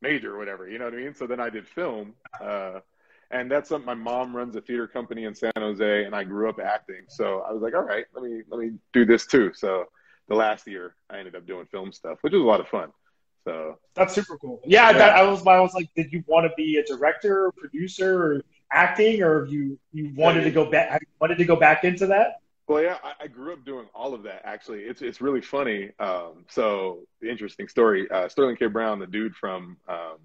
major 0.00 0.34
or 0.34 0.38
whatever, 0.38 0.68
you 0.68 0.78
know 0.78 0.84
what 0.84 0.94
I 0.94 0.98
mean? 0.98 1.14
So 1.14 1.26
then 1.26 1.40
I 1.40 1.50
did 1.50 1.66
film. 1.66 2.14
Uh, 2.40 2.80
and 3.34 3.50
that's 3.50 3.68
something 3.68 3.84
my 3.84 3.94
mom 3.94 4.34
runs 4.34 4.54
a 4.54 4.60
theater 4.60 4.86
company 4.86 5.24
in 5.24 5.34
San 5.34 5.52
Jose 5.58 6.04
and 6.04 6.14
I 6.14 6.22
grew 6.22 6.48
up 6.48 6.60
acting. 6.60 7.02
So 7.08 7.40
I 7.40 7.52
was 7.52 7.62
like, 7.62 7.74
all 7.74 7.82
right, 7.82 8.06
let 8.14 8.22
me 8.22 8.42
let 8.48 8.60
me 8.60 8.72
do 8.92 9.04
this 9.04 9.26
too. 9.26 9.52
So 9.54 9.86
the 10.28 10.36
last 10.36 10.66
year 10.66 10.94
I 11.10 11.18
ended 11.18 11.34
up 11.34 11.46
doing 11.46 11.66
film 11.66 11.92
stuff, 11.92 12.18
which 12.20 12.32
was 12.32 12.42
a 12.42 12.46
lot 12.46 12.60
of 12.60 12.68
fun. 12.68 12.92
So 13.44 13.78
that's 13.94 14.14
super 14.14 14.38
cool. 14.38 14.60
Yeah, 14.64 14.90
yeah. 14.90 14.98
That, 14.98 15.16
I 15.16 15.22
was 15.24 15.44
I 15.46 15.60
was 15.60 15.74
like, 15.74 15.90
did 15.94 16.12
you 16.12 16.22
want 16.26 16.46
to 16.46 16.52
be 16.56 16.78
a 16.78 16.84
director, 16.84 17.46
or 17.46 17.52
producer, 17.52 18.24
or 18.24 18.42
acting, 18.72 19.22
or 19.22 19.46
you 19.46 19.78
you 19.92 20.12
wanted 20.14 20.40
yeah, 20.40 20.44
to 20.44 20.50
go 20.52 20.70
back 20.70 21.02
wanted 21.20 21.36
to 21.38 21.44
go 21.44 21.56
back 21.56 21.84
into 21.84 22.06
that? 22.06 22.36
Well, 22.66 22.82
yeah, 22.82 22.96
I, 23.04 23.24
I, 23.24 23.26
grew 23.26 23.52
up 23.52 23.62
doing 23.66 23.86
all 23.94 24.14
of 24.14 24.22
that. 24.22 24.40
Actually, 24.44 24.84
it's 24.84 25.02
it's 25.02 25.20
really 25.20 25.42
funny. 25.42 25.90
Um, 25.98 26.46
so 26.48 27.00
interesting 27.20 27.68
story: 27.68 28.10
uh, 28.10 28.28
Sterling 28.28 28.56
K. 28.56 28.66
Brown, 28.66 28.98
the 28.98 29.06
dude 29.06 29.36
from 29.36 29.76
um, 29.88 30.16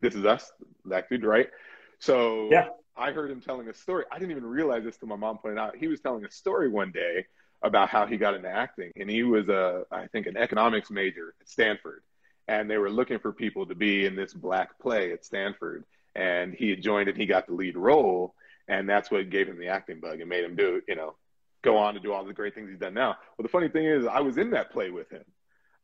This 0.00 0.16
Is 0.16 0.24
Us, 0.24 0.50
that 0.86 1.08
dude, 1.08 1.24
right? 1.24 1.48
So 1.98 2.48
yeah. 2.50 2.68
I 2.96 3.12
heard 3.12 3.30
him 3.30 3.40
telling 3.40 3.68
a 3.68 3.74
story. 3.74 4.04
I 4.10 4.18
didn't 4.18 4.30
even 4.30 4.46
realize 4.46 4.84
this 4.84 4.96
till 4.96 5.08
my 5.08 5.16
mom 5.16 5.38
pointed 5.38 5.58
out. 5.58 5.76
He 5.76 5.88
was 5.88 6.00
telling 6.00 6.24
a 6.24 6.30
story 6.30 6.68
one 6.68 6.92
day 6.92 7.26
about 7.62 7.88
how 7.88 8.06
he 8.06 8.16
got 8.16 8.34
into 8.34 8.48
acting, 8.48 8.92
and 8.96 9.10
he 9.10 9.22
was 9.22 9.48
a, 9.48 9.84
I 9.90 10.06
think, 10.08 10.26
an 10.26 10.36
economics 10.36 10.90
major 10.90 11.34
at 11.40 11.48
Stanford, 11.48 12.02
and 12.48 12.70
they 12.70 12.78
were 12.78 12.90
looking 12.90 13.18
for 13.18 13.32
people 13.32 13.66
to 13.66 13.74
be 13.74 14.06
in 14.06 14.14
this 14.14 14.32
black 14.32 14.78
play 14.78 15.12
at 15.12 15.24
Stanford, 15.24 15.84
and 16.14 16.54
he 16.54 16.70
had 16.70 16.82
joined 16.82 17.08
and 17.08 17.18
he 17.18 17.26
got 17.26 17.46
the 17.46 17.54
lead 17.54 17.76
role, 17.76 18.34
and 18.68 18.88
that's 18.88 19.10
what 19.10 19.30
gave 19.30 19.48
him 19.48 19.58
the 19.58 19.68
acting 19.68 20.00
bug 20.00 20.20
and 20.20 20.28
made 20.28 20.44
him 20.44 20.56
do, 20.56 20.82
you 20.86 20.96
know, 20.96 21.14
go 21.62 21.78
on 21.78 21.94
to 21.94 22.00
do 22.00 22.12
all 22.12 22.24
the 22.24 22.32
great 22.32 22.54
things 22.54 22.68
he's 22.68 22.78
done 22.78 22.94
now. 22.94 23.16
Well, 23.36 23.42
the 23.42 23.48
funny 23.48 23.68
thing 23.68 23.86
is, 23.86 24.06
I 24.06 24.20
was 24.20 24.38
in 24.38 24.50
that 24.50 24.70
play 24.70 24.90
with 24.90 25.10
him. 25.10 25.24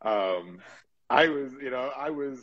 Um, 0.03 0.59
I 1.09 1.29
was, 1.29 1.53
you 1.61 1.71
know, 1.71 1.91
I 1.97 2.11
was 2.11 2.39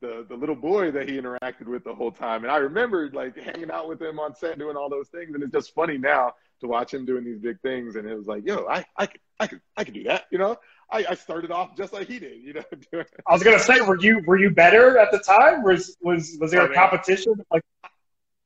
the 0.00 0.26
the 0.28 0.34
little 0.34 0.54
boy 0.54 0.90
that 0.90 1.08
he 1.08 1.16
interacted 1.16 1.66
with 1.66 1.84
the 1.84 1.94
whole 1.94 2.12
time, 2.12 2.42
and 2.42 2.52
I 2.52 2.56
remembered 2.56 3.14
like 3.14 3.36
hanging 3.36 3.70
out 3.70 3.88
with 3.88 4.00
him 4.00 4.18
on 4.18 4.34
set, 4.34 4.58
doing 4.58 4.76
all 4.76 4.88
those 4.88 5.08
things, 5.08 5.34
and 5.34 5.42
it's 5.42 5.52
just 5.52 5.74
funny 5.74 5.98
now 5.98 6.34
to 6.60 6.66
watch 6.66 6.92
him 6.92 7.04
doing 7.04 7.24
these 7.24 7.38
big 7.38 7.60
things, 7.60 7.96
and 7.96 8.08
it 8.08 8.16
was 8.16 8.26
like, 8.26 8.46
yo, 8.46 8.66
I 8.66 8.84
I 8.96 9.06
could 9.06 9.20
I 9.40 9.46
could 9.46 9.60
I 9.76 9.84
could 9.84 9.94
do 9.94 10.04
that, 10.04 10.24
you 10.30 10.38
know. 10.38 10.56
I, 10.90 11.06
I 11.10 11.14
started 11.14 11.50
off 11.50 11.76
just 11.76 11.92
like 11.92 12.08
he 12.08 12.18
did, 12.18 12.42
you 12.42 12.52
know. 12.54 12.64
I 13.26 13.32
was 13.32 13.42
gonna 13.42 13.58
say, 13.58 13.80
were 13.80 13.98
you 13.98 14.22
were 14.26 14.36
you 14.36 14.50
better 14.50 14.98
at 14.98 15.10
the 15.10 15.18
time? 15.18 15.62
Was 15.62 15.96
was 16.02 16.36
was 16.40 16.50
there 16.50 16.62
I 16.62 16.64
mean, 16.64 16.72
a 16.72 16.74
competition? 16.74 17.34
Like, 17.50 17.62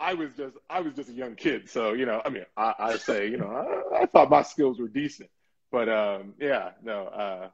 I 0.00 0.14
was 0.14 0.30
just 0.37 0.56
I 0.70 0.80
was 0.80 0.94
just 0.94 1.11
a 1.11 1.12
young 1.12 1.34
kid, 1.34 1.68
so 1.68 1.92
you 1.92 2.06
know, 2.06 2.22
I 2.24 2.30
mean, 2.30 2.44
I, 2.56 2.74
I 2.78 2.96
say, 2.96 3.28
you 3.28 3.37
know, 3.37 3.48
I, 3.92 4.02
I 4.02 4.06
thought 4.06 4.30
my 4.30 4.42
skills 4.42 4.78
were 4.78 4.88
decent, 4.88 5.28
but 5.72 5.88
um, 5.88 6.34
yeah, 6.40 6.70
no, 6.82 7.06
uh, 7.06 7.48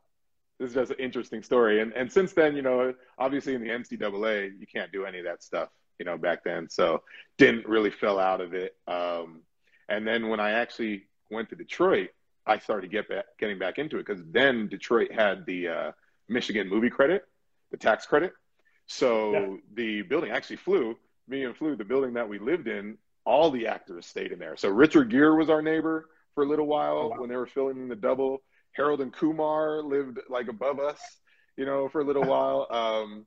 this 0.59 0.71
is 0.71 0.75
just 0.75 0.91
an 0.93 0.99
interesting 0.99 1.43
story. 1.43 1.81
And 1.81 1.93
and 1.93 2.11
since 2.11 2.33
then, 2.33 2.57
you 2.57 2.63
know, 2.63 2.95
obviously 3.19 3.55
in 3.55 3.63
the 3.63 3.71
NCAA, 3.71 4.59
you 4.59 4.67
can't 4.67 4.93
do 4.93 5.05
any 5.05 5.19
of 5.19 5.25
that 5.25 5.43
stuff, 5.43 5.69
you 5.99 6.05
know, 6.05 6.17
back 6.17 6.45
then. 6.45 6.69
So 6.69 7.03
didn't 7.39 7.67
really 7.67 7.91
fell 7.91 8.19
out 8.19 8.41
of 8.41 8.55
it. 8.55 8.77
Um, 8.87 9.43
and 9.89 10.07
then 10.07 10.29
when 10.29 10.41
I 10.41 10.53
actually 10.53 11.05
went 11.31 11.51
to 11.51 11.57
Detroit, 11.57 12.11
I 12.47 12.59
started 12.59 12.91
get 12.91 13.09
back, 13.09 13.25
getting 13.39 13.59
back 13.59 13.79
into 13.79 13.97
it 13.97 14.07
because 14.07 14.23
then 14.31 14.69
Detroit 14.69 15.13
had 15.13 15.47
the 15.47 15.69
uh, 15.69 15.93
Michigan 16.29 16.69
movie 16.69 16.91
credit, 16.91 17.25
the 17.71 17.77
tax 17.77 18.07
credit. 18.07 18.33
So 18.87 19.33
yeah. 19.33 19.57
the 19.75 20.03
building 20.03 20.31
actually 20.31 20.57
flew. 20.57 20.97
Me 21.27 21.45
and 21.45 21.57
flew 21.57 21.75
the 21.75 21.85
building 21.85 22.13
that 22.15 22.29
we 22.29 22.39
lived 22.39 22.69
in. 22.69 22.99
All 23.25 23.51
the 23.51 23.67
actors 23.67 24.07
stayed 24.07 24.31
in 24.31 24.39
there. 24.39 24.57
So 24.57 24.69
Richard 24.69 25.11
Gere 25.11 25.35
was 25.35 25.49
our 25.49 25.63
neighbor 25.63 26.11
for 26.35 26.45
a 26.45 26.47
little 26.47 26.67
while 26.67 26.97
oh, 26.97 27.09
wow. 27.09 27.21
when 27.21 27.31
they 27.31 27.37
were 27.37 27.47
filming 27.47 27.89
the 27.89 27.97
double. 27.97 28.43
Harold 28.75 29.01
and 29.01 29.13
Kumar 29.13 29.83
lived 29.83 30.19
like 30.29 30.49
above 30.49 30.79
us, 30.79 31.01
you 31.57 31.65
know, 31.65 31.89
for 31.89 32.01
a 32.01 32.05
little 32.05 32.25
while. 32.25 32.67
Um, 32.75 33.27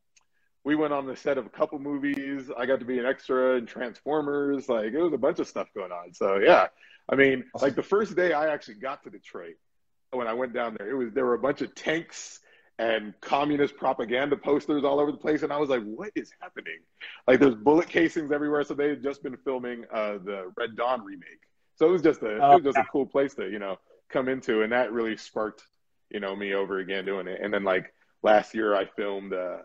we 0.63 0.75
went 0.75 0.91
on 0.91 1.05
the 1.05 1.15
set 1.15 1.37
of 1.37 1.45
a 1.45 1.49
couple 1.49 1.79
movies. 1.79 2.51
I 2.57 2.65
got 2.65 2.79
to 2.79 2.85
be 2.85 2.99
an 2.99 3.05
extra 3.05 3.55
in 3.55 3.65
Transformers. 3.65 4.67
Like 4.67 4.91
it 4.91 5.01
was 5.01 5.13
a 5.13 5.17
bunch 5.17 5.39
of 5.39 5.47
stuff 5.47 5.69
going 5.73 5.93
on. 5.93 6.13
So 6.13 6.39
yeah, 6.39 6.67
I 7.07 7.15
mean, 7.15 7.45
like 7.61 7.75
the 7.75 7.83
first 7.83 8.17
day 8.17 8.33
I 8.33 8.51
actually 8.53 8.75
got 8.75 9.01
to 9.05 9.09
Detroit, 9.09 9.55
when 10.11 10.27
I 10.27 10.33
went 10.33 10.53
down 10.53 10.75
there, 10.77 10.89
it 10.89 10.93
was 10.93 11.13
there 11.13 11.25
were 11.25 11.35
a 11.35 11.39
bunch 11.39 11.61
of 11.61 11.73
tanks 11.73 12.41
and 12.79 13.13
communist 13.21 13.77
propaganda 13.77 14.35
posters 14.35 14.83
all 14.83 14.99
over 14.99 15.11
the 15.11 15.17
place, 15.17 15.43
and 15.43 15.53
I 15.53 15.57
was 15.57 15.69
like, 15.69 15.83
"What 15.83 16.11
is 16.15 16.31
happening?" 16.41 16.79
Like 17.27 17.39
there's 17.39 17.55
bullet 17.55 17.87
casings 17.87 18.33
everywhere. 18.33 18.63
So 18.65 18.73
they 18.73 18.89
had 18.89 19.01
just 19.01 19.23
been 19.23 19.37
filming 19.37 19.85
uh, 19.93 20.17
the 20.23 20.51
Red 20.57 20.75
Dawn 20.75 21.01
remake. 21.03 21.41
So 21.75 21.87
it 21.87 21.91
was 21.91 22.01
just 22.01 22.21
a 22.23 22.35
it 22.35 22.39
was 22.55 22.63
just 22.63 22.77
a 22.77 22.85
cool 22.91 23.05
place 23.05 23.35
to 23.35 23.49
you 23.49 23.59
know 23.59 23.77
come 24.09 24.29
into, 24.29 24.61
and 24.61 24.71
that 24.71 24.91
really 24.91 25.17
sparked 25.17 25.63
you 26.09 26.19
know 26.19 26.35
me 26.35 26.53
over 26.53 26.79
again 26.79 27.05
doing 27.05 27.27
it. 27.27 27.39
And 27.41 27.53
then 27.53 27.63
like 27.63 27.93
last 28.23 28.53
year, 28.53 28.75
I 28.75 28.85
filmed 28.85 29.33
uh, 29.33 29.57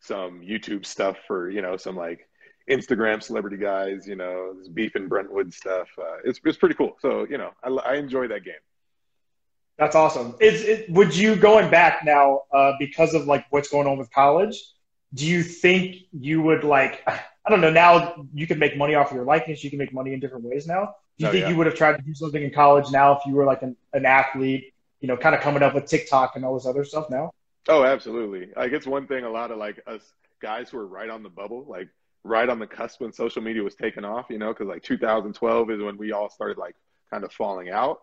some 0.00 0.40
YouTube 0.40 0.86
stuff 0.86 1.16
for 1.26 1.50
you 1.50 1.62
know 1.62 1.76
some 1.76 1.96
like 1.96 2.28
Instagram 2.70 3.22
celebrity 3.22 3.56
guys, 3.56 4.06
you 4.06 4.16
know, 4.16 4.54
beef 4.74 4.94
and 4.94 5.08
Brentwood 5.08 5.52
stuff. 5.52 5.88
Uh, 5.98 6.16
it's 6.24 6.40
it's 6.44 6.58
pretty 6.58 6.74
cool. 6.74 6.96
So 7.00 7.26
you 7.28 7.38
know, 7.38 7.50
I, 7.62 7.70
I 7.70 7.94
enjoy 7.96 8.28
that 8.28 8.44
game. 8.44 8.54
That's 9.78 9.94
awesome. 9.94 10.34
Is 10.40 10.62
it, 10.64 10.90
would 10.90 11.14
you 11.14 11.36
going 11.36 11.70
back 11.70 12.02
now 12.04 12.42
uh, 12.52 12.72
because 12.78 13.12
of 13.12 13.26
like 13.26 13.44
what's 13.50 13.68
going 13.68 13.86
on 13.86 13.98
with 13.98 14.10
college? 14.10 14.56
Do 15.14 15.26
you 15.26 15.42
think 15.42 15.96
you 16.12 16.42
would 16.42 16.64
like? 16.64 17.02
I 17.06 17.50
don't 17.50 17.60
know. 17.60 17.70
Now 17.70 18.26
you 18.34 18.46
can 18.48 18.58
make 18.58 18.76
money 18.76 18.96
off 18.96 19.10
of 19.10 19.14
your 19.14 19.24
likeness. 19.24 19.62
You 19.62 19.70
can 19.70 19.78
make 19.78 19.92
money 19.92 20.12
in 20.12 20.18
different 20.18 20.44
ways 20.44 20.66
now. 20.66 20.96
Do 21.18 21.24
you 21.24 21.28
oh, 21.28 21.32
think 21.32 21.42
yeah. 21.42 21.48
you 21.48 21.56
would 21.56 21.66
have 21.66 21.76
tried 21.76 21.96
to 21.96 22.02
do 22.02 22.14
something 22.14 22.42
in 22.42 22.50
college 22.50 22.90
now 22.90 23.16
if 23.16 23.24
you 23.24 23.34
were 23.34 23.44
like 23.44 23.62
an, 23.62 23.76
an 23.92 24.04
athlete? 24.04 24.72
You 25.00 25.08
know, 25.08 25.16
kind 25.16 25.34
of 25.34 25.40
coming 25.40 25.62
up 25.62 25.74
with 25.74 25.86
TikTok 25.86 26.36
and 26.36 26.44
all 26.44 26.54
this 26.54 26.66
other 26.66 26.84
stuff 26.84 27.10
now. 27.10 27.32
Oh, 27.68 27.84
absolutely. 27.84 28.50
Like 28.56 28.72
it's 28.72 28.86
one 28.86 29.06
thing. 29.06 29.24
A 29.24 29.30
lot 29.30 29.50
of 29.50 29.58
like 29.58 29.80
us 29.86 30.12
guys 30.40 30.70
who 30.70 30.78
are 30.78 30.86
right 30.86 31.10
on 31.10 31.22
the 31.22 31.28
bubble, 31.28 31.64
like 31.68 31.88
right 32.22 32.48
on 32.48 32.58
the 32.58 32.66
cusp 32.66 33.00
when 33.00 33.12
social 33.12 33.42
media 33.42 33.62
was 33.62 33.74
taking 33.74 34.04
off. 34.04 34.26
You 34.30 34.38
know, 34.38 34.48
because 34.48 34.68
like 34.68 34.82
2012 34.82 35.70
is 35.70 35.82
when 35.82 35.96
we 35.96 36.12
all 36.12 36.30
started 36.30 36.58
like 36.58 36.76
kind 37.10 37.24
of 37.24 37.32
falling 37.32 37.70
out, 37.70 38.00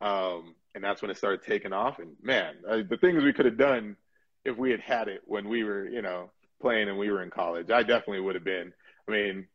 um, 0.00 0.54
and 0.74 0.82
that's 0.84 1.02
when 1.02 1.10
it 1.10 1.16
started 1.16 1.42
taking 1.42 1.72
off. 1.72 1.98
And 1.98 2.12
man, 2.22 2.54
uh, 2.68 2.78
the 2.88 2.98
things 2.98 3.22
we 3.22 3.32
could 3.32 3.46
have 3.46 3.58
done 3.58 3.96
if 4.44 4.56
we 4.56 4.70
had 4.70 4.80
had 4.80 5.08
it 5.08 5.22
when 5.26 5.48
we 5.48 5.64
were, 5.64 5.86
you 5.88 6.02
know, 6.02 6.30
playing 6.60 6.88
and 6.88 6.98
we 6.98 7.10
were 7.10 7.22
in 7.22 7.30
college, 7.30 7.70
I 7.70 7.82
definitely 7.82 8.20
would 8.20 8.34
have 8.34 8.44
been. 8.44 8.72
I 9.08 9.10
mean, 9.10 9.46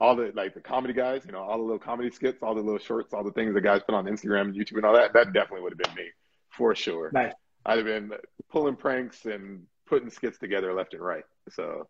all 0.00 0.16
the 0.16 0.32
like 0.34 0.54
the 0.54 0.60
comedy 0.60 0.92
guys, 0.92 1.22
you 1.24 1.32
know, 1.32 1.42
all 1.42 1.58
the 1.58 1.62
little 1.62 1.78
comedy 1.78 2.10
skits, 2.10 2.42
all 2.42 2.54
the 2.54 2.60
little 2.60 2.78
shorts, 2.78 3.14
all 3.14 3.24
the 3.24 3.32
things 3.32 3.54
the 3.54 3.60
guys 3.60 3.82
put 3.86 3.94
on 3.94 4.04
Instagram 4.06 4.42
and 4.42 4.54
YouTube 4.54 4.76
and 4.76 4.84
all 4.84 4.94
that. 4.94 5.12
That 5.12 5.32
definitely 5.32 5.62
would 5.62 5.72
have 5.72 5.78
been 5.78 6.04
me 6.04 6.10
for 6.50 6.74
sure. 6.74 7.10
Nice. 7.12 7.32
I'd 7.66 7.78
have 7.78 7.86
been 7.86 8.12
pulling 8.50 8.76
pranks 8.76 9.24
and 9.24 9.64
putting 9.86 10.10
skits 10.10 10.38
together 10.38 10.72
left 10.74 10.94
and 10.94 11.02
right. 11.02 11.24
So, 11.50 11.88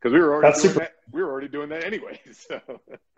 because 0.00 0.12
we 0.12 0.20
were 0.20 0.32
already 0.32 0.48
That's 0.48 0.62
doing 0.62 0.74
super- 0.74 0.84
that, 0.84 0.92
we 1.12 1.22
were 1.22 1.30
already 1.30 1.48
doing 1.48 1.68
that 1.70 1.84
anyway. 1.84 2.20
So. 2.32 2.60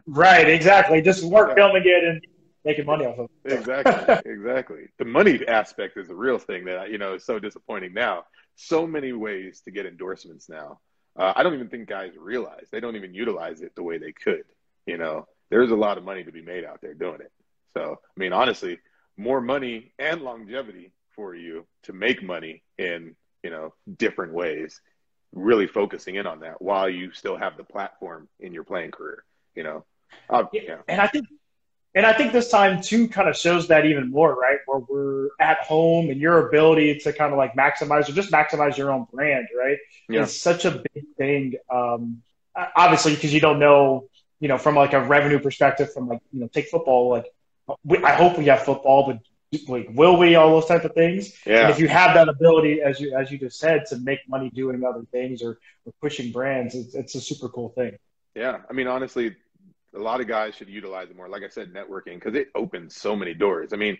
Right, 0.06 0.48
exactly. 0.48 1.00
Just 1.00 1.24
work 1.24 1.50
yeah. 1.50 1.54
filming 1.54 1.82
it 1.86 2.04
and 2.04 2.20
making 2.64 2.84
money 2.84 3.06
off 3.06 3.18
of 3.18 3.30
it. 3.44 3.52
exactly, 3.52 4.32
exactly. 4.32 4.88
The 4.98 5.06
money 5.06 5.40
aspect 5.48 5.96
is 5.96 6.08
the 6.08 6.14
real 6.14 6.38
thing 6.38 6.66
that 6.66 6.90
you 6.90 6.98
know 6.98 7.14
is 7.14 7.24
so 7.24 7.38
disappointing 7.38 7.94
now. 7.94 8.24
So 8.56 8.86
many 8.86 9.12
ways 9.12 9.62
to 9.64 9.70
get 9.70 9.86
endorsements 9.86 10.48
now. 10.48 10.80
Uh, 11.16 11.32
I 11.36 11.42
don't 11.42 11.54
even 11.54 11.68
think 11.68 11.88
guys 11.88 12.12
realize 12.18 12.66
they 12.70 12.80
don't 12.80 12.96
even 12.96 13.14
utilize 13.14 13.60
it 13.60 13.74
the 13.74 13.82
way 13.82 13.98
they 13.98 14.12
could. 14.12 14.44
You 14.86 14.98
know, 14.98 15.26
there's 15.50 15.70
a 15.70 15.76
lot 15.76 15.98
of 15.98 16.04
money 16.04 16.24
to 16.24 16.32
be 16.32 16.42
made 16.42 16.64
out 16.64 16.80
there 16.80 16.94
doing 16.94 17.20
it. 17.20 17.32
So, 17.76 18.00
I 18.04 18.20
mean, 18.20 18.32
honestly, 18.32 18.78
more 19.16 19.40
money 19.40 19.92
and 19.98 20.22
longevity 20.22 20.92
for 21.14 21.34
you 21.34 21.66
to 21.84 21.92
make 21.92 22.22
money 22.22 22.62
in 22.78 23.14
you 23.42 23.50
know 23.50 23.74
different 23.96 24.32
ways 24.32 24.80
really 25.32 25.66
focusing 25.66 26.16
in 26.16 26.26
on 26.26 26.40
that 26.40 26.60
while 26.60 26.88
you 26.88 27.12
still 27.12 27.36
have 27.36 27.56
the 27.56 27.64
platform 27.64 28.28
in 28.40 28.52
your 28.52 28.64
playing 28.64 28.90
career 28.90 29.24
you 29.54 29.62
know 29.62 29.84
uh, 30.30 30.44
yeah. 30.52 30.78
and 30.88 31.00
i 31.00 31.06
think 31.06 31.26
and 31.94 32.04
i 32.06 32.12
think 32.12 32.32
this 32.32 32.50
time 32.50 32.80
too 32.80 33.08
kind 33.08 33.28
of 33.28 33.36
shows 33.36 33.68
that 33.68 33.86
even 33.86 34.10
more 34.10 34.34
right? 34.34 34.58
Where 34.66 34.80
we're 34.88 35.28
at 35.40 35.58
home 35.58 36.10
and 36.10 36.20
your 36.20 36.48
ability 36.48 36.98
to 37.00 37.12
kind 37.12 37.32
of 37.32 37.38
like 37.38 37.54
maximize 37.54 38.08
or 38.08 38.12
just 38.12 38.30
maximize 38.30 38.76
your 38.76 38.92
own 38.92 39.06
brand 39.12 39.46
right? 39.56 39.78
Yeah. 40.08 40.22
is 40.22 40.40
such 40.40 40.64
a 40.64 40.82
big 40.94 41.04
thing 41.16 41.54
um 41.70 42.22
obviously 42.54 43.14
because 43.14 43.32
you 43.32 43.40
don't 43.40 43.58
know 43.58 44.08
you 44.40 44.48
know 44.48 44.58
from 44.58 44.74
like 44.76 44.92
a 44.92 45.02
revenue 45.04 45.38
perspective 45.38 45.92
from 45.92 46.08
like 46.08 46.20
you 46.32 46.40
know 46.40 46.48
take 46.48 46.68
football 46.68 47.10
like 47.10 47.26
I 48.04 48.14
hope 48.14 48.38
we 48.38 48.46
have 48.46 48.62
football, 48.62 49.06
but 49.06 49.68
like 49.68 49.88
will 49.92 50.16
we? 50.18 50.34
All 50.34 50.50
those 50.50 50.66
type 50.66 50.84
of 50.84 50.94
things. 50.94 51.34
Yeah. 51.46 51.62
and 51.62 51.70
if 51.70 51.78
you 51.78 51.88
have 51.88 52.14
that 52.14 52.28
ability 52.28 52.82
as 52.82 53.00
you 53.00 53.16
as 53.16 53.30
you 53.30 53.38
just 53.38 53.58
said 53.58 53.86
to 53.86 53.96
make 53.98 54.20
money 54.28 54.50
doing 54.50 54.84
other 54.84 55.04
things 55.12 55.42
or, 55.42 55.58
or 55.84 55.92
pushing 56.00 56.32
brands 56.32 56.74
it's, 56.74 56.94
it's 56.94 57.14
a 57.14 57.20
super 57.20 57.48
cool 57.48 57.70
thing. 57.70 57.96
Yeah. 58.34 58.58
I 58.68 58.72
mean 58.72 58.86
honestly 58.86 59.36
a 59.94 59.98
lot 59.98 60.20
of 60.20 60.26
guys 60.28 60.54
should 60.54 60.68
utilize 60.68 61.10
it 61.10 61.16
more 61.16 61.28
like 61.28 61.42
i 61.42 61.48
said 61.48 61.72
networking 61.72 62.14
because 62.14 62.34
it 62.34 62.48
opens 62.54 62.96
so 62.96 63.14
many 63.16 63.34
doors 63.34 63.72
i 63.72 63.76
mean 63.76 63.96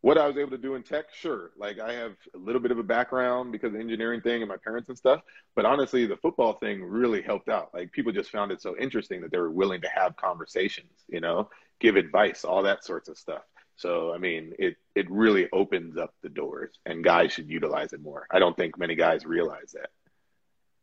what 0.00 0.18
i 0.18 0.26
was 0.26 0.36
able 0.36 0.50
to 0.50 0.58
do 0.58 0.74
in 0.74 0.82
tech 0.82 1.06
sure 1.14 1.50
like 1.56 1.78
i 1.78 1.92
have 1.92 2.12
a 2.34 2.38
little 2.38 2.60
bit 2.60 2.70
of 2.70 2.78
a 2.78 2.82
background 2.82 3.52
because 3.52 3.68
of 3.68 3.74
the 3.74 3.80
engineering 3.80 4.20
thing 4.20 4.42
and 4.42 4.48
my 4.48 4.56
parents 4.56 4.88
and 4.88 4.98
stuff 4.98 5.20
but 5.54 5.64
honestly 5.64 6.06
the 6.06 6.16
football 6.16 6.54
thing 6.54 6.82
really 6.82 7.22
helped 7.22 7.48
out 7.48 7.70
like 7.74 7.92
people 7.92 8.12
just 8.12 8.30
found 8.30 8.52
it 8.52 8.60
so 8.60 8.76
interesting 8.78 9.20
that 9.20 9.30
they 9.30 9.38
were 9.38 9.50
willing 9.50 9.80
to 9.80 9.88
have 9.94 10.16
conversations 10.16 11.04
you 11.08 11.20
know 11.20 11.48
give 11.80 11.96
advice 11.96 12.44
all 12.44 12.62
that 12.62 12.84
sorts 12.84 13.08
of 13.08 13.18
stuff 13.18 13.42
So 13.76 14.12
I 14.14 14.18
mean, 14.18 14.52
it 14.58 14.76
it 14.94 15.10
really 15.10 15.48
opens 15.52 15.96
up 15.96 16.14
the 16.22 16.28
doors, 16.28 16.78
and 16.86 17.02
guys 17.02 17.32
should 17.32 17.48
utilize 17.48 17.92
it 17.92 18.02
more. 18.02 18.26
I 18.30 18.38
don't 18.38 18.56
think 18.56 18.78
many 18.78 18.94
guys 18.94 19.24
realize 19.24 19.72
that. 19.72 19.90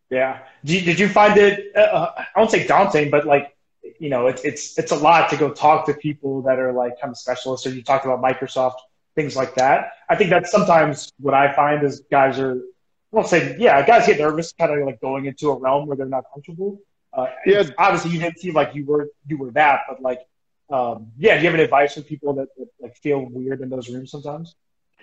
Yeah. 0.10 0.40
Did 0.66 0.74
you, 0.74 0.82
did 0.82 1.00
you 1.00 1.08
find 1.08 1.38
it? 1.38 1.72
Uh, 1.76 1.80
uh, 1.80 2.24
I 2.36 2.40
won't 2.40 2.52
say 2.52 2.66
daunting, 2.66 3.12
but 3.12 3.26
like 3.26 3.56
you 4.00 4.10
know, 4.10 4.28
it's 4.28 4.44
it's 4.44 4.78
it's 4.78 4.92
a 4.92 4.96
lot 4.96 5.30
to 5.30 5.38
go 5.38 5.52
talk 5.52 5.86
to 5.88 5.94
people 5.94 6.42
that 6.44 6.58
are 6.60 6.72
like 6.72 7.00
kind 7.00 7.12
of 7.12 7.18
specialists. 7.18 7.68
Or 7.68 7.72
you 7.72 7.84
talked 7.84 8.06
about 8.06 8.22
Microsoft, 8.22 8.76
things 9.16 9.36
like 9.36 9.56
that. 9.56 9.92
I 10.10 10.16
think 10.16 10.30
that's 10.30 10.52
sometimes 10.52 11.12
what 11.20 11.34
I 11.34 11.54
find 11.54 11.84
is 11.84 12.02
guys 12.12 12.40
are. 12.40 12.54
I 12.54 13.16
won't 13.16 13.28
say 13.28 13.58
yeah, 13.60 13.86
guys 13.86 14.06
get 14.06 14.20
nervous, 14.20 14.54
kind 14.54 14.72
of 14.72 14.86
like 14.86 15.02
going 15.02 15.26
into 15.26 15.50
a 15.50 15.58
realm 15.58 15.88
where 15.88 15.98
they're 15.98 16.06
not 16.06 16.26
comfortable. 16.34 16.80
Uh, 17.12 17.28
yeah. 17.46 17.64
Obviously, 17.78 18.12
you 18.12 18.20
didn't 18.20 18.40
seem 18.40 18.54
like 18.54 18.74
you 18.76 18.86
were 18.86 19.10
you 19.28 19.38
were 19.38 19.52
that, 19.52 19.82
but 19.90 20.02
like, 20.02 20.22
um, 20.70 21.12
yeah. 21.18 21.36
Do 21.36 21.42
you 21.42 21.48
have 21.48 21.56
any 21.56 21.64
advice 21.64 21.96
for 21.96 22.02
people 22.02 22.34
that, 22.34 22.48
that 22.58 22.68
like 22.80 22.96
feel 22.98 23.26
weird 23.26 23.62
in 23.62 23.70
those 23.70 23.90
rooms 23.90 24.12
sometimes? 24.12 24.56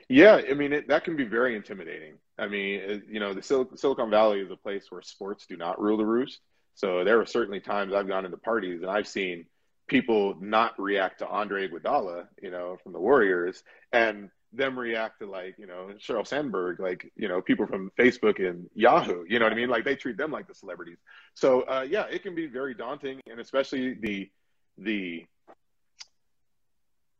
Yeah, 0.09 0.41
I 0.49 0.55
mean 0.55 0.73
it, 0.73 0.89
that 0.89 1.05
can 1.05 1.17
be 1.17 1.25
very 1.25 1.57
intimidating. 1.57 2.15
I 2.39 2.47
mean, 2.47 3.03
you 3.11 3.19
know, 3.19 3.35
the 3.35 3.43
Sil- 3.43 3.75
Silicon 3.77 4.11
Valley 4.11 4.41
is 4.41 4.51
a 4.51 4.57
place 4.57 4.87
where 4.91 5.03
sports 5.03 5.47
do 5.47 5.57
not 5.57 5.81
rule 5.81 5.97
the 5.97 6.05
roost. 6.05 6.41
So 6.77 7.05
there 7.05 7.20
are 7.20 7.27
certainly 7.27 7.61
times 7.61 7.93
I've 7.93 8.07
gone 8.07 8.24
into 8.24 8.37
parties 8.37 8.83
and 8.83 8.91
I've 8.91 9.09
seen 9.09 9.47
people 9.89 10.37
not 10.41 10.79
react 10.79 11.20
to 11.20 11.27
Andre 11.27 11.68
Iguodala, 11.68 12.27
you 12.43 12.51
know, 12.51 12.77
from 12.83 12.93
the 12.93 13.01
Warriors, 13.01 13.62
and 13.93 14.31
them 14.53 14.79
react 14.79 15.20
to 15.20 15.27
like, 15.27 15.57
you 15.59 15.66
know, 15.66 15.91
Sheryl 15.99 16.27
Sandberg, 16.27 16.79
like, 16.79 17.11
you 17.16 17.29
know, 17.29 17.41
people 17.41 17.66
from 17.66 17.91
Facebook 17.99 18.47
and 18.47 18.68
Yahoo, 18.74 19.24
you 19.29 19.39
know 19.39 19.47
what 19.47 19.53
I 19.53 19.57
mean? 19.57 19.70
Like 19.70 19.85
they 19.85 19.97
treat 19.97 20.18
them 20.18 20.31
like 20.31 20.49
the 20.49 20.55
celebrities. 20.55 20.99
So 21.35 21.62
uh, 21.62 21.87
yeah, 21.89 22.07
it 22.11 22.22
can 22.22 22.35
be 22.35 22.47
very 22.47 22.74
daunting, 22.74 23.20
and 23.31 23.41
especially 23.41 23.95
the 23.95 24.31
the 24.79 25.24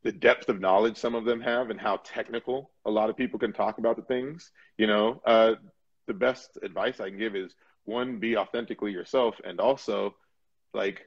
the 0.03 0.11
depth 0.11 0.47
of 0.49 0.59
knowledge 0.61 0.97
some 0.97 1.15
of 1.15 1.25
them 1.25 1.41
have 1.41 1.71
and 1.71 1.81
how 1.81 1.97
technical 1.97 2.69
a 2.85 2.91
lot 2.91 3.09
of 3.09 3.17
people 3.17 3.39
can 3.39 3.53
talk 3.53 3.79
about 3.79 3.95
the 3.95 4.03
things. 4.03 4.51
You 4.77 4.87
know, 4.87 5.21
uh, 5.25 5.55
the 6.05 6.13
best 6.13 6.57
advice 6.61 6.99
I 6.99 7.09
can 7.09 7.17
give 7.17 7.35
is 7.35 7.53
one, 7.87 8.19
be 8.19 8.37
authentically 8.37 8.91
yourself, 8.91 9.35
and 9.43 9.59
also 9.59 10.15
like 10.73 11.01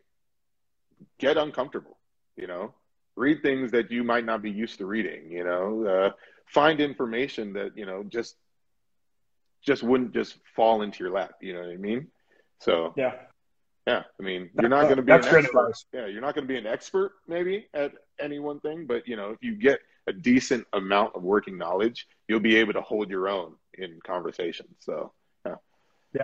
get 1.18 1.37
uncomfortable. 1.37 1.99
You 2.37 2.47
know, 2.47 2.74
read 3.16 3.43
things 3.43 3.70
that 3.72 3.91
you 3.91 4.05
might 4.05 4.24
not 4.24 4.43
be 4.43 4.51
used 4.51 4.78
to 4.78 4.87
reading. 4.87 5.31
You 5.31 5.45
know, 5.45 5.87
uh, 5.87 6.11
find 6.47 6.81
information 6.81 7.53
that 7.55 7.76
you 7.76 7.87
know 7.87 8.05
just 8.05 8.37
just 9.64 9.83
wouldn't 9.83 10.12
just 10.12 10.37
fall 10.57 10.83
into 10.83 11.05
your 11.05 11.12
lap. 11.12 11.33
You 11.41 11.55
know 11.55 11.61
what 11.61 11.70
I 11.70 11.76
mean? 11.76 12.09
So 12.61 12.95
yeah. 12.97 13.12
Yeah, 13.87 14.03
I 14.20 14.22
mean, 14.22 14.51
you're 14.61 14.68
not 14.68 14.85
going 14.85 14.97
to 14.97 15.03
be 15.03 15.11
That's 15.11 15.26
an 15.26 15.37
expert. 15.37 15.72
Yeah, 15.93 16.07
you're 16.07 16.20
not 16.20 16.35
going 16.35 16.47
to 16.47 16.53
be 16.53 16.59
an 16.59 16.66
expert 16.66 17.12
maybe 17.26 17.66
at 17.72 17.93
any 18.20 18.39
one 18.39 18.61
thing, 18.61 18.87
but 18.87 19.09
you 19.09 19.16
know, 19.16 19.31
if 19.31 19.39
you 19.41 19.57
get 19.57 19.81
a 20.07 20.12
decent 20.12 20.66
amount 20.72 21.16
of 21.16 21.22
working 21.22 21.57
knowledge, 21.57 22.07
you'll 22.28 22.41
be 22.41 22.57
able 22.57 22.74
to 22.74 22.83
hold 22.83 23.11
your 23.11 23.28
own 23.28 23.55
in 23.74 23.99
conversation 24.05 24.66
So, 24.81 25.12
yeah. 26.14 26.22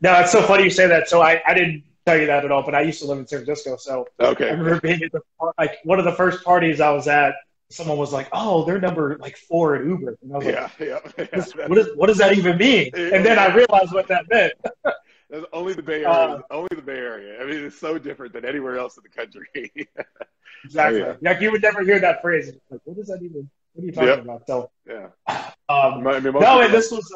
No, 0.00 0.20
it's 0.20 0.32
so 0.32 0.42
funny 0.42 0.64
you 0.64 0.70
say 0.70 0.86
that. 0.86 1.08
So 1.08 1.22
I, 1.22 1.42
I 1.46 1.54
didn't 1.54 1.84
tell 2.04 2.18
you 2.18 2.26
that 2.26 2.44
at 2.44 2.50
all, 2.50 2.62
but 2.62 2.74
I 2.74 2.82
used 2.82 3.00
to 3.00 3.06
live 3.06 3.18
in 3.18 3.26
San 3.26 3.44
Francisco. 3.44 3.76
So 3.76 4.06
okay. 4.20 4.48
I 4.48 4.52
remember 4.52 4.80
being 4.80 5.02
at 5.02 5.12
the, 5.12 5.20
like 5.58 5.78
one 5.84 5.98
of 5.98 6.04
the 6.04 6.12
first 6.12 6.44
parties 6.44 6.80
I 6.80 6.90
was 6.90 7.08
at. 7.08 7.34
Someone 7.70 7.96
was 7.96 8.12
like, 8.12 8.28
"Oh, 8.32 8.66
they're 8.66 8.78
number 8.78 9.16
like 9.16 9.34
four 9.34 9.76
at 9.76 9.86
Uber," 9.86 10.18
and 10.20 10.34
I 10.34 10.36
was 10.36 10.46
yeah, 10.46 10.68
like, 10.78 10.78
yeah, 10.78 10.98
yeah. 11.56 11.68
"What, 11.68 11.78
is, 11.78 11.88
what 11.96 12.08
does 12.08 12.18
that 12.18 12.36
even 12.36 12.58
mean?" 12.58 12.90
And 12.94 13.24
then 13.24 13.38
I 13.38 13.54
realized 13.54 13.94
what 13.94 14.08
that 14.08 14.26
meant. 14.28 14.52
That's 15.32 15.46
only 15.54 15.72
the 15.72 15.82
Bay 15.82 16.04
Area. 16.04 16.08
Uh, 16.10 16.40
only 16.50 16.68
the 16.76 16.82
Bay 16.82 16.98
Area. 16.98 17.42
I 17.42 17.46
mean, 17.46 17.64
it's 17.64 17.78
so 17.78 17.96
different 17.96 18.34
than 18.34 18.44
anywhere 18.44 18.76
else 18.76 18.98
in 18.98 19.02
the 19.02 19.08
country. 19.08 19.48
exactly. 20.64 21.02
Oh, 21.02 21.16
yeah. 21.22 21.30
Like 21.30 21.40
you 21.40 21.50
would 21.50 21.62
never 21.62 21.82
hear 21.82 21.98
that 22.00 22.20
phrase. 22.20 22.52
Like, 22.70 22.80
what 22.84 22.98
does 22.98 23.06
that 23.06 23.22
even? 23.22 23.48
What 23.72 23.82
are 23.82 23.86
you 23.86 23.92
talking 23.92 24.08
yep. 24.08 24.24
about? 24.24 24.46
So 24.46 24.70
yeah. 24.86 25.08
Um, 25.68 26.06
I 26.06 26.20
mean, 26.20 26.34
no, 26.34 26.60
and 26.60 26.74
this 26.74 26.90
was. 26.90 27.10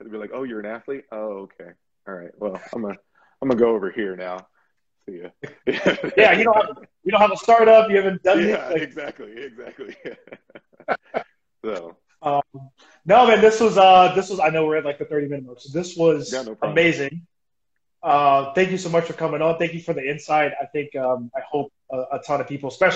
It'd 0.00 0.12
be 0.12 0.18
like, 0.18 0.30
oh, 0.32 0.42
you're 0.42 0.60
an 0.60 0.66
athlete. 0.66 1.04
Oh, 1.12 1.48
okay. 1.48 1.70
All 2.06 2.14
right. 2.14 2.30
Well, 2.38 2.60
I'm 2.74 2.82
gonna 2.82 2.96
I'm 3.42 3.48
gonna 3.48 3.60
go 3.60 3.74
over 3.74 3.90
here 3.90 4.16
now. 4.16 4.46
See 5.08 5.22
ya. 5.22 5.28
yeah, 6.16 6.32
you 6.32 6.44
don't 6.44 6.56
have 6.56 6.76
you 7.04 7.12
don't 7.12 7.20
have 7.20 7.32
a 7.32 7.36
startup. 7.36 7.90
You 7.90 7.96
haven't 7.96 8.22
done 8.22 8.46
yeah, 8.46 8.66
anything. 8.66 8.82
exactly, 8.82 9.32
exactly. 9.36 9.96
so. 11.64 11.96
Um, 12.22 12.42
no, 13.04 13.26
man, 13.26 13.40
this 13.40 13.60
was 13.60 13.76
uh, 13.78 14.12
this 14.14 14.30
was. 14.30 14.40
I 14.40 14.48
know 14.48 14.66
we're 14.66 14.76
at 14.76 14.84
like 14.84 14.98
the 14.98 15.04
30 15.04 15.28
minute 15.28 15.44
mark, 15.44 15.60
so 15.60 15.76
this 15.76 15.96
was 15.96 16.32
yeah, 16.32 16.42
no 16.42 16.56
amazing. 16.62 17.26
Uh, 18.02 18.52
thank 18.54 18.70
you 18.70 18.78
so 18.78 18.88
much 18.88 19.04
for 19.04 19.12
coming 19.12 19.42
on. 19.42 19.58
Thank 19.58 19.74
you 19.74 19.80
for 19.80 19.92
the 19.92 20.08
insight. 20.08 20.52
I 20.60 20.66
think 20.66 20.94
um, 20.96 21.30
I 21.36 21.40
hope 21.40 21.72
a, 21.90 22.04
a 22.12 22.20
ton 22.24 22.40
of 22.40 22.48
people, 22.48 22.68
especially 22.68 22.94